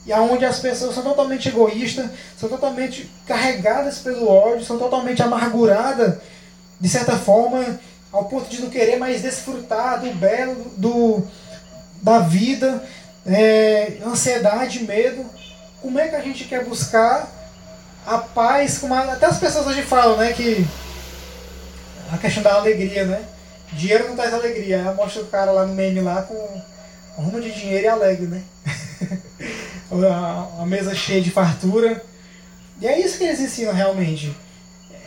E 0.04 0.12
aonde 0.12 0.44
as 0.44 0.58
pessoas 0.58 0.94
são 0.94 1.02
totalmente 1.02 1.48
egoístas, 1.48 2.10
são 2.38 2.50
totalmente 2.50 3.10
carregadas 3.26 4.00
pelo 4.00 4.28
ódio, 4.28 4.62
são 4.62 4.78
totalmente 4.78 5.22
amarguradas, 5.22 6.16
de 6.78 6.88
certa 6.88 7.16
forma, 7.16 7.80
ao 8.12 8.24
ponto 8.24 8.48
de 8.48 8.60
não 8.60 8.70
querer 8.70 8.96
mais 8.96 9.22
desfrutar 9.22 10.00
do 10.00 10.12
belo 10.14 10.72
do, 10.76 11.22
da 12.02 12.20
vida, 12.20 12.82
é, 13.26 13.98
ansiedade, 14.04 14.84
medo. 14.84 15.24
Como 15.82 15.98
é 15.98 16.08
que 16.08 16.16
a 16.16 16.22
gente 16.22 16.44
quer 16.44 16.64
buscar 16.64 17.28
a 18.06 18.18
paz? 18.18 18.78
Como 18.78 18.94
até 18.94 19.26
as 19.26 19.38
pessoas 19.38 19.66
hoje 19.66 19.82
falam, 19.82 20.16
né, 20.16 20.32
que 20.32 20.66
a 22.10 22.18
questão 22.18 22.42
da 22.42 22.54
alegria, 22.54 23.04
né? 23.04 23.22
Dinheiro 23.72 24.08
não 24.08 24.16
traz 24.16 24.32
alegria. 24.32 24.82
Mostra 24.94 25.22
o 25.22 25.26
cara 25.26 25.52
lá 25.52 25.66
no 25.66 25.74
meme 25.74 26.00
lá 26.00 26.22
com 26.22 26.34
um 27.18 27.22
rumo 27.22 27.40
de 27.40 27.52
dinheiro 27.52 27.84
e 27.84 27.88
alegre, 27.88 28.26
né? 28.26 28.42
a, 30.10 30.62
a 30.62 30.66
mesa 30.66 30.94
cheia 30.94 31.20
de 31.20 31.30
fartura. 31.30 32.02
E 32.80 32.86
é 32.86 32.98
isso 32.98 33.18
que 33.18 33.24
eles 33.24 33.40
ensinam 33.40 33.74
realmente. 33.74 34.34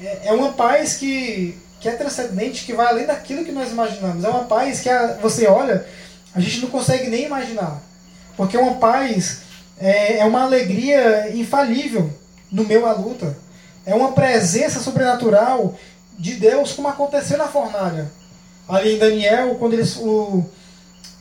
É, 0.02 0.28
é 0.28 0.34
uma 0.34 0.54
paz 0.54 0.96
que 0.98 1.58
que 1.82 1.90
é 1.90 1.94
transcendente, 1.94 2.64
que 2.64 2.74
vai 2.74 2.86
além 2.86 3.08
daquilo 3.08 3.44
que 3.44 3.52
nós 3.52 3.72
imaginamos. 3.72 4.24
É 4.24 4.30
uma 4.30 4.44
paz 4.44 4.82
que 4.82 4.90
a, 4.90 5.18
você 5.20 5.48
olha, 5.48 5.84
a 6.34 6.40
gente 6.40 6.62
não 6.62 6.70
consegue 6.70 7.10
nem 7.10 7.26
imaginar. 7.26 7.82
Porque 8.38 8.56
uma 8.56 8.76
paz 8.76 9.40
é, 9.80 10.20
é 10.20 10.26
uma 10.26 10.44
alegria 10.44 11.36
infalível 11.36 12.10
no 12.52 12.64
meio 12.64 12.86
à 12.86 12.94
luta. 12.94 13.36
É 13.84 13.96
uma 13.96 14.12
presença 14.12 14.80
sobrenatural 14.80 15.76
de 16.20 16.36
Deus, 16.36 16.72
como 16.74 16.88
aconteceu 16.88 17.38
na 17.38 17.48
fornalha. 17.48 18.12
Ali 18.70 18.96
em 18.96 19.00
Daniel, 19.00 19.56
quando 19.56 19.74
eles, 19.74 19.98
o, 19.98 20.46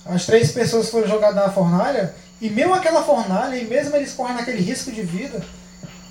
as 0.05 0.27
três 0.27 0.53
pessoas 0.53 0.91
foram 0.91 1.09
jogadas 1.09 1.37
na 1.37 1.51
fornalha, 1.51 2.15
e 2.39 2.51
mesmo 2.51 2.75
aquela 2.75 3.03
fornalha, 3.03 3.57
e 3.57 3.65
mesmo 3.65 3.97
eles 3.97 4.13
correndo 4.13 4.41
aquele 4.41 4.61
risco 4.61 4.93
de 4.93 5.01
vida, 5.01 5.43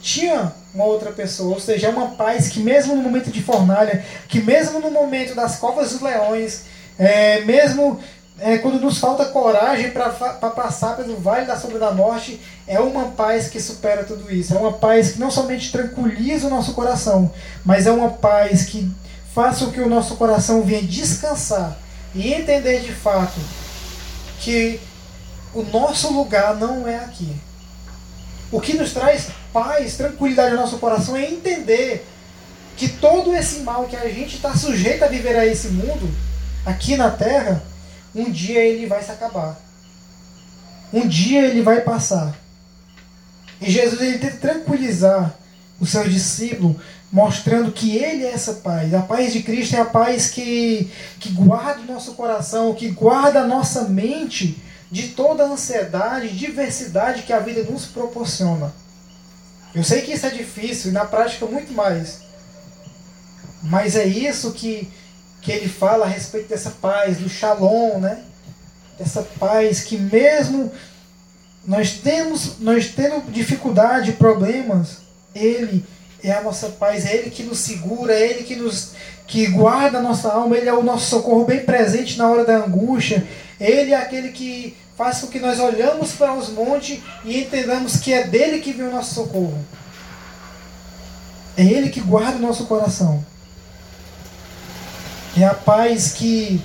tinha 0.02 0.54
uma 0.74 0.86
outra 0.86 1.12
pessoa, 1.12 1.54
ou 1.54 1.60
seja, 1.60 1.88
é 1.88 1.90
uma 1.90 2.10
paz 2.10 2.48
que 2.50 2.60
mesmo 2.60 2.96
no 2.96 3.02
momento 3.02 3.32
de 3.32 3.42
fornalha, 3.42 4.04
que 4.28 4.42
mesmo 4.42 4.80
no 4.80 4.92
momento 4.92 5.36
das 5.36 5.58
covas 5.58 5.92
dos 5.92 6.02
leões, 6.02 6.64
é, 6.98 7.42
mesmo 7.42 8.00
é, 8.42 8.58
quando 8.58 8.80
nos 8.80 8.98
falta 9.00 9.26
coragem 9.26 9.92
para 9.92 10.10
passar 10.10 10.96
pelo 10.96 11.18
vale 11.18 11.46
da 11.46 11.58
sombra 11.58 11.80
da 11.80 11.92
morte, 11.92 12.40
é 12.68 12.80
uma 12.80 13.10
paz 13.10 13.50
que 13.50 13.60
supera 13.60 14.04
tudo 14.04 14.32
isso. 14.34 14.54
É 14.54 14.58
uma 14.58 14.74
paz 14.74 15.12
que 15.12 15.20
não 15.20 15.30
somente 15.30 15.72
tranquiliza 15.72 16.48
o 16.48 16.50
nosso 16.50 16.74
coração, 16.74 17.32
mas 17.66 17.86
é 17.86 17.92
uma 17.92 18.10
paz 18.10 18.66
que 18.66 18.90
faça 19.34 19.66
com 19.66 19.72
que 19.72 19.82
o 19.82 19.90
nosso 19.90 20.16
coração 20.16 20.64
venha 20.64 20.84
descansar 20.84 21.78
e 22.16 22.34
entender 22.34 22.82
de 22.82 22.94
fato 22.94 23.40
que 24.40 24.80
o 25.54 25.64
nosso 25.64 26.14
lugar 26.14 26.56
não 26.56 26.88
é 26.88 26.96
aqui. 26.98 27.36
O 28.52 28.60
que 28.60 28.74
nos 28.74 28.94
traz 28.94 29.28
paz, 29.54 29.96
tranquilidade 29.96 30.56
ao 30.56 30.62
nosso 30.62 30.78
coração 30.80 31.16
é 31.16 31.30
entender 31.30 32.06
que 32.76 32.88
todo 32.88 33.36
esse 33.36 33.60
mal 33.60 33.86
que 33.86 33.96
a 33.96 34.08
gente 34.10 34.38
está 34.38 34.56
sujeito 34.56 35.04
a 35.04 35.08
viver 35.08 35.36
a 35.36 35.46
esse 35.46 35.68
mundo, 35.68 36.10
aqui 36.66 36.96
na 36.96 37.12
terra, 37.12 37.62
um 38.16 38.32
dia 38.32 38.60
ele 38.60 38.88
vai 38.88 39.04
se 39.04 39.12
acabar. 39.12 39.60
Um 40.92 41.08
dia 41.08 41.46
ele 41.46 41.62
vai 41.62 41.82
passar. 41.82 42.36
E 43.62 43.70
Jesus 43.70 44.02
ele 44.02 44.18
tenta 44.18 44.38
tranquilizar 44.38 45.36
o 45.80 45.86
seu 45.86 46.08
discípulo, 46.08 46.80
mostrando 47.12 47.72
que 47.72 47.98
ele 47.98 48.24
é 48.24 48.32
essa 48.32 48.54
paz. 48.54 48.94
A 48.94 49.02
paz 49.02 49.34
de 49.34 49.44
Cristo 49.44 49.76
é 49.76 49.82
a 49.82 49.86
paz 49.86 50.30
que, 50.30 50.90
que 51.20 51.30
guarda 51.30 51.82
o 51.82 51.94
nosso 51.94 52.14
coração, 52.14 52.74
que 52.74 52.90
guarda 52.90 53.42
a 53.42 53.48
nossa 53.48 53.84
mente 53.84 54.58
de 54.92 55.10
toda 55.10 55.44
a 55.44 55.48
ansiedade, 55.48 56.30
diversidade 56.30 57.24
que 57.24 57.34
a 57.34 57.40
vida 57.40 57.64
nos 57.64 57.86
proporciona. 57.86 58.74
Eu 59.74 59.84
sei 59.84 60.02
que 60.02 60.14
isso 60.14 60.26
é 60.26 60.30
difícil 60.32 60.90
e 60.90 60.94
na 60.94 61.06
prática 61.06 61.46
muito 61.46 61.72
mais. 61.74 62.22
Mas 63.62 63.96
é 63.96 64.06
isso 64.06 64.52
que, 64.52 64.92
que 65.42 65.52
ele 65.52 65.70
fala 65.70 66.06
a 66.06 66.10
respeito 66.10 66.50
dessa 66.50 66.72
paz, 66.72 67.18
do 67.18 67.30
shalom, 67.30 68.00
né? 68.00 68.24
Dessa 68.98 69.22
paz 69.40 69.82
que 69.82 69.98
mesmo 69.98 70.72
nós 71.66 71.94
temos, 71.94 72.60
nós 72.60 72.88
tendo 72.88 73.32
dificuldade, 73.32 74.14
problemas, 74.14 74.98
ele 75.36 75.86
é 76.24 76.32
a 76.32 76.42
nossa 76.42 76.70
paz, 76.70 77.06
é 77.06 77.16
ele 77.16 77.30
que 77.30 77.44
nos 77.44 77.60
segura, 77.60 78.14
é 78.14 78.30
ele 78.30 78.44
que 78.44 78.56
nos 78.56 78.94
que 79.28 79.46
guarda 79.46 80.00
a 80.00 80.02
nossa 80.02 80.30
alma, 80.34 80.58
ele 80.58 80.68
é 80.68 80.74
o 80.74 80.82
nosso 80.82 81.06
socorro 81.06 81.46
bem 81.46 81.64
presente 81.64 82.18
na 82.18 82.28
hora 82.28 82.44
da 82.44 82.58
angústia. 82.58 83.24
Ele 83.60 83.92
é 83.92 83.98
aquele 83.98 84.32
que 84.32 84.78
faz 84.98 85.20
com 85.20 85.28
que 85.28 85.40
nós 85.40 85.60
olhamos 85.60 86.14
para 86.14 86.34
os 86.34 86.50
montes 86.50 87.02
e 87.24 87.42
entendamos 87.42 87.98
que 87.98 88.14
é 88.14 88.28
dele 88.28 88.60
que 88.60 88.74
vem 88.74 88.88
o 88.88 88.92
nosso 88.92 89.16
socorro. 89.16 89.66
É 91.58 91.64
ele 91.64 91.90
que 91.90 92.00
guarda 92.00 92.38
o 92.38 92.42
nosso 92.42 92.66
coração. 92.66 93.24
É 95.38 95.44
a 95.44 95.54
paz 95.54 96.14
que 96.14 96.62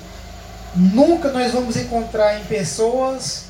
nunca 0.75 1.31
nós 1.31 1.51
vamos 1.51 1.77
encontrar 1.77 2.39
em 2.39 2.45
pessoas 2.45 3.45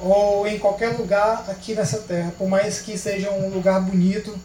ou 0.00 0.46
em 0.46 0.58
qualquer 0.58 0.96
lugar 0.96 1.44
aqui 1.48 1.74
nessa 1.74 1.98
terra, 1.98 2.32
por 2.38 2.48
mais 2.48 2.80
que 2.80 2.96
seja 2.96 3.30
um 3.30 3.48
lugar 3.48 3.80
bonito. 3.80 4.38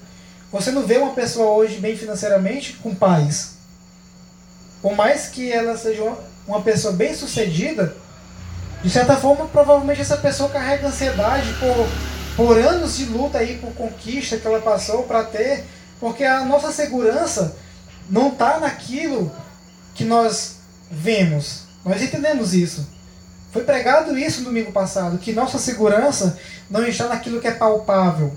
Você 0.52 0.72
não 0.72 0.86
vê 0.86 0.98
uma 0.98 1.14
pessoa 1.14 1.52
hoje 1.52 1.78
bem 1.80 1.96
financeiramente 1.96 2.74
com 2.74 2.94
paz. 2.94 3.54
Por 4.82 4.96
mais 4.96 5.28
que 5.28 5.52
ela 5.52 5.78
seja 5.78 6.04
uma 6.48 6.62
pessoa 6.62 6.94
bem 6.94 7.16
sucedida, 7.16 7.96
de 8.84 8.90
certa 8.90 9.16
forma, 9.16 9.46
provavelmente 9.46 10.02
essa 10.02 10.18
pessoa 10.18 10.50
carrega 10.50 10.88
ansiedade 10.88 11.54
por, 11.54 11.88
por 12.36 12.58
anos 12.58 12.98
de 12.98 13.06
luta 13.06 13.38
aí, 13.38 13.58
por 13.58 13.74
conquista 13.74 14.38
que 14.38 14.46
ela 14.46 14.60
passou 14.60 15.04
para 15.04 15.24
ter, 15.24 15.64
porque 16.02 16.26
a 16.26 16.44
nossa 16.44 16.70
segurança 16.72 17.56
não 18.10 18.28
está 18.28 18.60
naquilo 18.60 19.32
que 19.96 20.04
nós 20.04 20.58
vemos. 20.92 21.64
Nós 21.86 22.02
entendemos 22.02 22.54
isso. 22.54 22.86
Foi 23.54 23.64
pregado 23.64 24.18
isso 24.18 24.40
no 24.40 24.46
domingo 24.48 24.72
passado, 24.72 25.18
que 25.18 25.32
nossa 25.32 25.58
segurança 25.58 26.38
não 26.70 26.86
está 26.86 27.08
naquilo 27.08 27.40
que 27.40 27.48
é 27.48 27.52
palpável, 27.52 28.34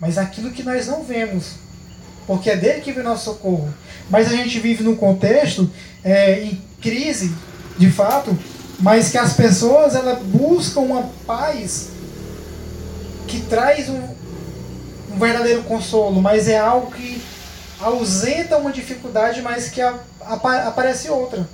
mas 0.00 0.16
naquilo 0.16 0.50
que 0.50 0.64
nós 0.64 0.86
não 0.88 1.04
vemos. 1.04 1.52
Porque 2.26 2.50
é 2.50 2.56
dele 2.56 2.80
que 2.80 2.92
vem 2.92 3.04
nosso 3.04 3.24
socorro. 3.24 3.72
Mas 4.08 4.26
a 4.28 4.36
gente 4.36 4.58
vive 4.58 4.82
num 4.82 4.96
contexto 4.96 5.70
é, 6.02 6.42
em 6.42 6.62
crise, 6.80 7.32
de 7.78 7.90
fato, 7.90 8.36
mas 8.80 9.10
que 9.10 9.18
as 9.18 9.34
pessoas 9.34 9.94
elas 9.94 10.18
buscam 10.22 10.80
uma 10.80 11.10
paz 11.26 11.88
que 13.26 13.40
traz 13.42 13.88
um, 13.88 14.02
um 15.12 15.18
verdadeiro 15.18 15.62
consolo, 15.64 16.20
mas 16.20 16.48
é 16.48 16.58
algo 16.58 16.90
que 16.90 17.22
ausenta 17.80 18.56
uma 18.56 18.72
dificuldade, 18.72 19.42
mas 19.42 19.68
que 19.68 19.80
a, 19.80 19.94
a, 20.22 20.34
aparece 20.66 21.08
outra. 21.08 21.48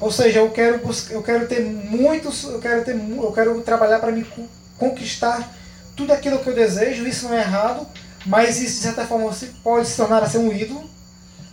Ou 0.00 0.10
seja, 0.10 0.40
eu 0.40 0.50
quero 0.50 0.80
eu 1.10 1.22
quero 1.22 1.46
ter 1.46 1.60
muitos, 1.64 2.44
eu 2.44 2.60
quero 2.60 2.84
ter, 2.84 2.94
eu 2.94 3.32
quero 3.32 3.60
trabalhar 3.62 4.00
para 4.00 4.12
me 4.12 4.26
conquistar 4.76 5.50
tudo 5.96 6.12
aquilo 6.12 6.40
que 6.40 6.48
eu 6.48 6.54
desejo. 6.54 7.06
Isso 7.06 7.28
não 7.28 7.34
é 7.34 7.40
errado, 7.40 7.86
mas 8.26 8.60
isso 8.60 8.76
de 8.76 8.82
certa 8.82 9.06
forma 9.06 9.30
pode 9.62 9.88
se 9.88 9.96
tornar 9.96 10.22
a 10.22 10.28
ser 10.28 10.38
um 10.38 10.52
ídolo. 10.52 10.84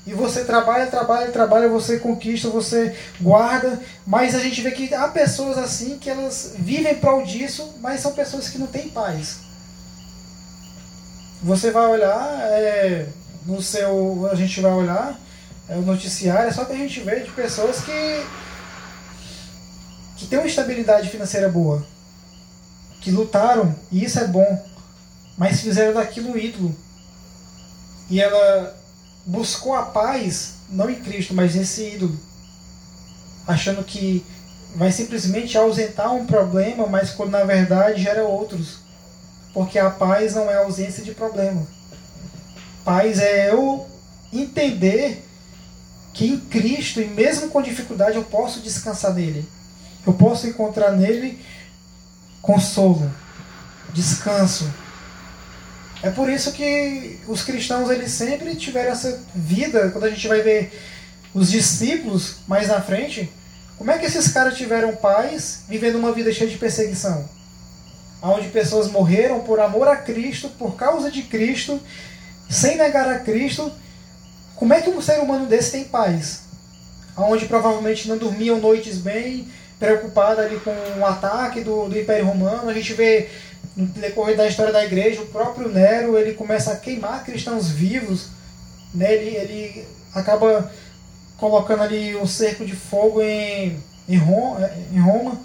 E 0.05 0.13
você 0.13 0.43
trabalha, 0.43 0.87
trabalha, 0.87 1.31
trabalha, 1.31 1.69
você 1.69 1.99
conquista, 1.99 2.49
você 2.49 2.95
guarda, 3.19 3.79
mas 4.05 4.33
a 4.33 4.39
gente 4.39 4.59
vê 4.61 4.71
que 4.71 4.93
há 4.93 5.07
pessoas 5.07 5.57
assim 5.57 5.99
que 5.99 6.09
elas 6.09 6.53
vivem 6.57 6.95
prol 6.95 7.23
disso, 7.23 7.75
mas 7.79 8.01
são 8.01 8.11
pessoas 8.13 8.49
que 8.49 8.57
não 8.57 8.65
têm 8.65 8.89
paz. 8.89 9.37
Você 11.43 11.69
vai 11.69 11.85
olhar 11.85 12.39
é, 12.51 13.07
no 13.45 13.61
seu. 13.61 14.27
A 14.31 14.35
gente 14.35 14.59
vai 14.59 14.71
olhar 14.71 15.19
é, 15.69 15.75
o 15.75 15.81
noticiário, 15.81 16.49
é 16.49 16.51
só 16.51 16.65
que 16.65 16.73
a 16.73 16.77
gente 16.77 16.99
vê 17.01 17.19
de 17.19 17.31
pessoas 17.31 17.81
que. 17.81 18.25
que 20.17 20.27
têm 20.27 20.39
uma 20.39 20.47
estabilidade 20.47 21.09
financeira 21.09 21.47
boa. 21.47 21.85
Que 23.01 23.11
lutaram, 23.11 23.75
e 23.91 24.03
isso 24.03 24.19
é 24.19 24.27
bom, 24.27 24.65
mas 25.37 25.61
fizeram 25.61 25.93
daquilo 25.93 26.31
um 26.31 26.37
ídolo. 26.37 26.75
E 28.09 28.19
ela 28.19 28.80
buscou 29.25 29.73
a 29.73 29.83
paz, 29.83 30.55
não 30.69 30.89
em 30.89 30.95
Cristo, 30.95 31.33
mas 31.33 31.55
nesse 31.55 31.95
ídolo, 31.95 32.17
achando 33.47 33.83
que 33.83 34.25
vai 34.75 34.91
simplesmente 34.91 35.57
ausentar 35.57 36.13
um 36.13 36.25
problema, 36.25 36.87
mas 36.87 37.11
quando 37.11 37.31
na 37.31 37.43
verdade 37.43 38.01
gera 38.01 38.23
outros. 38.23 38.79
Porque 39.53 39.77
a 39.77 39.89
paz 39.89 40.33
não 40.33 40.49
é 40.49 40.55
ausência 40.55 41.03
de 41.03 41.13
problema. 41.13 41.67
Paz 42.85 43.19
é 43.19 43.51
eu 43.51 43.85
entender 44.31 45.25
que 46.13 46.25
em 46.25 46.39
Cristo, 46.39 47.01
e 47.01 47.07
mesmo 47.07 47.49
com 47.49 47.61
dificuldade, 47.61 48.15
eu 48.15 48.23
posso 48.23 48.61
descansar 48.61 49.13
nele. 49.13 49.47
Eu 50.05 50.13
posso 50.13 50.47
encontrar 50.47 50.91
nele 50.91 51.39
consolo, 52.41 53.11
descanso, 53.93 54.71
é 56.03 56.09
por 56.09 56.29
isso 56.29 56.51
que 56.51 57.19
os 57.27 57.43
cristãos 57.43 57.89
eles 57.89 58.11
sempre 58.11 58.55
tiveram 58.55 58.91
essa 58.91 59.21
vida, 59.35 59.89
quando 59.91 60.05
a 60.05 60.09
gente 60.09 60.27
vai 60.27 60.41
ver 60.41 60.71
os 61.33 61.51
discípulos 61.51 62.37
mais 62.47 62.67
na 62.67 62.81
frente, 62.81 63.31
como 63.77 63.91
é 63.91 63.97
que 63.97 64.05
esses 64.05 64.27
caras 64.27 64.57
tiveram 64.57 64.95
paz 64.95 65.63
vivendo 65.67 65.95
uma 65.95 66.11
vida 66.11 66.31
cheia 66.31 66.49
de 66.49 66.57
perseguição? 66.57 67.27
Onde 68.21 68.49
pessoas 68.49 68.91
morreram 68.91 69.39
por 69.39 69.59
amor 69.59 69.87
a 69.87 69.95
Cristo, 69.95 70.49
por 70.49 70.75
causa 70.75 71.09
de 71.09 71.23
Cristo, 71.23 71.79
sem 72.49 72.77
negar 72.77 73.07
a 73.07 73.19
Cristo. 73.19 73.71
Como 74.55 74.73
é 74.73 74.81
que 74.81 74.89
um 74.89 75.01
ser 75.01 75.19
humano 75.19 75.47
desse 75.47 75.71
tem 75.71 75.85
paz? 75.85 76.43
Onde 77.17 77.45
provavelmente 77.45 78.07
não 78.07 78.17
dormiam 78.17 78.59
noites 78.59 78.97
bem, 78.97 79.47
preocupado 79.79 80.41
ali 80.41 80.59
com 80.59 80.75
o 80.99 81.05
ataque 81.05 81.61
do, 81.61 81.89
do 81.89 81.99
Império 81.99 82.25
Romano. 82.25 82.69
A 82.69 82.73
gente 82.73 82.93
vê 82.93 83.29
no 83.81 83.87
decorrer 83.87 84.37
da 84.37 84.47
história 84.47 84.71
da 84.71 84.85
igreja, 84.85 85.21
o 85.21 85.27
próprio 85.27 85.69
Nero 85.69 86.17
ele 86.17 86.33
começa 86.33 86.71
a 86.71 86.75
queimar 86.75 87.23
cristãos 87.23 87.69
vivos, 87.69 88.27
né? 88.93 89.13
ele, 89.13 89.35
ele 89.35 89.87
acaba 90.13 90.71
colocando 91.37 91.81
ali 91.81 92.15
um 92.15 92.27
cerco 92.27 92.63
de 92.63 92.75
fogo 92.75 93.21
em, 93.21 93.81
em, 94.07 94.17
Roma, 94.17 94.69
em 94.93 94.99
Roma 94.99 95.41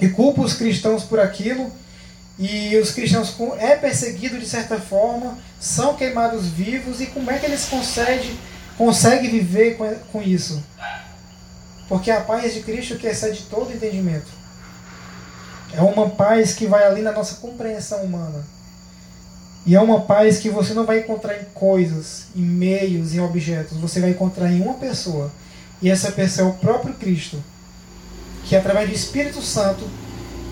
e 0.00 0.08
culpa 0.08 0.40
os 0.40 0.54
cristãos 0.54 1.04
por 1.04 1.20
aquilo. 1.20 1.70
E 2.38 2.76
os 2.76 2.92
cristãos 2.92 3.34
é 3.58 3.74
perseguido 3.74 4.38
de 4.38 4.46
certa 4.46 4.78
forma, 4.78 5.36
são 5.60 5.96
queimados 5.96 6.46
vivos, 6.46 7.00
e 7.00 7.06
como 7.06 7.28
é 7.32 7.38
que 7.38 7.46
eles 7.46 7.64
conseguem, 7.64 8.38
conseguem 8.76 9.28
viver 9.28 9.76
com, 9.76 9.92
com 10.12 10.22
isso? 10.22 10.62
Porque 11.88 12.12
a 12.12 12.20
paz 12.20 12.54
de 12.54 12.60
Cristo 12.60 12.96
que 12.96 13.08
excede 13.08 13.42
todo 13.50 13.72
entendimento. 13.72 14.37
É 15.72 15.82
uma 15.82 16.08
paz 16.10 16.54
que 16.54 16.66
vai 16.66 16.84
ali 16.84 17.02
na 17.02 17.12
nossa 17.12 17.36
compreensão 17.36 18.02
humana. 18.02 18.44
E 19.66 19.74
é 19.74 19.80
uma 19.80 20.00
paz 20.00 20.38
que 20.38 20.48
você 20.48 20.72
não 20.72 20.86
vai 20.86 21.00
encontrar 21.00 21.36
em 21.36 21.44
coisas, 21.52 22.26
em 22.34 22.42
meios, 22.42 23.14
em 23.14 23.20
objetos. 23.20 23.76
Você 23.78 24.00
vai 24.00 24.10
encontrar 24.10 24.50
em 24.50 24.62
uma 24.62 24.74
pessoa. 24.74 25.30
E 25.82 25.90
essa 25.90 26.10
pessoa 26.10 26.48
é 26.48 26.50
o 26.50 26.54
próprio 26.54 26.94
Cristo. 26.94 27.42
Que 28.44 28.56
através 28.56 28.88
do 28.88 28.94
Espírito 28.94 29.42
Santo, 29.42 29.84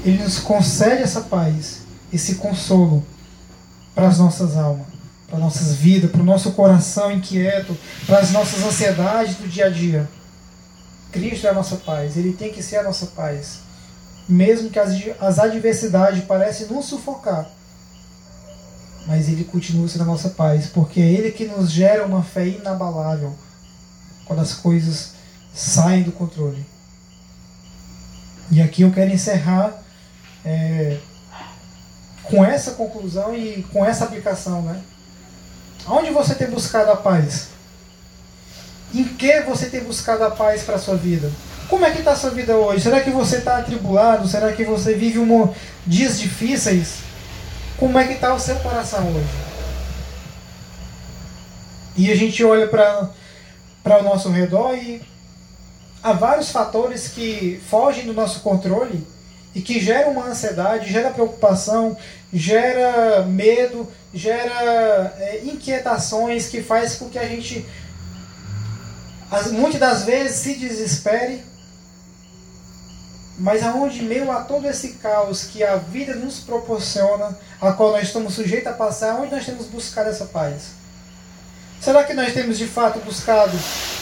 ele 0.05 0.23
nos 0.23 0.39
concede 0.39 1.03
essa 1.03 1.23
paz, 1.23 1.79
esse 2.13 2.35
consolo 2.35 3.03
para 3.95 4.09
as 4.09 4.19
nossas 4.19 4.55
almas, 4.57 4.87
para 5.27 5.39
nossas 5.39 5.73
vidas, 5.73 6.11
para 6.11 6.21
o 6.21 6.25
nosso 6.25 6.53
coração 6.53 7.11
inquieto, 7.11 7.77
para 8.07 8.19
as 8.19 8.31
nossas 8.33 8.63
ansiedades 8.63 9.37
do 9.37 9.49
dia 9.49 9.67
a 9.67 9.71
dia. 9.71 10.07
Cristo 11.11 11.47
é 11.47 11.51
a 11.51 11.55
nossa 11.55 11.77
paz, 11.77 12.19
ele 12.19 12.35
tem 12.35 12.53
que 12.53 12.63
ser 12.63 12.77
a 12.77 12.83
nossa 12.83 13.07
paz 13.07 13.66
mesmo 14.29 14.71
que 14.71 14.79
as, 14.79 14.93
as 15.21 15.39
adversidades 15.39 16.25
parecem 16.25 16.67
nos 16.69 16.87
sufocar. 16.87 17.49
Mas 19.07 19.29
Ele 19.29 19.45
continua 19.45 19.89
sendo 19.89 20.03
a 20.03 20.07
nossa 20.07 20.31
paz, 20.31 20.67
porque 20.67 21.01
é 21.01 21.05
Ele 21.05 21.31
que 21.31 21.47
nos 21.47 21.71
gera 21.71 22.05
uma 22.05 22.23
fé 22.23 22.47
inabalável 22.47 23.35
quando 24.25 24.41
as 24.41 24.55
coisas 24.55 25.13
saem 25.55 26.03
do 26.03 26.13
controle. 26.13 26.67
E 28.51 28.61
aqui 28.61 28.83
eu 28.83 28.93
quero 28.93 29.13
encerrar 29.13 29.73
é, 30.45 30.99
com 32.25 32.45
essa 32.45 32.73
conclusão 32.73 33.35
e 33.35 33.63
com 33.73 33.85
essa 33.85 34.05
aplicação. 34.05 34.63
Né? 34.63 34.81
Onde 35.89 36.11
você 36.11 36.35
tem 36.35 36.51
buscado 36.51 36.91
a 36.91 36.97
paz? 36.97 37.49
Em 38.95 39.05
que 39.05 39.41
você 39.43 39.67
tem 39.67 39.83
buscado 39.83 40.25
a 40.25 40.31
paz 40.31 40.63
para 40.63 40.77
a 40.77 40.79
sua 40.79 40.97
vida? 40.97 41.31
Como 41.69 41.85
é 41.85 41.91
que 41.91 41.99
está 41.99 42.13
a 42.13 42.17
sua 42.17 42.31
vida 42.31 42.57
hoje? 42.57 42.83
Será 42.83 43.01
que 43.01 43.11
você 43.11 43.39
está 43.39 43.59
atribulado? 43.59 44.29
Será 44.29 44.53
que 44.53 44.65
você 44.65 44.95
vive 44.95 45.19
um, 45.19 45.53
dias 45.87 46.19
difíceis? 46.19 46.99
Como 47.77 47.99
é 47.99 48.07
que 48.07 48.15
está 48.15 48.33
o 48.33 48.39
seu 48.41 48.57
coração 48.57 49.09
hoje? 49.09 49.27
E 51.97 52.13
a 52.13 52.15
gente 52.15 52.45
olha 52.45 52.69
para 52.69 54.01
o 54.01 54.03
nosso 54.03 54.31
redor 54.31 54.75
e 54.75 55.03
há 56.03 56.13
vários 56.13 56.51
fatores 56.51 57.09
que 57.09 57.61
fogem 57.69 58.07
do 58.07 58.13
nosso 58.13 58.41
controle 58.41 59.05
e 59.55 59.61
que 59.61 59.81
geram 59.81 60.13
uma 60.13 60.27
ansiedade, 60.27 60.93
gera 60.93 61.11
preocupação, 61.11 61.97
gera 62.33 63.23
medo, 63.23 63.91
gera 64.13 65.15
é, 65.19 65.41
inquietações 65.45 66.49
que 66.49 66.63
faz 66.63 66.97
com 66.97 67.09
que 67.09 67.19
a 67.19 67.27
gente 67.27 67.67
as, 69.31 69.51
muitas 69.51 69.81
das 69.81 70.05
vezes 70.05 70.37
se 70.37 70.55
desespere, 70.55 71.43
mas 73.39 73.63
aonde 73.63 74.03
meio 74.03 74.31
a 74.31 74.43
todo 74.43 74.67
esse 74.67 74.95
caos 74.95 75.45
que 75.45 75.63
a 75.63 75.77
vida 75.77 76.15
nos 76.15 76.41
proporciona, 76.41 77.37
a 77.61 77.73
qual 77.73 77.93
nós 77.93 78.05
estamos 78.05 78.35
sujeitos 78.35 78.69
a 78.69 78.73
passar, 78.73 79.21
onde 79.21 79.35
nós 79.35 79.45
temos 79.45 79.67
buscado 79.67 80.09
essa 80.09 80.25
paz? 80.25 80.77
Será 81.81 82.05
que 82.05 82.15
nós 82.15 82.33
temos 82.33 82.57
de 82.57 82.67
fato 82.67 82.99
buscado, 83.01 83.57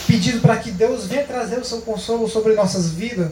pedido 0.07 0.39
para 0.39 0.57
que 0.57 0.71
Deus 0.71 1.05
venha 1.05 1.25
trazer 1.25 1.59
o 1.59 1.65
seu 1.65 1.81
consolo 1.81 2.29
sobre 2.29 2.53
nossas 2.53 2.89
vidas, 2.89 3.31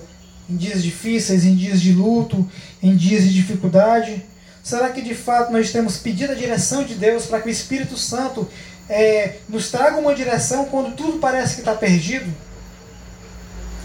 em 0.50 0.58
dias 0.58 0.84
difíceis, 0.84 1.46
em 1.46 1.56
dias 1.56 1.80
de 1.80 1.94
luto, 1.94 2.48
em 2.82 2.96
dias 2.96 3.24
de 3.24 3.34
dificuldade? 3.34 4.26
Será 4.62 4.90
que 4.90 5.02
de 5.02 5.16
fato 5.16 5.52
nós 5.52 5.72
temos 5.72 5.98
pedido 5.98 6.34
a 6.34 6.36
direção 6.36 6.84
de 6.84 6.96
Deus 6.96 7.26
para 7.26 7.42
que 7.42 7.48
o 7.48 7.52
Espírito 7.52 7.98
Santo 7.98 8.48
é, 8.90 9.38
nos 9.48 9.72
traga 9.72 9.98
uma 9.98 10.14
direção 10.14 10.66
quando 10.66 10.96
tudo 10.96 11.20
parece 11.20 11.56
que 11.56 11.62
está 11.62 11.74
perdido? 11.74 12.30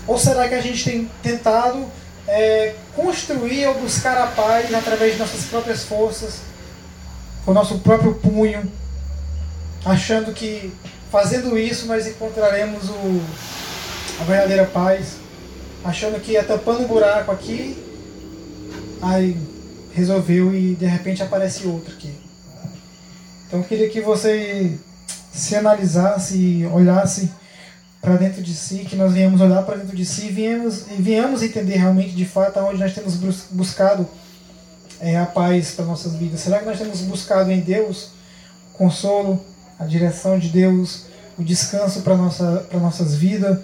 Ou 0.06 0.18
será 0.18 0.48
que 0.48 0.54
a 0.54 0.60
gente 0.60 0.84
tem 0.84 1.10
tentado 1.22 1.86
é, 2.28 2.74
construir 2.94 3.66
ou 3.66 3.80
buscar 3.80 4.18
a 4.18 4.26
paz 4.26 4.72
através 4.72 5.14
de 5.14 5.18
nossas 5.18 5.46
próprias 5.46 5.84
forças, 5.84 6.40
com 7.44 7.50
o 7.52 7.54
nosso 7.54 7.78
próprio 7.78 8.14
punho, 8.14 8.70
achando 9.84 10.32
que 10.34 10.72
fazendo 11.10 11.58
isso 11.58 11.86
nós 11.86 12.06
encontraremos 12.06 12.90
o, 12.90 13.22
a 14.20 14.24
verdadeira 14.24 14.66
paz, 14.66 15.16
achando 15.82 16.20
que 16.20 16.36
é 16.36 16.42
tampando 16.42 16.82
um 16.82 16.86
buraco 16.86 17.32
aqui, 17.32 17.82
aí 19.00 19.36
resolveu 19.94 20.54
e 20.54 20.74
de 20.74 20.84
repente 20.84 21.22
aparece 21.22 21.66
outro 21.66 21.94
aqui. 21.94 22.14
Então 23.46 23.60
eu 23.60 23.64
queria 23.64 23.88
que 23.88 24.02
você 24.02 24.78
se 25.32 25.56
analisasse, 25.56 26.68
olhasse 26.70 27.32
para 28.00 28.16
dentro 28.16 28.42
de 28.42 28.54
si, 28.54 28.78
que 28.84 28.96
nós 28.96 29.12
viemos 29.12 29.40
olhar 29.40 29.62
para 29.62 29.76
dentro 29.76 29.96
de 29.96 30.04
si 30.04 30.26
e 30.26 30.30
viemos, 30.30 31.42
entender 31.42 31.76
realmente 31.76 32.12
de 32.12 32.24
fato 32.24 32.58
aonde 32.58 32.78
nós 32.78 32.94
temos 32.94 33.16
buscado 33.50 34.08
é, 35.00 35.16
a 35.16 35.26
paz 35.26 35.72
para 35.72 35.84
nossas 35.84 36.14
vidas. 36.14 36.40
Será 36.40 36.60
que 36.60 36.66
nós 36.66 36.78
temos 36.78 37.00
buscado 37.02 37.50
em 37.50 37.60
Deus 37.60 38.10
o 38.72 38.78
consolo, 38.78 39.44
a 39.78 39.84
direção 39.84 40.38
de 40.38 40.48
Deus, 40.48 41.06
o 41.36 41.42
descanso 41.42 42.02
para 42.02 42.16
nossa, 42.16 42.66
para 42.68 42.78
nossas 42.78 43.14
vidas? 43.16 43.58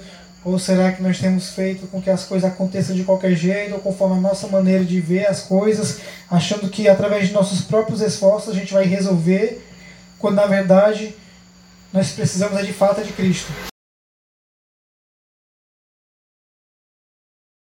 Ou 0.45 0.59
será 0.59 0.93
que 0.93 1.03
nós 1.03 1.19
temos 1.19 1.51
feito 1.51 1.87
com 1.87 2.03
que 2.03 2.11
as 2.11 2.25
coisas 2.25 2.51
aconteçam 2.51 2.95
de 2.95 3.03
qualquer 3.03 3.35
jeito, 3.35 3.75
ou 3.75 3.81
conforme 3.81 4.19
a 4.19 4.21
nossa 4.21 4.47
maneira 4.47 4.85
de 4.85 5.01
ver 5.01 5.27
as 5.27 5.41
coisas, 5.41 6.01
achando 6.31 6.69
que 6.69 6.87
através 6.87 7.29
de 7.29 7.33
nossos 7.33 7.63
próprios 7.63 8.03
esforços 8.03 8.51
a 8.51 8.59
gente 8.59 8.73
vai 8.73 8.85
resolver, 8.85 9.65
quando 10.19 10.35
na 10.35 10.47
verdade 10.47 11.15
nós 11.91 12.11
precisamos 12.11 12.59
é 12.59 12.63
de 12.63 12.73
fato 12.75 13.03
de 13.03 13.13
Cristo. 13.13 13.51